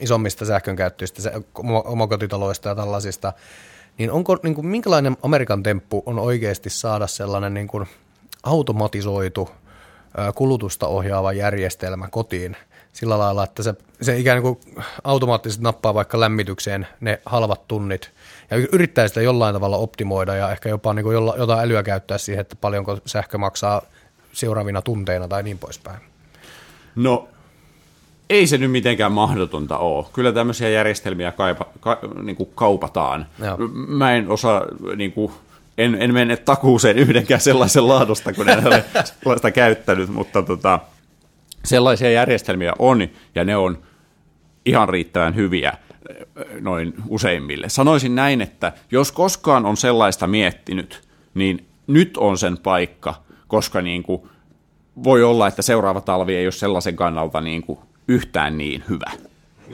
isommista 0.00 0.44
sähkönkäyttöistä, 0.44 1.30
omakotitaloista 1.84 2.68
ja 2.68 2.74
tällaisista 2.74 3.32
niin 3.98 4.10
onko, 4.10 4.38
niin 4.42 4.54
kuin, 4.54 4.66
minkälainen 4.66 5.16
Amerikan 5.22 5.62
temppu 5.62 6.02
on 6.06 6.18
oikeasti 6.18 6.70
saada 6.70 7.06
sellainen 7.06 7.54
niin 7.54 7.68
kuin 7.68 7.86
automatisoitu 8.42 9.50
kulutusta 10.34 10.86
ohjaava 10.86 11.32
järjestelmä 11.32 12.08
kotiin 12.10 12.56
sillä 12.92 13.18
lailla, 13.18 13.44
että 13.44 13.62
se, 13.62 13.74
se 14.00 14.18
ikään 14.18 14.42
kuin 14.42 14.60
automaattisesti 15.04 15.64
nappaa 15.64 15.94
vaikka 15.94 16.20
lämmitykseen 16.20 16.86
ne 17.00 17.20
halvat 17.26 17.68
tunnit 17.68 18.10
ja 18.50 18.56
yrittää 18.72 19.08
sitä 19.08 19.22
jollain 19.22 19.54
tavalla 19.54 19.76
optimoida 19.76 20.34
ja 20.34 20.52
ehkä 20.52 20.68
jopa 20.68 20.94
niin 20.94 21.04
kuin 21.04 21.16
jotain 21.38 21.60
älyä 21.60 21.82
käyttää 21.82 22.18
siihen, 22.18 22.40
että 22.40 22.56
paljonko 22.56 22.98
sähkö 23.06 23.38
maksaa 23.38 23.82
seuraavina 24.34 24.82
tunteina 24.82 25.28
tai 25.28 25.42
niin 25.42 25.58
poispäin. 25.58 25.98
No 26.94 27.28
ei 28.30 28.46
se 28.46 28.58
nyt 28.58 28.70
mitenkään 28.70 29.12
mahdotonta 29.12 29.78
ole. 29.78 30.06
Kyllä 30.12 30.32
tämmöisiä 30.32 30.68
järjestelmiä 30.68 31.32
kaipa, 31.32 31.66
ka, 31.80 31.98
niin 32.22 32.36
kuin 32.36 32.50
kaupataan. 32.54 33.26
Joo. 33.44 33.56
Mä 33.88 34.12
en 34.12 34.28
osaa, 34.28 34.62
niin 34.96 35.12
kuin, 35.12 35.32
en, 35.78 35.96
en 36.00 36.14
mene 36.14 36.36
takuuseen 36.36 36.98
yhdenkään 36.98 37.40
sellaisen 37.40 37.88
laadusta, 37.88 38.32
kun 38.32 38.48
en 38.48 38.66
ole 38.66 38.84
sellaista 39.04 39.50
käyttänyt, 39.50 40.08
mutta 40.08 40.42
tota, 40.42 40.78
sellaisia 41.64 42.10
järjestelmiä 42.10 42.72
on, 42.78 43.08
ja 43.34 43.44
ne 43.44 43.56
on 43.56 43.78
ihan 44.66 44.88
riittävän 44.88 45.34
hyviä 45.34 45.72
noin 46.60 46.94
useimmille. 47.08 47.68
Sanoisin 47.68 48.14
näin, 48.14 48.40
että 48.40 48.72
jos 48.90 49.12
koskaan 49.12 49.66
on 49.66 49.76
sellaista 49.76 50.26
miettinyt, 50.26 51.08
niin 51.34 51.66
nyt 51.86 52.16
on 52.16 52.38
sen 52.38 52.58
paikka, 52.58 53.23
koska 53.48 53.82
niin 53.82 54.02
kuin 54.02 54.22
voi 55.04 55.22
olla, 55.22 55.48
että 55.48 55.62
seuraava 55.62 56.00
talvi 56.00 56.36
ei 56.36 56.46
ole 56.46 56.52
sellaisen 56.52 56.96
kannalta 56.96 57.40
niin 57.40 57.62
kuin 57.62 57.78
yhtään 58.08 58.58
niin 58.58 58.84
hyvä. 58.88 59.10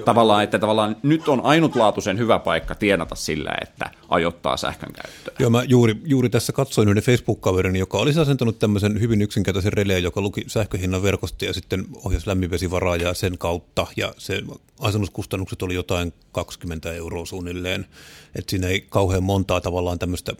Tavallaan, 0.04 0.44
että 0.44 0.58
tavallaan 0.58 0.96
nyt 1.02 1.28
on 1.28 1.40
ainutlaatuisen 1.44 2.18
hyvä 2.18 2.38
paikka 2.38 2.74
tienata 2.74 3.14
sillä, 3.14 3.50
että 3.62 3.90
ajoittaa 4.08 4.56
sähkön 4.56 4.92
käyttöön. 4.92 5.36
Joo, 5.38 5.50
mä 5.50 5.62
juuri, 5.62 6.00
juuri 6.04 6.30
tässä 6.30 6.52
katsoin 6.52 6.88
yhden 6.88 7.02
Facebook-kaverini, 7.02 7.78
joka 7.78 7.98
olisi 7.98 8.20
asentanut 8.20 8.58
tämmöisen 8.58 9.00
hyvin 9.00 9.22
yksinkertaisen 9.22 9.72
releen, 9.72 10.02
joka 10.02 10.20
luki 10.20 10.44
sähköhinnan 10.46 11.02
verkosta 11.02 11.44
ja 11.44 11.52
sitten 11.52 11.84
ohjasi 12.04 12.28
lämminvesivaraajaa 12.28 13.14
sen 13.14 13.38
kautta, 13.38 13.86
ja 13.96 14.14
se 14.18 14.42
asennuskustannukset 14.80 15.62
oli 15.62 15.74
jotain 15.74 16.12
20 16.32 16.92
euroa 16.92 17.26
suunnilleen, 17.26 17.86
että 18.34 18.50
siinä 18.50 18.66
ei 18.66 18.80
kauhean 18.80 19.22
montaa 19.22 19.60
tavallaan 19.60 19.98
tämmöistä 19.98 20.32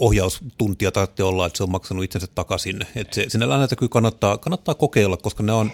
ohjaustuntia 0.00 0.92
tarvitse 0.92 1.24
olla, 1.24 1.46
että 1.46 1.56
se 1.56 1.62
on 1.62 1.70
maksanut 1.70 2.04
itsensä 2.04 2.26
takaisin. 2.34 2.80
Että 2.96 3.14
se, 3.14 3.24
sinä 3.28 3.48
lähdettä 3.48 3.76
kyllä 3.76 3.90
kannattaa, 3.90 4.38
kannattaa 4.38 4.74
kokeilla, 4.74 5.16
koska 5.16 5.42
ne 5.42 5.52
on, 5.52 5.70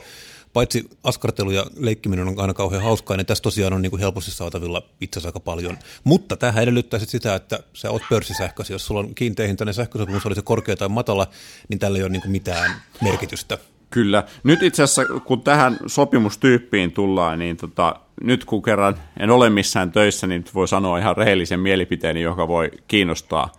paitsi 0.52 0.84
askartelu 1.04 1.50
ja 1.50 1.66
leikkiminen 1.76 2.28
on 2.28 2.40
aina 2.40 2.54
kauhean 2.54 2.82
hauskaa, 2.82 3.16
niin 3.16 3.26
tässä 3.26 3.42
tosiaan 3.42 3.72
on 3.72 3.82
niin 3.82 3.90
kuin 3.90 4.00
helposti 4.00 4.30
saatavilla 4.30 4.82
itse 5.00 5.20
aika 5.24 5.40
paljon. 5.40 5.78
Mutta 6.04 6.36
tähän 6.36 6.62
edellyttää 6.62 7.00
sitä, 7.00 7.34
että 7.34 7.58
sä 7.72 7.90
oot 7.90 8.02
pörssisähkösi. 8.10 8.72
Jos 8.72 8.86
sulla 8.86 9.00
on 9.00 9.14
kiinteähintainen 9.14 9.74
sähkösopimus, 9.74 10.26
oli 10.26 10.34
se 10.34 10.42
korkea 10.42 10.76
tai 10.76 10.88
matala, 10.88 11.26
niin 11.68 11.78
tällä 11.78 11.98
ei 11.98 12.02
ole 12.02 12.10
niin 12.10 12.22
kuin 12.22 12.32
mitään 12.32 12.70
merkitystä. 13.02 13.58
Kyllä. 13.90 14.24
Nyt 14.44 14.62
itse 14.62 14.82
asiassa, 14.82 15.20
kun 15.20 15.42
tähän 15.42 15.78
sopimustyyppiin 15.86 16.92
tullaan, 16.92 17.38
niin 17.38 17.56
tota, 17.56 17.96
nyt 18.22 18.44
kun 18.44 18.62
kerran 18.62 18.96
en 19.20 19.30
ole 19.30 19.50
missään 19.50 19.92
töissä, 19.92 20.26
niin 20.26 20.44
voi 20.54 20.68
sanoa 20.68 20.98
ihan 20.98 21.16
rehellisen 21.16 21.60
mielipiteeni, 21.60 22.22
joka 22.22 22.48
voi 22.48 22.70
kiinnostaa– 22.88 23.52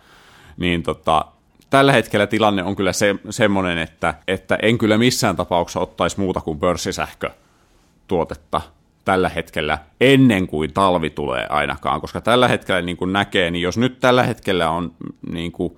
niin 0.57 0.83
tota, 0.83 1.25
tällä 1.69 1.91
hetkellä 1.91 2.27
tilanne 2.27 2.63
on 2.63 2.75
kyllä 2.75 2.93
se, 2.93 3.15
semmoinen, 3.29 3.77
että, 3.77 4.13
että 4.27 4.57
en 4.61 4.77
kyllä 4.77 4.97
missään 4.97 5.35
tapauksessa 5.35 5.79
ottaisi 5.79 6.19
muuta 6.19 6.41
kuin 6.41 6.59
pörssisähkötuotetta 6.59 8.61
tällä 9.05 9.29
hetkellä 9.29 9.77
ennen 10.01 10.47
kuin 10.47 10.73
talvi 10.73 11.09
tulee 11.09 11.47
ainakaan, 11.49 12.01
koska 12.01 12.21
tällä 12.21 12.47
hetkellä 12.47 12.81
niin 12.81 12.97
kuin 12.97 13.13
näkee, 13.13 13.51
niin 13.51 13.61
jos 13.61 13.77
nyt 13.77 13.99
tällä 13.99 14.23
hetkellä 14.23 14.69
on 14.69 14.91
niin 15.31 15.51
kuin 15.51 15.75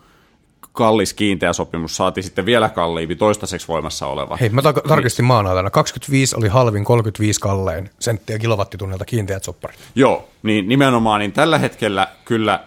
kallis 0.71 1.13
kiinteä 1.13 1.53
sopimus, 1.53 1.97
saati 1.97 2.21
sitten 2.21 2.45
vielä 2.45 2.69
kalliimpi 2.69 3.15
toistaiseksi 3.15 3.67
voimassa 3.67 4.07
oleva. 4.07 4.37
Hei, 4.37 4.49
mä 4.49 4.61
tar- 4.61 4.87
tarkistin 4.87 5.23
niin. 5.23 5.27
maanantaina. 5.27 5.69
25 5.69 6.35
oli 6.35 6.47
halvin, 6.47 6.83
35 6.83 7.39
kallein 7.39 7.89
senttiä 7.99 8.39
kilowattitunnilta 8.39 9.05
kiinteät 9.05 9.43
sopparit. 9.43 9.79
Joo, 9.95 10.29
niin 10.43 10.67
nimenomaan 10.67 11.19
niin 11.19 11.31
tällä 11.31 11.57
hetkellä 11.57 12.07
kyllä 12.25 12.59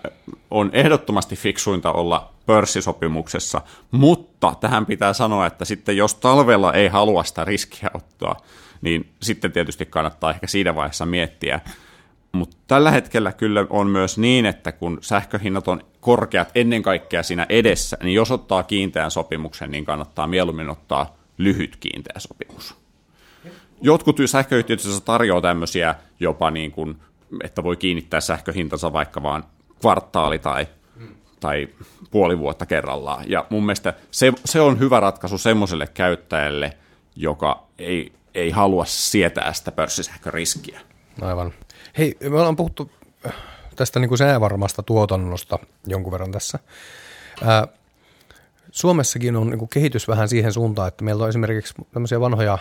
on 0.52 0.70
ehdottomasti 0.72 1.36
fiksuinta 1.36 1.92
olla 1.92 2.32
pörssisopimuksessa, 2.46 3.60
mutta 3.90 4.54
tähän 4.60 4.86
pitää 4.86 5.12
sanoa, 5.12 5.46
että 5.46 5.64
sitten 5.64 5.96
jos 5.96 6.14
talvella 6.14 6.72
ei 6.72 6.88
halua 6.88 7.24
sitä 7.24 7.44
riskiä 7.44 7.90
ottaa, 7.94 8.36
niin 8.80 9.12
sitten 9.22 9.52
tietysti 9.52 9.86
kannattaa 9.86 10.30
ehkä 10.30 10.46
siinä 10.46 10.74
vaiheessa 10.74 11.06
miettiä. 11.06 11.60
Mutta 12.32 12.56
tällä 12.66 12.90
hetkellä 12.90 13.32
kyllä 13.32 13.66
on 13.70 13.86
myös 13.86 14.18
niin, 14.18 14.46
että 14.46 14.72
kun 14.72 14.98
sähköhinnat 15.00 15.68
on 15.68 15.84
korkeat 16.00 16.50
ennen 16.54 16.82
kaikkea 16.82 17.22
siinä 17.22 17.46
edessä, 17.48 17.96
niin 18.02 18.14
jos 18.14 18.30
ottaa 18.30 18.62
kiinteän 18.62 19.10
sopimuksen, 19.10 19.70
niin 19.70 19.84
kannattaa 19.84 20.26
mieluummin 20.26 20.70
ottaa 20.70 21.16
lyhyt 21.38 21.76
kiinteä 21.76 22.14
sopimus. 22.18 22.74
Jotkut 23.80 24.16
sähköyhtiöt 24.26 24.80
tarjoaa 25.04 25.40
tämmöisiä 25.40 25.94
jopa 26.20 26.50
niin 26.50 26.72
kuin, 26.72 26.96
että 27.44 27.62
voi 27.62 27.76
kiinnittää 27.76 28.20
sähköhintansa 28.20 28.92
vaikka 28.92 29.22
vaan 29.22 29.44
kvartaali 29.82 30.38
tai, 30.38 30.66
tai 31.40 31.68
puoli 32.10 32.38
vuotta 32.38 32.66
kerrallaan. 32.66 33.24
Ja 33.30 33.46
mun 33.50 33.66
mielestä 33.66 33.94
se, 34.10 34.32
se 34.44 34.60
on 34.60 34.78
hyvä 34.78 35.00
ratkaisu 35.00 35.38
semmoiselle 35.38 35.86
käyttäjälle, 35.86 36.76
joka 37.16 37.66
ei, 37.78 38.12
ei 38.34 38.50
halua 38.50 38.84
sietää 38.84 39.52
sitä 39.52 39.72
pörssisähköriskiä. 39.72 40.80
Aivan. 41.20 41.52
Hei, 41.98 42.16
me 42.20 42.38
ollaan 42.38 42.56
puhuttu 42.56 42.90
äh, 43.26 43.32
tästä 43.76 44.00
niin 44.00 44.08
kuin 44.08 44.18
säävarmasta 44.18 44.82
tuotannosta 44.82 45.58
jonkun 45.86 46.12
verran 46.12 46.32
tässä. 46.32 46.58
Ää, 47.44 47.68
Suomessakin 48.70 49.36
on 49.36 49.50
niin 49.50 49.68
kehitys 49.68 50.08
vähän 50.08 50.28
siihen 50.28 50.52
suuntaan, 50.52 50.88
että 50.88 51.04
meillä 51.04 51.22
on 51.22 51.28
esimerkiksi 51.28 51.74
tämmöisiä 51.92 52.20
vanhoja 52.20 52.58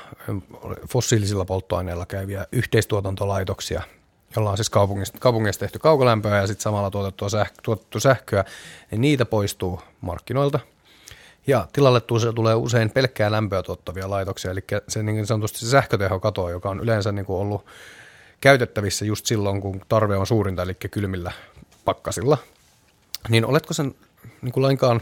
fossiilisilla 0.90 1.46
polttoaineilla 1.46 2.06
käyviä 2.06 2.46
yhteistuotantolaitoksia, 2.52 3.82
jolla 4.36 4.50
on 4.50 4.58
siis 4.58 4.70
kaupungista, 4.70 5.18
kaupungista 5.20 5.60
tehty 5.60 5.80
kaukolämpöä 5.80 6.38
ja 6.38 6.48
sitten 6.48 6.64
samalla 6.64 6.92
tuotettua 6.92 7.30
sähkö, 7.30 7.56
tuotettu 7.64 8.00
sähköä, 8.00 8.46
niin 8.92 9.02
niitä 9.02 9.26
poistuu 9.26 9.82
markkinoilta. 10.02 10.60
Ja 11.48 11.68
tilalle 11.74 12.02
tulee 12.36 12.56
usein 12.56 12.90
pelkkää 12.90 13.32
lämpöä 13.32 13.64
tuottavia 13.64 14.10
laitoksia, 14.10 14.52
eli 14.52 14.64
se 14.88 15.04
niin 15.04 15.28
sanotusti 15.28 15.60
se 15.60 15.70
sähköteho 15.70 16.20
katoaa, 16.20 16.50
joka 16.50 16.70
on 16.70 16.80
yleensä 16.80 17.12
niin 17.12 17.26
kuin 17.26 17.38
ollut 17.38 17.66
käytettävissä 18.42 19.06
just 19.06 19.26
silloin, 19.26 19.62
kun 19.62 19.82
tarve 19.90 20.18
on 20.18 20.28
suurinta, 20.28 20.64
eli 20.64 20.74
kylmillä 20.74 21.32
pakkasilla. 21.86 22.38
Niin 23.30 23.46
oletko 23.46 23.74
sen 23.74 23.96
niin 24.42 24.52
kuin 24.52 24.62
lainkaan, 24.62 25.02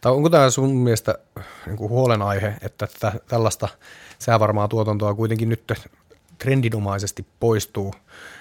tai 0.00 0.12
onko 0.12 0.30
tämä 0.30 0.50
sun 0.50 0.76
mielestä 0.76 1.18
niin 1.66 1.76
kuin 1.76 1.90
huolenaihe, 1.90 2.54
että 2.62 2.88
tällaista 3.28 3.68
säävarmaa 4.18 4.68
tuotantoa 4.68 5.14
kuitenkin 5.14 5.48
nyt 5.48 5.72
trendinomaisesti 6.38 7.26
poistuu. 7.40 7.94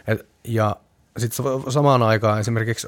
Et, 0.07 0.25
ja 0.43 0.75
sitten 1.17 1.45
samaan 1.69 2.03
aikaan 2.03 2.39
esimerkiksi 2.39 2.87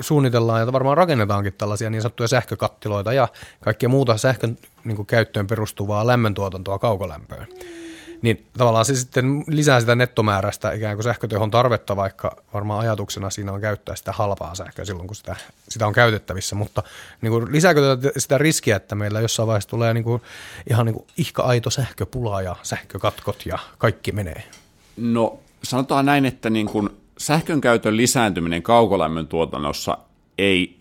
suunnitellaan 0.00 0.60
ja 0.60 0.72
varmaan 0.72 0.96
rakennetaankin 0.96 1.52
tällaisia 1.52 1.90
niin 1.90 2.02
sanottuja 2.02 2.28
sähkökattiloita 2.28 3.12
ja 3.12 3.28
kaikkea 3.60 3.88
muuta 3.88 4.16
sähkön 4.16 4.58
niin 4.84 4.96
kuin, 4.96 5.06
käyttöön 5.06 5.46
perustuvaa 5.46 6.06
lämmöntuotantoa 6.06 6.78
kaukolämpöön. 6.78 7.46
Niin 8.22 8.46
tavallaan 8.58 8.84
se 8.84 8.94
sitten 8.94 9.44
lisää 9.46 9.80
sitä 9.80 9.94
nettomääräistä 9.94 10.72
ikään 10.72 10.96
kuin 10.96 11.04
sähkötehon 11.04 11.50
tarvetta, 11.50 11.96
vaikka 11.96 12.36
varmaan 12.54 12.80
ajatuksena 12.80 13.30
siinä 13.30 13.52
on 13.52 13.60
käyttää 13.60 13.96
sitä 13.96 14.12
halpaa 14.12 14.54
sähköä 14.54 14.84
silloin, 14.84 15.06
kun 15.06 15.16
sitä, 15.16 15.36
sitä 15.68 15.86
on 15.86 15.92
käytettävissä. 15.92 16.56
Mutta 16.56 16.82
niin 17.20 17.30
kuin, 17.30 17.52
lisääkö 17.52 17.96
tätä, 17.96 18.20
sitä 18.20 18.38
riskiä, 18.38 18.76
että 18.76 18.94
meillä 18.94 19.20
jossain 19.20 19.46
vaiheessa 19.46 19.70
tulee 19.70 19.94
niin 19.94 20.04
kuin, 20.04 20.22
ihan 20.70 20.86
niin 20.86 20.94
kuin 20.94 21.06
ihka-aito 21.16 21.70
sähköpula 21.70 22.42
ja 22.42 22.56
sähkökatkot 22.62 23.46
ja 23.46 23.58
kaikki 23.78 24.12
menee? 24.12 24.42
No 24.96 25.38
sanotaan 25.62 26.06
näin, 26.06 26.26
että 26.26 26.50
niin 26.50 26.66
kuin 26.66 26.88
sähkön 27.18 27.60
käytön 27.60 27.96
lisääntyminen 27.96 28.62
kaukolämmön 28.62 29.26
tuotannossa 29.26 29.98
ei, 30.38 30.78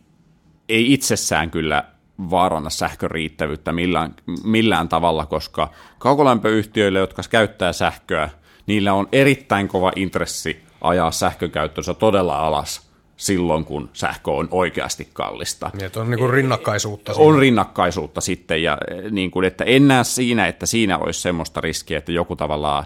ei 0.70 0.94
itsessään 0.94 1.52
kyllä 1.52 1.84
vaaranna 2.30 2.70
sähkön 2.70 3.11
riittävyyttä 3.11 3.72
millään, 3.72 4.15
millään 4.43 4.89
tavalla, 4.89 5.26
koska 5.26 5.70
kaukolämpöyhtiöille, 5.97 6.99
jotka 6.99 7.22
käyttää 7.30 7.74
sähköä, 7.74 8.30
niillä 8.68 8.93
on 8.93 9.07
erittäin 9.11 9.68
kova 9.68 9.91
intressi 9.95 10.63
ajaa 10.82 11.11
sähkökäyttönsä 11.11 11.93
todella 11.93 12.39
alas 12.39 12.88
silloin, 13.18 13.65
kun 13.65 13.89
sähkö 13.93 14.32
on 14.32 14.47
oikeasti 14.51 15.09
kallista. 15.13 15.72
Niin, 15.74 15.91
on 15.95 16.09
niin 16.09 16.20
kuin 16.20 16.34
rinnakkaisuutta. 16.34 17.13
Siinä. 17.13 17.28
On 17.28 17.39
rinnakkaisuutta 17.39 18.22
sitten, 18.22 18.63
ja 18.63 18.78
eh, 18.91 19.11
niin 19.11 19.32
kuin, 19.32 19.45
että 19.45 19.63
en 19.63 19.88
näe 19.88 20.03
siinä, 20.03 20.47
että 20.47 20.65
siinä 20.65 20.97
olisi 20.97 21.22
semmoista 21.22 21.61
riskiä, 21.61 21.97
että 21.97 22.11
joku 22.11 22.36
tavallaan 22.36 22.86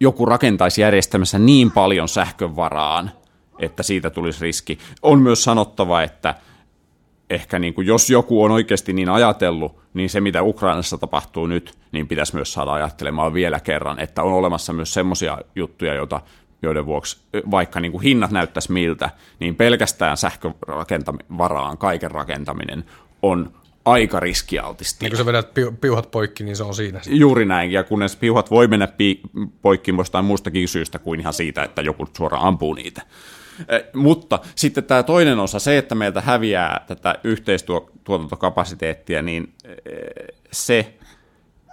joku 0.00 0.26
rakentaisi 0.26 0.80
järjestelmässä 0.80 1.38
niin 1.38 1.70
paljon 1.70 2.08
sähkön 2.08 2.56
varaan, 2.56 3.10
että 3.58 3.82
siitä 3.82 4.10
tulisi 4.10 4.40
riski. 4.40 4.78
On 5.02 5.22
myös 5.22 5.44
sanottava, 5.44 6.02
että 6.02 6.34
ehkä 7.30 7.58
niin 7.58 7.74
kuin, 7.74 7.86
jos 7.86 8.10
joku 8.10 8.42
on 8.42 8.50
oikeasti 8.50 8.92
niin 8.92 9.08
ajatellut, 9.08 9.80
niin 9.94 10.10
se 10.10 10.20
mitä 10.20 10.42
Ukrainassa 10.42 10.98
tapahtuu 10.98 11.46
nyt, 11.46 11.78
niin 11.92 12.08
pitäisi 12.08 12.34
myös 12.34 12.52
saada 12.52 12.72
ajattelemaan 12.72 13.34
vielä 13.34 13.60
kerran, 13.60 14.00
että 14.00 14.22
on 14.22 14.32
olemassa 14.32 14.72
myös 14.72 14.94
semmoisia 14.94 15.38
juttuja, 15.56 15.94
joita, 15.94 16.20
joiden 16.62 16.86
vuoksi 16.86 17.18
vaikka 17.50 17.80
niin 17.80 17.92
kuin 17.92 18.02
hinnat 18.02 18.30
näyttäisi 18.30 18.72
miltä, 18.72 19.10
niin 19.40 19.54
pelkästään 19.54 20.16
sähkövaraan 20.16 21.78
kaiken 21.78 22.10
rakentaminen 22.10 22.84
on 23.22 23.52
aika 23.84 24.20
riskialtisti. 24.20 25.04
Niin 25.04 25.10
kun 25.10 25.18
sä 25.18 25.26
vedät 25.26 25.48
piuhat 25.80 26.10
poikki, 26.10 26.44
niin 26.44 26.56
se 26.56 26.62
on 26.62 26.74
siinä. 26.74 27.00
Juuri 27.06 27.44
näin, 27.44 27.72
ja 27.72 27.84
kunnes 27.84 28.16
piuhat 28.16 28.50
voi 28.50 28.66
mennä 28.66 28.86
pi- 28.86 29.20
poikki 29.62 29.94
jostain 29.98 30.24
muustakin 30.24 30.68
syystä 30.68 30.98
kuin 30.98 31.20
ihan 31.20 31.34
siitä, 31.34 31.62
että 31.62 31.82
joku 31.82 32.08
suoraan 32.16 32.44
ampuu 32.44 32.74
niitä. 32.74 33.02
Mutta 33.94 34.38
sitten 34.54 34.84
tämä 34.84 35.02
toinen 35.02 35.38
osa, 35.38 35.58
se, 35.58 35.78
että 35.78 35.94
meiltä 35.94 36.20
häviää 36.20 36.84
tätä 36.86 37.14
yhteistuotantokapasiteettia, 37.24 39.22
niin 39.22 39.52
se 40.52 40.94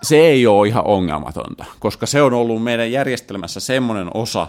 se 0.02 0.16
ei 0.16 0.48
ole 0.48 0.68
ihan 0.68 0.88
ongelmatonta, 0.88 1.66
koska 1.80 2.06
se 2.06 2.22
on 2.22 2.34
ollut 2.34 2.64
meidän 2.64 2.92
järjestelmässä 2.92 3.60
semmoinen 3.60 4.08
osa, 4.14 4.48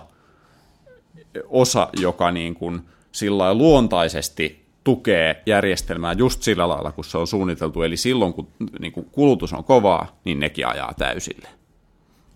osa 1.49 1.89
joka 2.01 2.31
niin 2.31 2.55
kuin 2.55 2.81
sillä 3.13 3.55
luontaisesti 3.55 4.67
tukee 4.85 5.43
järjestelmää 5.47 6.13
just 6.13 6.43
sillä 6.43 6.69
lailla, 6.69 6.93
kun 6.93 7.05
se 7.05 7.19
on 7.19 7.27
suunniteltu. 7.27 7.83
Eli 7.83 7.97
silloin, 7.97 8.33
kun 8.33 8.49
niin 8.81 8.93
kuin 8.93 9.07
kulutus 9.13 9.53
on 9.53 9.65
kovaa, 9.65 10.21
niin 10.25 10.41
nekin 10.41 10.67
ajaa 10.67 10.95
täysille. 10.99 11.49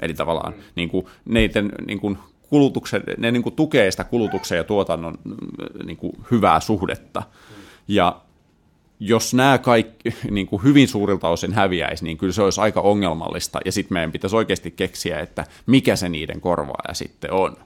Eli 0.00 0.14
tavallaan 0.14 0.54
niin 0.74 0.88
kuin, 0.88 1.06
neiden 1.24 1.72
niin 1.86 2.00
kuin 2.00 2.18
kulutuksen, 2.50 3.02
ne 3.18 3.30
niin 3.30 3.42
kuin 3.42 3.56
tukee 3.56 3.90
sitä 3.90 4.04
kulutuksen 4.04 4.56
ja 4.58 4.64
tuotannon 4.64 5.18
niin 5.84 5.96
kuin 5.96 6.12
hyvää 6.30 6.60
suhdetta. 6.60 7.20
Mm. 7.20 7.56
Ja 7.88 8.20
jos 9.00 9.34
nämä 9.34 9.58
kaikki 9.58 10.14
niin 10.30 10.46
kuin 10.46 10.62
hyvin 10.62 10.88
suurilta 10.88 11.28
osin 11.28 11.52
häviäisi, 11.52 12.04
niin 12.04 12.18
kyllä 12.18 12.32
se 12.32 12.42
olisi 12.42 12.60
aika 12.60 12.80
ongelmallista, 12.80 13.60
ja 13.64 13.72
sitten 13.72 13.94
meidän 13.94 14.12
pitäisi 14.12 14.36
oikeasti 14.36 14.70
keksiä, 14.70 15.20
että 15.20 15.44
mikä 15.66 15.96
se 15.96 16.08
niiden 16.08 16.40
korvaaja 16.40 16.94
sitten 16.94 17.32
on. 17.32 17.56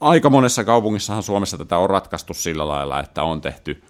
Aika 0.00 0.30
monessa 0.30 0.64
kaupungissahan 0.64 1.22
Suomessa 1.22 1.58
tätä 1.58 1.78
on 1.78 1.90
ratkaistu 1.90 2.34
sillä 2.34 2.68
lailla, 2.68 3.00
että 3.00 3.22
on 3.22 3.40
tehty 3.40 3.82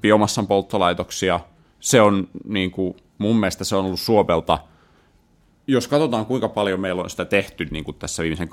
biomassan 0.00 0.46
polttolaitoksia. 0.46 1.40
Se 1.80 2.00
on 2.00 2.28
niin 2.44 2.70
kuin, 2.70 2.96
mun 3.18 3.36
mielestä 3.36 3.64
se 3.64 3.76
on 3.76 3.84
ollut 3.84 4.00
Suopelta, 4.00 4.58
jos 5.68 5.88
katsotaan 5.88 6.26
kuinka 6.26 6.48
paljon 6.48 6.80
meillä 6.80 7.02
on 7.02 7.10
sitä 7.10 7.24
tehty 7.24 7.68
niin 7.70 7.84
kuin 7.84 7.96
tässä 7.98 8.22
viimeisen 8.22 8.48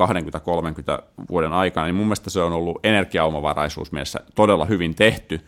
20-30 1.00 1.04
vuoden 1.30 1.54
aikana, 1.54 1.86
niin 1.86 1.96
mun 1.96 2.06
mielestä 2.06 2.30
se 2.30 2.40
on 2.40 2.54
ollut 2.54 2.80
energiaomavaraisuus 2.84 3.92
mielessä 3.92 4.20
todella 4.36 4.66
hyvin 4.66 4.96
tehty. 4.96 5.42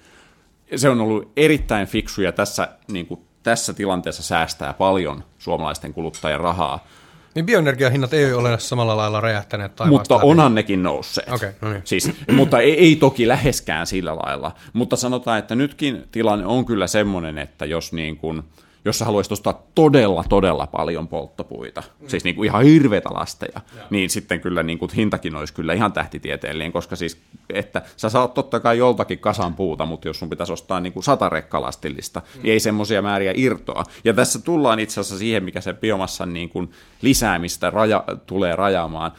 Se 0.76 0.90
on 0.90 1.02
ollut 1.02 1.32
erittäin 1.38 1.88
fiksu 1.88 2.22
ja 2.22 2.32
tässä, 2.32 2.68
niin 2.92 3.06
kuin, 3.06 3.20
tässä 3.44 3.74
tilanteessa 3.74 4.24
säästää 4.24 4.74
paljon 4.74 5.24
suomalaisten 5.38 5.94
kuluttajien 5.94 6.40
rahaa 6.40 6.88
niin 7.36 7.46
bioenergiahinnat 7.46 8.14
ei 8.14 8.34
ole 8.34 8.60
samalla 8.60 8.98
lailla 8.98 9.22
räjähtäneet 9.22 9.72
Mutta 9.90 10.16
läpi. 10.16 10.28
onhan 10.28 10.56
nekin 10.56 10.84
nousseet. 10.84 11.30
Okay, 11.30 11.52
no 11.62 11.70
niin. 11.70 11.82
siis, 11.86 12.12
mutta 12.32 12.60
ei, 12.60 12.80
ei 12.80 12.96
toki 12.96 13.28
läheskään 13.28 13.88
sillä 13.88 14.16
lailla. 14.16 14.52
Mutta 14.74 14.96
sanotaan, 14.96 15.40
että 15.40 15.56
nytkin 15.56 16.08
tilanne 16.12 16.46
on 16.46 16.66
kyllä 16.66 16.88
semmoinen, 16.88 17.38
että 17.38 17.66
jos 17.66 17.94
niin 17.94 18.18
kuin– 18.18 18.44
jos 18.88 19.00
sä 19.00 19.06
haluaisit 19.06 19.32
ostaa 19.32 19.64
todella, 19.76 20.24
todella 20.30 20.68
paljon 20.68 21.08
polttopuita, 21.08 21.84
mm. 22.00 22.08
siis 22.08 22.24
niin 22.24 22.36
kuin 22.36 22.46
ihan 22.46 22.64
hirveitä 22.64 23.10
lasteja, 23.14 23.62
ja. 23.78 23.84
niin 23.90 24.10
sitten 24.10 24.40
kyllä 24.40 24.64
niin 24.64 24.80
kuin 24.80 24.92
hintakin 24.96 25.36
olisi 25.36 25.54
kyllä 25.54 25.74
ihan 25.74 25.94
tähtitieteellinen, 25.94 26.72
koska 26.72 26.96
siis, 26.96 27.22
että 27.50 27.82
sä 27.98 28.10
saat 28.10 28.34
totta 28.34 28.60
kai 28.60 28.78
joltakin 28.78 29.20
kasan 29.20 29.54
puuta, 29.54 29.86
mutta 29.86 30.08
jos 30.08 30.20
sun 30.20 30.30
pitäisi 30.30 30.54
ostaa 30.54 30.80
niin 30.80 30.94
kuin 30.94 31.04
sata 31.04 31.30
rekkalastillista, 31.30 32.20
mm. 32.20 32.42
niin 32.44 32.54
ei 32.54 32.60
semmoisia 32.60 33.02
määriä 33.02 33.34
irtoa. 33.36 33.84
Ja 34.04 34.14
tässä 34.14 34.40
tullaan 34.40 34.80
itse 34.80 35.00
asiassa 35.00 35.18
siihen, 35.18 35.44
mikä 35.44 35.62
se 35.62 35.74
biomassan 35.74 36.34
niin 36.34 36.50
kuin 36.50 36.72
lisäämistä 37.02 37.70
raja, 37.70 38.04
tulee 38.26 38.56
rajaamaan. 38.56 39.12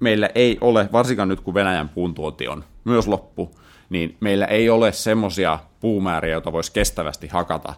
Meillä 0.00 0.30
ei 0.34 0.58
ole, 0.60 0.88
varsinkaan 0.92 1.28
nyt 1.28 1.40
kun 1.40 1.54
Venäjän 1.54 1.88
puuntuoti 1.88 2.48
on 2.48 2.64
myös 2.84 3.08
loppu, 3.08 3.54
niin 3.90 4.16
meillä 4.20 4.46
ei 4.46 4.70
ole 4.70 4.92
semmoisia 4.92 5.58
puumääriä, 5.80 6.32
joita 6.32 6.52
voisi 6.52 6.72
kestävästi 6.72 7.28
hakata 7.28 7.74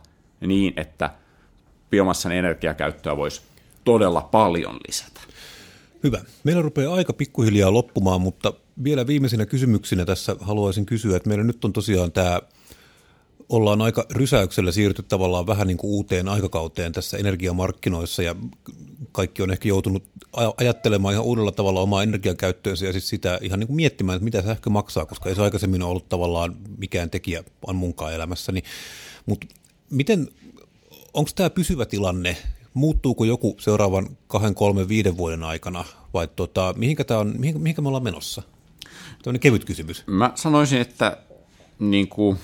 niin, 0.47 0.73
että 0.77 1.11
biomassan 1.91 2.33
energiakäyttöä 2.33 3.17
voisi 3.17 3.43
todella 3.85 4.21
paljon 4.21 4.77
lisätä. 4.89 5.21
Hyvä. 6.03 6.21
Meillä 6.45 6.63
rupeaa 6.63 6.95
aika 6.95 7.13
pikkuhiljaa 7.13 7.73
loppumaan, 7.73 8.21
mutta 8.21 8.53
vielä 8.85 9.07
viimeisenä 9.07 9.47
kysymyksinä 9.47 10.05
tässä 10.05 10.37
haluaisin 10.41 10.87
kysyä, 10.87 11.17
että 11.17 11.29
meillä 11.29 11.45
nyt 11.45 11.65
on 11.65 11.73
tosiaan 11.73 12.13
tämä, 12.13 12.41
ollaan 13.49 13.83
aika 13.83 14.07
rysäyksellä 14.11 14.73
siirtynyt 14.73 15.09
tavallaan 15.09 15.47
vähän 15.47 15.67
niin 15.67 15.77
kuin 15.77 15.91
uuteen 15.91 16.29
aikakauteen 16.29 16.93
tässä 16.93 17.17
energiamarkkinoissa 17.17 18.23
ja 18.23 18.35
kaikki 19.13 19.43
on 19.43 19.51
ehkä 19.51 19.69
joutunut 19.69 20.05
ajattelemaan 20.57 21.15
ihan 21.15 21.25
uudella 21.25 21.53
tavalla 21.53 21.81
omaa 21.81 22.03
energiakäyttöönsä 22.03 22.87
ja 22.87 22.93
siis 22.93 23.09
sitä 23.09 23.39
ihan 23.43 23.61
niin 23.61 23.67
kuin 23.67 23.77
miettimään, 23.77 24.17
että 24.17 24.25
mitä 24.25 24.43
sähkö 24.43 24.71
maksaa, 24.71 25.07
koska 25.07 25.29
ei 25.29 25.35
se 25.35 25.43
aikaisemmin 25.43 25.83
ollut 25.83 26.09
tavallaan 26.09 26.57
mikään 26.79 27.11
tekijä 27.11 27.45
on 27.67 27.77
munkaan 27.77 28.15
elämässäni. 28.15 28.63
Mutta 29.27 29.47
Miten, 29.91 30.29
onko 31.15 31.31
tämä 31.35 31.51
pysyvä 31.51 31.87
tilanne? 31.87 32.37
Muuttuuko 32.75 33.25
joku 33.25 33.57
seuraavan 33.59 34.17
kahden, 34.27 34.55
kolmen, 34.55 34.89
viiden 34.89 35.17
vuoden 35.17 35.43
aikana 35.43 35.85
vai 36.15 36.29
tota, 36.37 36.75
mihinkä, 36.77 37.05
tää 37.05 37.19
on, 37.19 37.35
mihinkä, 37.39 37.59
mihinkä 37.61 37.83
me 37.83 37.89
ollaan 37.89 38.05
menossa? 38.05 38.43
Tällainen 39.23 39.41
kevyt 39.41 39.65
kysymys. 39.65 40.05
Mä 40.07 40.33
sanoisin, 40.35 40.81
että 40.81 41.17
niin 41.79 42.09
kuin, 42.09 42.39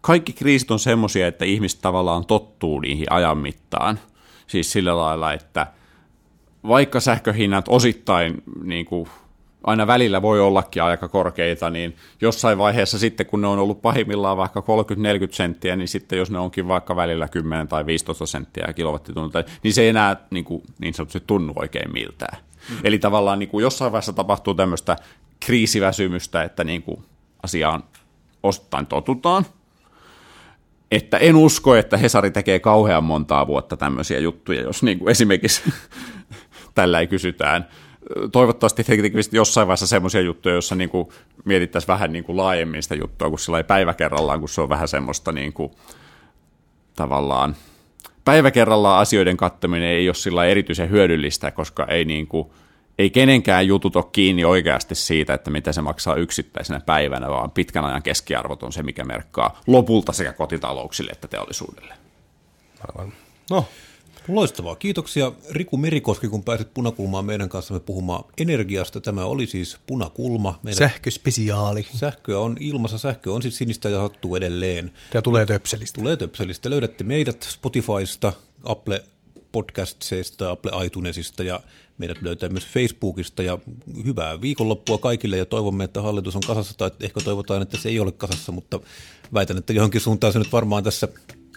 kaikki 0.00 0.32
kriisit 0.32 0.70
on 0.70 0.78
semmoisia, 0.78 1.28
että 1.28 1.44
ihmiset 1.44 1.80
tavallaan 1.80 2.26
tottuu 2.26 2.80
niihin 2.80 3.12
ajan 3.12 3.38
mittaan. 3.38 4.00
Siis 4.46 4.72
sillä 4.72 4.96
lailla, 4.96 5.32
että 5.32 5.66
vaikka 6.68 7.00
sähköhinnat 7.00 7.64
osittain 7.68 8.42
niin 8.64 8.86
kuin, 8.86 9.08
aina 9.66 9.86
välillä 9.86 10.22
voi 10.22 10.40
ollakin 10.40 10.82
aika 10.82 11.08
korkeita, 11.08 11.70
niin 11.70 11.96
jossain 12.20 12.58
vaiheessa 12.58 12.98
sitten, 12.98 13.26
kun 13.26 13.40
ne 13.40 13.46
on 13.46 13.58
ollut 13.58 13.82
pahimmillaan 13.82 14.36
vaikka 14.36 14.60
30-40 14.60 14.64
senttiä, 15.30 15.76
niin 15.76 15.88
sitten 15.88 16.18
jos 16.18 16.30
ne 16.30 16.38
onkin 16.38 16.68
vaikka 16.68 16.96
välillä 16.96 17.28
10 17.28 17.68
tai 17.68 17.86
15 17.86 18.26
senttiä 18.26 18.72
kilowattitunnilta, 18.72 19.44
niin 19.62 19.74
se 19.74 19.82
ei 19.82 19.88
enää 19.88 20.16
niin, 20.30 20.44
kuin, 20.44 20.62
niin 20.78 20.94
sanotusti 20.94 21.22
tunnu 21.26 21.52
oikein 21.56 21.92
miltään. 21.92 22.38
Mm. 22.70 22.76
Eli 22.84 22.98
tavallaan 22.98 23.38
niin 23.38 23.48
kuin 23.48 23.62
jossain 23.62 23.92
vaiheessa 23.92 24.12
tapahtuu 24.12 24.54
tämmöistä 24.54 24.96
kriisiväsymystä, 25.40 26.42
että 26.42 26.64
niin 26.64 26.82
kuin 26.82 27.04
asiaan 27.42 27.84
osittain 28.42 28.86
totutaan, 28.86 29.46
että 30.90 31.18
en 31.18 31.36
usko, 31.36 31.74
että 31.74 31.96
Hesari 31.96 32.30
tekee 32.30 32.58
kauhean 32.58 33.04
montaa 33.04 33.46
vuotta 33.46 33.76
tämmöisiä 33.76 34.18
juttuja, 34.18 34.60
jos 34.60 34.82
niin 34.82 34.98
kuin 34.98 35.10
esimerkiksi 35.10 35.62
tällä 36.74 37.00
ei 37.00 37.06
kysytään 37.06 37.66
toivottavasti 38.32 38.84
tekevät 38.84 39.32
jossain 39.32 39.66
vaiheessa 39.66 39.86
semmoisia 39.86 40.20
juttuja, 40.20 40.54
joissa 40.54 40.74
niin 40.74 40.90
kuin 40.90 41.08
mietittäisiin 41.44 41.88
vähän 41.88 42.12
niin 42.12 42.24
kuin 42.24 42.36
laajemmin 42.36 42.82
sitä 42.82 42.94
juttua, 42.94 43.30
kun 43.30 43.38
sillä 43.38 43.58
ei 43.58 43.64
päivä 43.64 43.94
kerrallaan, 43.94 44.40
kun 44.40 44.48
se 44.48 44.60
on 44.60 44.68
vähän 44.68 44.88
semmoista 44.88 45.32
niin 45.32 45.52
kuin, 45.52 45.72
tavallaan 46.96 47.56
päivä 48.24 48.50
kerrallaan 48.50 49.00
asioiden 49.00 49.36
kattaminen 49.36 49.88
ei 49.88 50.08
ole 50.08 50.14
sillä 50.14 50.44
erityisen 50.44 50.90
hyödyllistä, 50.90 51.50
koska 51.50 51.84
ei, 51.84 52.04
niin 52.04 52.26
kuin, 52.26 52.50
ei 52.98 53.10
kenenkään 53.10 53.66
jutut 53.66 53.96
ole 53.96 54.04
kiinni 54.12 54.44
oikeasti 54.44 54.94
siitä, 54.94 55.34
että 55.34 55.50
mitä 55.50 55.72
se 55.72 55.82
maksaa 55.82 56.14
yksittäisenä 56.14 56.80
päivänä, 56.80 57.30
vaan 57.30 57.50
pitkän 57.50 57.84
ajan 57.84 58.02
keskiarvot 58.02 58.62
on 58.62 58.72
se, 58.72 58.82
mikä 58.82 59.04
merkkaa 59.04 59.60
lopulta 59.66 60.12
sekä 60.12 60.32
kotitalouksille 60.32 61.10
että 61.10 61.28
teollisuudelle. 61.28 61.94
No, 63.50 63.64
Loistavaa. 64.28 64.76
Kiitoksia 64.76 65.32
Riku 65.50 65.76
Merikoski, 65.76 66.28
kun 66.28 66.44
pääsit 66.44 66.74
Punakulmaan 66.74 67.24
meidän 67.24 67.48
kanssamme 67.48 67.80
puhumaan 67.80 68.24
energiasta. 68.38 69.00
Tämä 69.00 69.24
oli 69.24 69.46
siis 69.46 69.76
Punakulma. 69.86 70.60
Meidän 70.62 70.78
Sähköspesiaali. 70.78 71.86
Sähköä 71.94 72.38
on 72.38 72.56
ilmassa. 72.60 72.98
Sähkö 72.98 73.32
on 73.32 73.42
siis 73.42 73.56
sinistä 73.56 73.88
ja 73.88 74.00
hattuu 74.00 74.36
edelleen. 74.36 74.92
Ja 75.14 75.22
tulee 75.22 75.46
töpselistä. 75.46 76.00
Tulee 76.00 76.16
töpselistä. 76.16 76.70
Löydätte 76.70 77.04
meidät 77.04 77.42
Spotifysta, 77.42 78.32
Apple 78.64 79.04
Podcastseista, 79.52 80.50
Apple 80.50 80.84
iTunesista 80.84 81.42
ja 81.42 81.60
meidät 81.98 82.22
löytää 82.22 82.48
myös 82.48 82.66
Facebookista 82.66 83.42
ja 83.42 83.58
hyvää 84.04 84.40
viikonloppua 84.40 84.98
kaikille 84.98 85.36
ja 85.36 85.46
toivomme, 85.46 85.84
että 85.84 86.02
hallitus 86.02 86.36
on 86.36 86.42
kasassa 86.46 86.74
tai 86.78 86.90
ehkä 87.00 87.20
toivotaan, 87.20 87.62
että 87.62 87.76
se 87.76 87.88
ei 87.88 88.00
ole 88.00 88.12
kasassa, 88.12 88.52
mutta 88.52 88.80
väitän, 89.34 89.58
että 89.58 89.72
johonkin 89.72 90.00
suuntaan 90.00 90.32
se 90.32 90.38
nyt 90.38 90.52
varmaan 90.52 90.84
tässä 90.84 91.08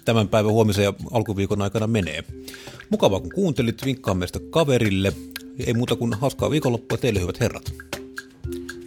tämän 0.05 0.27
päivän 0.27 0.51
huomisen 0.51 0.83
ja 0.83 0.93
alkuviikon 1.11 1.61
aikana 1.61 1.87
menee. 1.87 2.23
Mukavaa 2.89 3.19
kun 3.19 3.31
kuuntelit, 3.35 3.85
vinkkaa 3.85 4.13
meistä 4.13 4.39
kaverille. 4.49 5.13
Ei 5.67 5.73
muuta 5.73 5.95
kuin 5.95 6.13
hauskaa 6.13 6.51
viikonloppua 6.51 6.97
teille 6.97 7.21
hyvät 7.21 7.39
herrat. 7.39 7.73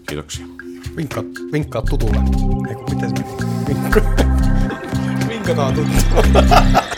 Kiitoksia. 0.08 0.46
Vinkkaa, 0.96 1.24
vinkkaa 1.52 1.82
tutulle. 1.82 2.20
Eikö, 2.68 2.82
miten 2.94 3.10
se 3.16 3.24
Vinkkaa 5.28 5.72
tutulle. 5.76 6.82